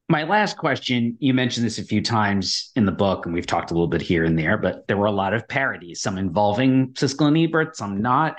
My 0.09 0.23
last 0.23 0.57
question, 0.57 1.17
you 1.19 1.33
mentioned 1.33 1.65
this 1.65 1.79
a 1.79 1.83
few 1.83 2.01
times 2.01 2.71
in 2.75 2.85
the 2.85 2.91
book, 2.91 3.25
and 3.25 3.33
we've 3.33 3.47
talked 3.47 3.71
a 3.71 3.73
little 3.73 3.87
bit 3.87 4.01
here 4.01 4.25
and 4.25 4.37
there, 4.37 4.57
but 4.57 4.85
there 4.87 4.97
were 4.97 5.07
a 5.07 5.11
lot 5.11 5.33
of 5.33 5.47
parodies, 5.47 6.01
some 6.01 6.17
involving 6.17 6.93
Siskel 6.93 7.27
and 7.27 7.37
Ebert, 7.37 7.75
some 7.75 8.01
not. 8.01 8.37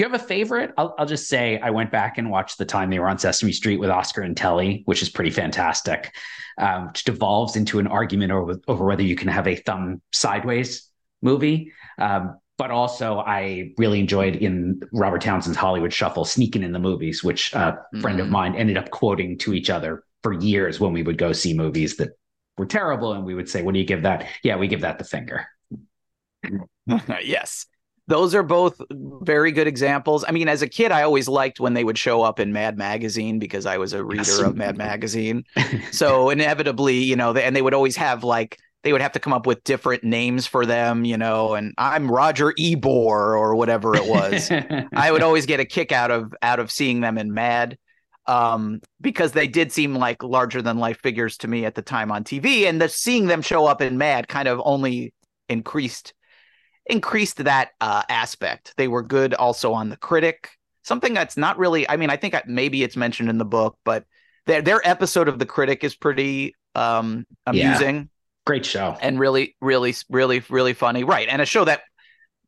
Do 0.00 0.06
you 0.06 0.12
have 0.12 0.18
a 0.22 0.24
favorite? 0.24 0.72
I'll, 0.78 0.94
I'll, 0.98 1.04
just 1.04 1.28
say 1.28 1.58
I 1.58 1.68
went 1.68 1.90
back 1.90 2.16
and 2.16 2.30
watched 2.30 2.56
the 2.56 2.64
time 2.64 2.88
they 2.88 2.98
were 2.98 3.06
on 3.06 3.18
Sesame 3.18 3.52
Street 3.52 3.76
with 3.76 3.90
Oscar 3.90 4.22
and 4.22 4.34
Telly, 4.34 4.80
which 4.86 5.02
is 5.02 5.10
pretty 5.10 5.28
fantastic, 5.28 6.14
um, 6.56 6.86
which 6.86 7.04
devolves 7.04 7.54
into 7.54 7.78
an 7.78 7.86
argument 7.86 8.32
over, 8.32 8.58
over 8.66 8.86
whether 8.86 9.02
you 9.02 9.14
can 9.14 9.28
have 9.28 9.46
a 9.46 9.56
thumb 9.56 10.00
sideways 10.10 10.88
movie. 11.20 11.70
Um, 11.98 12.38
but 12.56 12.70
also, 12.70 13.18
I 13.18 13.74
really 13.76 14.00
enjoyed 14.00 14.36
in 14.36 14.80
Robert 14.90 15.20
Townsend's 15.20 15.58
Hollywood 15.58 15.92
Shuffle, 15.92 16.24
sneaking 16.24 16.62
in 16.62 16.72
the 16.72 16.78
movies, 16.78 17.22
which 17.22 17.52
a 17.52 17.58
mm-hmm. 17.58 18.00
friend 18.00 18.20
of 18.20 18.24
mm-hmm. 18.24 18.32
mine 18.32 18.54
ended 18.54 18.78
up 18.78 18.88
quoting 18.88 19.36
to 19.40 19.52
each 19.52 19.68
other 19.68 20.04
for 20.22 20.32
years 20.32 20.80
when 20.80 20.94
we 20.94 21.02
would 21.02 21.18
go 21.18 21.34
see 21.34 21.52
movies 21.52 21.98
that 21.98 22.12
were 22.56 22.64
terrible. 22.64 23.12
And 23.12 23.26
we 23.26 23.34
would 23.34 23.50
say, 23.50 23.60
What 23.60 23.74
do 23.74 23.78
you 23.78 23.86
give 23.86 24.04
that? 24.04 24.26
Yeah, 24.42 24.56
we 24.56 24.66
give 24.66 24.80
that 24.80 24.96
the 24.96 25.04
finger. 25.04 25.46
yes 27.22 27.66
those 28.06 28.34
are 28.34 28.42
both 28.42 28.80
very 28.90 29.52
good 29.52 29.66
examples. 29.66 30.24
I 30.26 30.32
mean, 30.32 30.48
as 30.48 30.62
a 30.62 30.68
kid, 30.68 30.90
I 30.90 31.02
always 31.02 31.28
liked 31.28 31.60
when 31.60 31.74
they 31.74 31.84
would 31.84 31.98
show 31.98 32.22
up 32.22 32.40
in 32.40 32.52
Mad 32.52 32.76
Magazine 32.76 33.38
because 33.38 33.66
I 33.66 33.78
was 33.78 33.92
a 33.92 34.04
reader 34.04 34.22
yes. 34.22 34.38
of 34.40 34.56
Mad 34.56 34.76
Magazine. 34.76 35.44
so 35.92 36.30
inevitably, 36.30 36.96
you 36.96 37.16
know, 37.16 37.34
and 37.34 37.54
they 37.54 37.62
would 37.62 37.74
always 37.74 37.96
have 37.96 38.24
like 38.24 38.58
they 38.82 38.92
would 38.92 39.02
have 39.02 39.12
to 39.12 39.20
come 39.20 39.32
up 39.32 39.46
with 39.46 39.62
different 39.64 40.02
names 40.04 40.46
for 40.46 40.64
them, 40.64 41.04
you 41.04 41.18
know, 41.18 41.54
and 41.54 41.74
I'm 41.76 42.10
Roger 42.10 42.54
Ebor 42.58 43.36
or 43.36 43.54
whatever 43.54 43.94
it 43.94 44.06
was. 44.06 44.50
I 44.94 45.12
would 45.12 45.22
always 45.22 45.46
get 45.46 45.60
a 45.60 45.64
kick 45.64 45.92
out 45.92 46.10
of 46.10 46.34
out 46.42 46.58
of 46.58 46.70
seeing 46.70 47.00
them 47.00 47.18
in 47.18 47.32
Mad 47.34 47.76
um, 48.26 48.80
because 49.00 49.32
they 49.32 49.46
did 49.46 49.72
seem 49.72 49.94
like 49.94 50.22
larger 50.22 50.62
than 50.62 50.78
life 50.78 51.00
figures 51.02 51.36
to 51.38 51.48
me 51.48 51.64
at 51.64 51.74
the 51.74 51.82
time 51.82 52.10
on 52.10 52.24
TV, 52.24 52.62
and 52.68 52.80
the 52.80 52.88
seeing 52.88 53.26
them 53.26 53.42
show 53.42 53.66
up 53.66 53.82
in 53.82 53.98
Mad 53.98 54.28
kind 54.28 54.48
of 54.48 54.60
only 54.64 55.12
increased 55.48 56.14
increased 56.86 57.38
that 57.44 57.70
uh, 57.80 58.02
aspect. 58.08 58.74
They 58.76 58.88
were 58.88 59.02
good 59.02 59.34
also 59.34 59.72
on 59.72 59.88
the 59.88 59.96
critic, 59.96 60.50
something 60.82 61.14
that's 61.14 61.36
not 61.36 61.58
really. 61.58 61.88
I 61.88 61.96
mean, 61.96 62.10
I 62.10 62.16
think 62.16 62.34
maybe 62.46 62.82
it's 62.82 62.96
mentioned 62.96 63.28
in 63.28 63.38
the 63.38 63.44
book, 63.44 63.78
but 63.84 64.04
their 64.46 64.62
their 64.62 64.86
episode 64.86 65.28
of 65.28 65.38
the 65.38 65.46
critic 65.46 65.84
is 65.84 65.94
pretty 65.94 66.54
um, 66.74 67.26
amusing. 67.46 67.96
Yeah. 67.96 68.04
Great 68.46 68.64
show 68.64 68.96
and 69.00 69.20
really, 69.20 69.54
really, 69.60 69.94
really, 70.08 70.42
really 70.48 70.72
funny. 70.72 71.04
Right, 71.04 71.28
and 71.28 71.42
a 71.42 71.46
show 71.46 71.64
that 71.66 71.82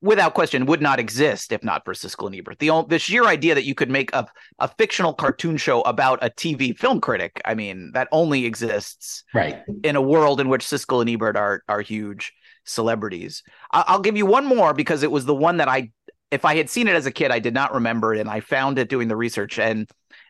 without 0.01 0.35
question 0.35 0.67
would 0.67 0.83
not 0.83 0.99
exist 0.99 1.53
if 1.53 1.63
not 1.63 1.85
for 1.85 1.95
Siskel 1.95 2.27
and 2.27 2.35
Ebert. 2.35 2.59
The 2.59 2.85
the 2.89 2.99
sheer 2.99 3.25
idea 3.27 3.55
that 3.55 3.65
you 3.65 3.75
could 3.75 3.91
make 3.91 4.13
a 4.13 4.27
a 4.59 4.69
fictional 4.69 5.15
cartoon 5.15 5.57
show 5.57 5.83
about 5.83 6.19
a 6.23 6.31
TV 6.31 6.77
film 6.77 7.01
critic, 7.01 7.41
I 7.45 7.55
mean, 7.55 7.93
that 7.93 8.09
only 8.11 8.45
exists 8.47 9.25
right 9.33 9.63
in 9.85 9.97
a 9.97 10.03
world 10.03 10.41
in 10.41 10.49
which 10.49 10.65
Siskel 10.65 11.01
and 11.01 11.11
Ebert 11.11 11.37
are 11.37 11.63
are 11.69 11.81
huge 11.81 12.33
celebrities. 12.65 13.43
I'll 13.71 14.01
give 14.01 14.17
you 14.17 14.27
one 14.27 14.45
more 14.45 14.75
because 14.75 15.03
it 15.03 15.11
was 15.11 15.25
the 15.25 15.35
one 15.35 15.59
that 15.59 15.69
I, 15.69 15.91
if 16.31 16.45
I 16.45 16.57
had 16.57 16.71
seen 16.71 16.89
it 16.89 16.95
as 16.95 17.07
a 17.07 17.11
kid, 17.11 17.31
I 17.31 17.39
did 17.39 17.55
not 17.55 17.75
remember 17.75 18.15
it, 18.15 18.21
and 18.21 18.29
I 18.29 18.41
found 18.41 18.79
it 18.79 18.89
doing 18.89 19.09
the 19.09 19.17
research, 19.17 19.59
and 19.59 19.89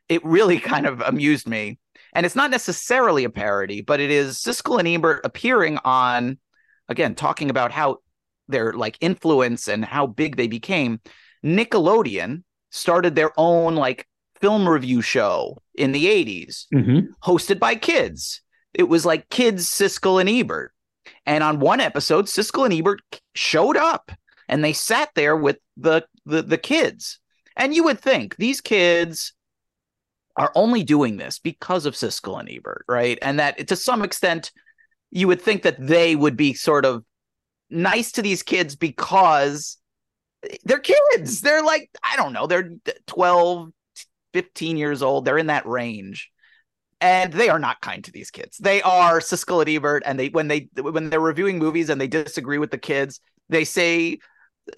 it 0.08 0.24
really 0.24 0.58
kind 0.72 0.86
of 0.86 1.00
amused 1.00 1.48
me. 1.48 1.78
And 2.14 2.26
it's 2.26 2.36
not 2.36 2.50
necessarily 2.50 3.24
a 3.24 3.30
parody, 3.30 3.80
but 3.80 4.00
it 4.00 4.10
is 4.10 4.38
Siskel 4.38 4.78
and 4.78 4.88
Ebert 4.88 5.22
appearing 5.24 5.78
on, 5.84 6.38
again, 6.88 7.14
talking 7.14 7.48
about 7.48 7.72
how 7.72 7.98
their 8.48 8.72
like 8.74 8.98
influence 9.00 9.66
and 9.68 9.84
how 9.84 10.06
big 10.06 10.36
they 10.36 10.46
became. 10.46 11.00
Nickelodeon 11.44 12.42
started 12.70 13.14
their 13.14 13.32
own 13.38 13.74
like 13.74 14.06
film 14.40 14.68
review 14.68 15.00
show 15.00 15.56
in 15.74 15.92
the 15.92 16.06
80s, 16.06 16.66
mm-hmm. 16.74 17.12
hosted 17.22 17.58
by 17.58 17.74
kids. 17.74 18.42
It 18.74 18.84
was 18.84 19.06
like 19.06 19.28
kids 19.28 19.68
Siskel 19.68 20.20
and 20.20 20.28
Ebert. 20.28 20.71
And 21.26 21.44
on 21.44 21.60
one 21.60 21.80
episode, 21.80 22.26
Siskel 22.26 22.64
and 22.64 22.74
Ebert 22.74 23.00
showed 23.34 23.76
up 23.76 24.10
and 24.48 24.64
they 24.64 24.72
sat 24.72 25.10
there 25.14 25.36
with 25.36 25.58
the, 25.76 26.04
the, 26.26 26.42
the 26.42 26.58
kids. 26.58 27.18
And 27.56 27.74
you 27.74 27.84
would 27.84 28.00
think 28.00 28.36
these 28.36 28.60
kids 28.60 29.34
are 30.36 30.52
only 30.54 30.82
doing 30.82 31.18
this 31.18 31.38
because 31.38 31.86
of 31.86 31.94
Siskel 31.94 32.40
and 32.40 32.48
Ebert, 32.50 32.84
right? 32.88 33.18
And 33.22 33.38
that 33.38 33.68
to 33.68 33.76
some 33.76 34.02
extent, 34.02 34.50
you 35.10 35.28
would 35.28 35.42
think 35.42 35.62
that 35.62 35.76
they 35.78 36.16
would 36.16 36.36
be 36.36 36.54
sort 36.54 36.84
of 36.84 37.04
nice 37.70 38.12
to 38.12 38.22
these 38.22 38.42
kids 38.42 38.74
because 38.74 39.78
they're 40.64 40.80
kids. 40.80 41.42
They're 41.42 41.62
like, 41.62 41.90
I 42.02 42.16
don't 42.16 42.32
know, 42.32 42.46
they're 42.46 42.70
12, 43.06 43.70
15 44.32 44.76
years 44.76 45.02
old. 45.02 45.24
They're 45.24 45.38
in 45.38 45.48
that 45.48 45.66
range 45.66 46.30
and 47.02 47.32
they 47.32 47.48
are 47.48 47.58
not 47.58 47.80
kind 47.80 48.02
to 48.04 48.12
these 48.12 48.30
kids. 48.30 48.56
They 48.58 48.80
are 48.82 49.18
Siskel 49.18 49.60
and 49.60 49.68
Ebert, 49.68 50.04
and 50.06 50.18
they 50.18 50.28
when 50.28 50.46
they 50.48 50.68
when 50.80 51.10
they're 51.10 51.20
reviewing 51.20 51.58
movies 51.58 51.90
and 51.90 52.00
they 52.00 52.06
disagree 52.06 52.58
with 52.58 52.70
the 52.70 52.78
kids, 52.78 53.20
they 53.48 53.64
say 53.64 54.18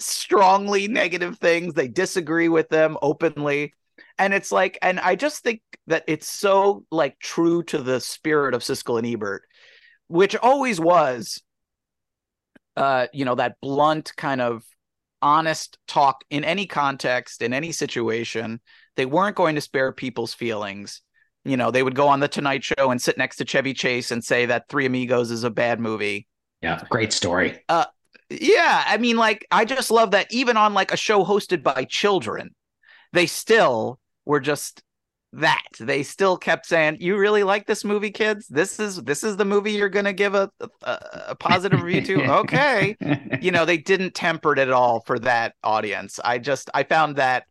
strongly 0.01 0.89
negative 0.89 1.39
things. 1.39 1.75
They 1.75 1.87
disagree 1.87 2.49
with 2.49 2.71
them 2.71 2.97
openly, 3.03 3.75
and 4.19 4.33
it's 4.33 4.51
like, 4.51 4.79
and 4.81 4.99
I 4.99 5.17
just 5.17 5.43
think 5.43 5.61
that 5.87 6.05
it's 6.09 6.29
so 6.29 6.87
like 6.91 7.19
true 7.19 7.63
to 7.65 7.79
the 7.79 8.01
spirit 8.01 8.55
of 8.55 8.63
Siskel 8.63 8.99
and 8.99 9.07
Ebert, 9.07 9.43
which 10.09 10.35
always 10.35 10.81
was, 10.81 11.43
uh, 12.75 13.07
you 13.13 13.27
know, 13.27 13.35
that 13.35 13.61
blunt 13.61 14.17
kind 14.17 14.41
of 14.41 14.65
honest 15.21 15.79
talk 15.87 16.25
in 16.31 16.43
any 16.43 16.67
context 16.67 17.43
in 17.43 17.53
any 17.53 17.71
situation. 17.71 18.61
They 18.97 19.05
weren't 19.05 19.37
going 19.37 19.57
to 19.57 19.61
spare 19.61 19.93
people's 19.93 20.33
feelings 20.33 21.03
you 21.45 21.57
know, 21.57 21.71
they 21.71 21.83
would 21.83 21.95
go 21.95 22.09
on 22.09 22.21
the 22.21 22.29
Tonight 22.29 22.65
Show 22.65 22.91
and 22.91 23.01
sit 23.01 23.19
next 23.19 23.37
to 23.37 23.45
Chevy 23.45 23.75
Chase 23.75 24.11
and 24.11 24.25
say 24.25 24.47
that 24.47 24.69
Three 24.69 24.87
Amigos 24.87 25.31
is 25.31 25.45
a 25.45 25.51
bad 25.51 25.81
movie. 25.81 26.27
Yeah, 26.63 26.83
great 26.89 27.13
story. 27.13 27.63
Uh, 27.69 27.85
yeah, 28.31 28.85
I 28.87 28.97
mean, 28.97 29.17
like, 29.17 29.47
I 29.51 29.65
just 29.65 29.91
love 29.91 30.13
that 30.13 30.33
even 30.33 30.57
on 30.57 30.73
like 30.73 30.93
a 30.93 30.97
show 30.97 31.25
hosted 31.25 31.63
by 31.63 31.85
children, 31.85 32.55
they 33.13 33.27
still 33.27 33.99
were 34.25 34.41
just 34.41 34.83
that. 35.35 35.63
They 35.79 36.03
still 36.03 36.37
kept 36.37 36.67
saying, 36.67 36.99
"You 37.01 37.19
really 37.19 37.43
like 37.43 37.67
this 37.67 37.85
movie, 37.85 38.11
kids? 38.11 38.47
This 38.49 38.81
is 38.81 38.97
this 39.03 39.23
is 39.23 39.37
the 39.37 39.45
movie 39.45 39.73
you're 39.73 39.89
going 39.89 40.05
to 40.05 40.13
give 40.13 40.35
a, 40.35 40.51
a, 40.61 40.99
a 41.29 41.35
positive 41.35 41.83
review 41.83 42.17
to." 42.17 42.25
Okay, 42.45 42.97
you 43.41 43.51
know, 43.51 43.65
they 43.65 43.77
didn't 43.77 44.15
temper 44.15 44.53
it 44.53 44.59
at 44.59 44.71
all 44.71 45.01
for 45.07 45.19
that 45.21 45.55
audience. 45.63 46.19
I 46.25 46.39
just 46.39 46.71
I 46.73 46.85
found 46.85 47.17
that 47.17 47.45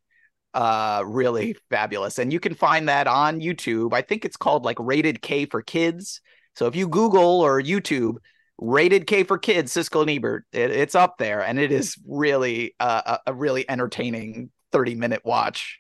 uh 0.54 1.04
really 1.06 1.56
fabulous. 1.70 2.20
And 2.20 2.32
you 2.32 2.40
can 2.40 2.54
find 2.54 2.90
that 2.90 3.08
on 3.08 3.40
youtube. 3.40 3.94
I 3.94 4.02
think 4.02 4.26
it's 4.26 4.38
called 4.38 4.66
like 4.66 4.78
rated 4.80 5.22
k 5.22 5.46
for 5.46 5.62
kids. 5.62 6.22
So 6.56 6.68
if 6.68 6.76
you 6.76 6.88
google 6.88 7.42
or 7.42 7.62
youtube 7.62 8.18
rated 8.60 9.08
k 9.08 9.24
for 9.24 9.38
kids 9.38 9.74
siskel 9.74 10.02
and 10.02 10.12
ebert 10.12 10.46
it, 10.52 10.72
it's 10.72 10.96
up 10.96 11.18
there. 11.18 11.42
And 11.42 11.60
it 11.60 11.72
is 11.72 11.98
really 12.08 12.76
uh, 12.80 13.18
a, 13.26 13.34
really 13.34 13.70
entertaining 13.70 14.52
30 14.72 14.96
minute 14.96 15.22
watch. 15.24 15.80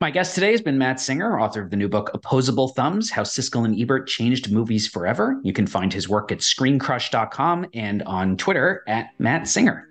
My 0.00 0.10
guest 0.10 0.34
today 0.34 0.50
has 0.50 0.60
been 0.60 0.76
Matt 0.76 1.00
Singer, 1.00 1.40
author 1.40 1.62
of 1.62 1.70
the 1.70 1.76
new 1.76 1.88
book 1.88 2.10
Opposable 2.12 2.68
Thumbs 2.68 3.10
How 3.10 3.22
Siskel 3.22 3.64
and 3.64 3.80
Ebert 3.80 4.06
Changed 4.06 4.52
Movies 4.52 4.86
Forever. 4.86 5.40
You 5.44 5.52
can 5.52 5.66
find 5.66 5.90
his 5.92 6.08
work 6.08 6.30
at 6.30 6.40
screencrush.com 6.40 7.66
and 7.72 8.02
on 8.02 8.36
Twitter 8.36 8.82
at 8.86 9.10
Matt 9.18 9.48
Singer. 9.48 9.88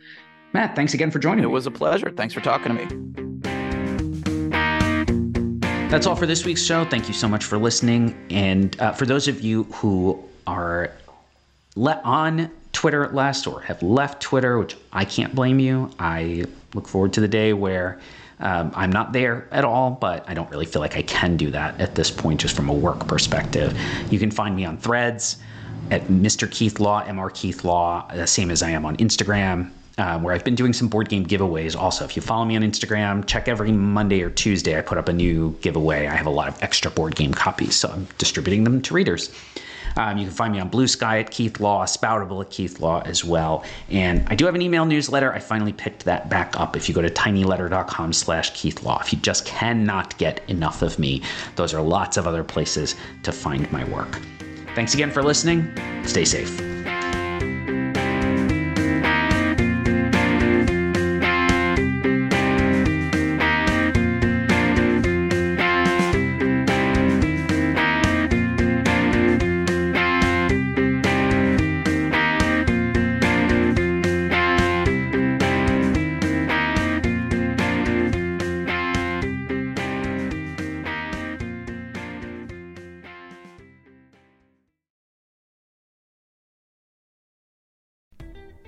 Matt, 0.53 0.75
thanks 0.75 0.93
again 0.93 1.09
for 1.09 1.17
joining 1.17 1.43
it 1.43 1.47
me. 1.47 1.53
Was 1.53 1.65
a 1.65 1.71
pleasure. 1.71 2.11
Thanks 2.11 2.33
for 2.33 2.41
talking 2.41 2.75
to 2.77 2.85
me. 2.85 2.85
That's 5.89 6.05
all 6.07 6.15
for 6.15 6.25
this 6.27 6.45
week's 6.45 6.63
show. 6.63 6.85
Thank 6.85 7.07
you 7.07 7.13
so 7.13 7.27
much 7.27 7.43
for 7.43 7.57
listening. 7.57 8.15
And 8.29 8.79
uh, 8.79 8.93
for 8.93 9.05
those 9.05 9.27
of 9.27 9.41
you 9.41 9.63
who 9.65 10.23
are 10.47 10.91
le- 11.75 12.01
on 12.03 12.51
Twitter 12.71 13.03
at 13.03 13.15
last 13.15 13.47
or 13.47 13.61
have 13.61 13.81
left 13.81 14.21
Twitter, 14.21 14.57
which 14.59 14.77
I 14.91 15.05
can't 15.05 15.33
blame 15.33 15.59
you, 15.59 15.91
I 15.99 16.45
look 16.75 16.87
forward 16.87 17.13
to 17.13 17.21
the 17.21 17.27
day 17.27 17.53
where 17.53 17.99
um, 18.39 18.71
I'm 18.75 18.91
not 18.91 19.13
there 19.13 19.47
at 19.51 19.65
all, 19.65 19.91
but 19.91 20.27
I 20.27 20.33
don't 20.33 20.49
really 20.49 20.65
feel 20.65 20.81
like 20.81 20.97
I 20.97 21.03
can 21.03 21.37
do 21.37 21.49
that 21.51 21.79
at 21.79 21.95
this 21.95 22.11
point, 22.11 22.41
just 22.41 22.55
from 22.55 22.69
a 22.69 22.73
work 22.73 23.07
perspective. 23.07 23.77
You 24.11 24.19
can 24.19 24.31
find 24.31 24.55
me 24.55 24.65
on 24.65 24.77
threads 24.77 25.37
at 25.91 26.03
Mr. 26.05 26.49
Keith 26.49 26.79
Law, 26.79 27.03
Mr. 27.05 27.33
Keith 27.33 27.63
Law, 27.63 28.07
the 28.13 28.27
same 28.27 28.49
as 28.51 28.63
I 28.63 28.71
am 28.71 28.85
on 28.85 28.97
Instagram. 28.97 29.71
Um, 29.99 30.23
where 30.23 30.33
I've 30.33 30.43
been 30.43 30.55
doing 30.55 30.73
some 30.73 30.87
board 30.87 31.07
game 31.07 31.23
giveaways. 31.23 31.75
Also, 31.75 32.03
if 32.03 32.15
you 32.15 32.23
follow 32.23 32.45
me 32.45 32.55
on 32.55 32.63
Instagram, 32.63 33.27
check 33.27 33.47
every 33.47 33.71
Monday 33.71 34.23
or 34.23 34.31
Tuesday. 34.31 34.75
I 34.75 34.81
put 34.81 34.97
up 34.97 35.07
a 35.07 35.13
new 35.13 35.55
giveaway. 35.61 36.07
I 36.07 36.15
have 36.15 36.25
a 36.25 36.31
lot 36.31 36.47
of 36.47 36.63
extra 36.63 36.89
board 36.89 37.15
game 37.15 37.31
copies, 37.31 37.75
so 37.75 37.89
I'm 37.89 38.07
distributing 38.17 38.63
them 38.63 38.81
to 38.81 38.93
readers. 38.95 39.29
Um, 39.95 40.17
you 40.17 40.25
can 40.25 40.33
find 40.33 40.53
me 40.53 40.59
on 40.59 40.69
Blue 40.69 40.87
Sky 40.87 41.19
at 41.19 41.31
Keith 41.31 41.59
Law, 41.59 41.85
Spoutible 41.85 42.41
at 42.41 42.49
Keith 42.49 42.79
Law 42.79 43.01
as 43.05 43.23
well. 43.23 43.63
And 43.89 44.27
I 44.27 44.35
do 44.35 44.45
have 44.45 44.55
an 44.55 44.61
email 44.61 44.85
newsletter. 44.85 45.33
I 45.33 45.39
finally 45.39 45.73
picked 45.73 46.05
that 46.05 46.29
back 46.29 46.59
up. 46.59 46.75
If 46.75 46.89
you 46.89 46.95
go 46.95 47.01
to 47.01 47.09
tinyletter.com 47.09 48.13
slash 48.13 48.51
Keith 48.59 48.83
Law, 48.83 48.99
if 49.01 49.13
you 49.13 49.19
just 49.19 49.45
cannot 49.45 50.17
get 50.17 50.41
enough 50.49 50.81
of 50.81 50.97
me, 50.97 51.21
those 51.55 51.73
are 51.73 51.81
lots 51.81 52.17
of 52.17 52.27
other 52.27 52.43
places 52.43 52.95
to 53.23 53.31
find 53.31 53.71
my 53.71 53.83
work. 53.85 54.19
Thanks 54.75 54.93
again 54.93 55.11
for 55.11 55.21
listening. 55.21 55.71
Stay 56.05 56.25
safe. 56.25 56.59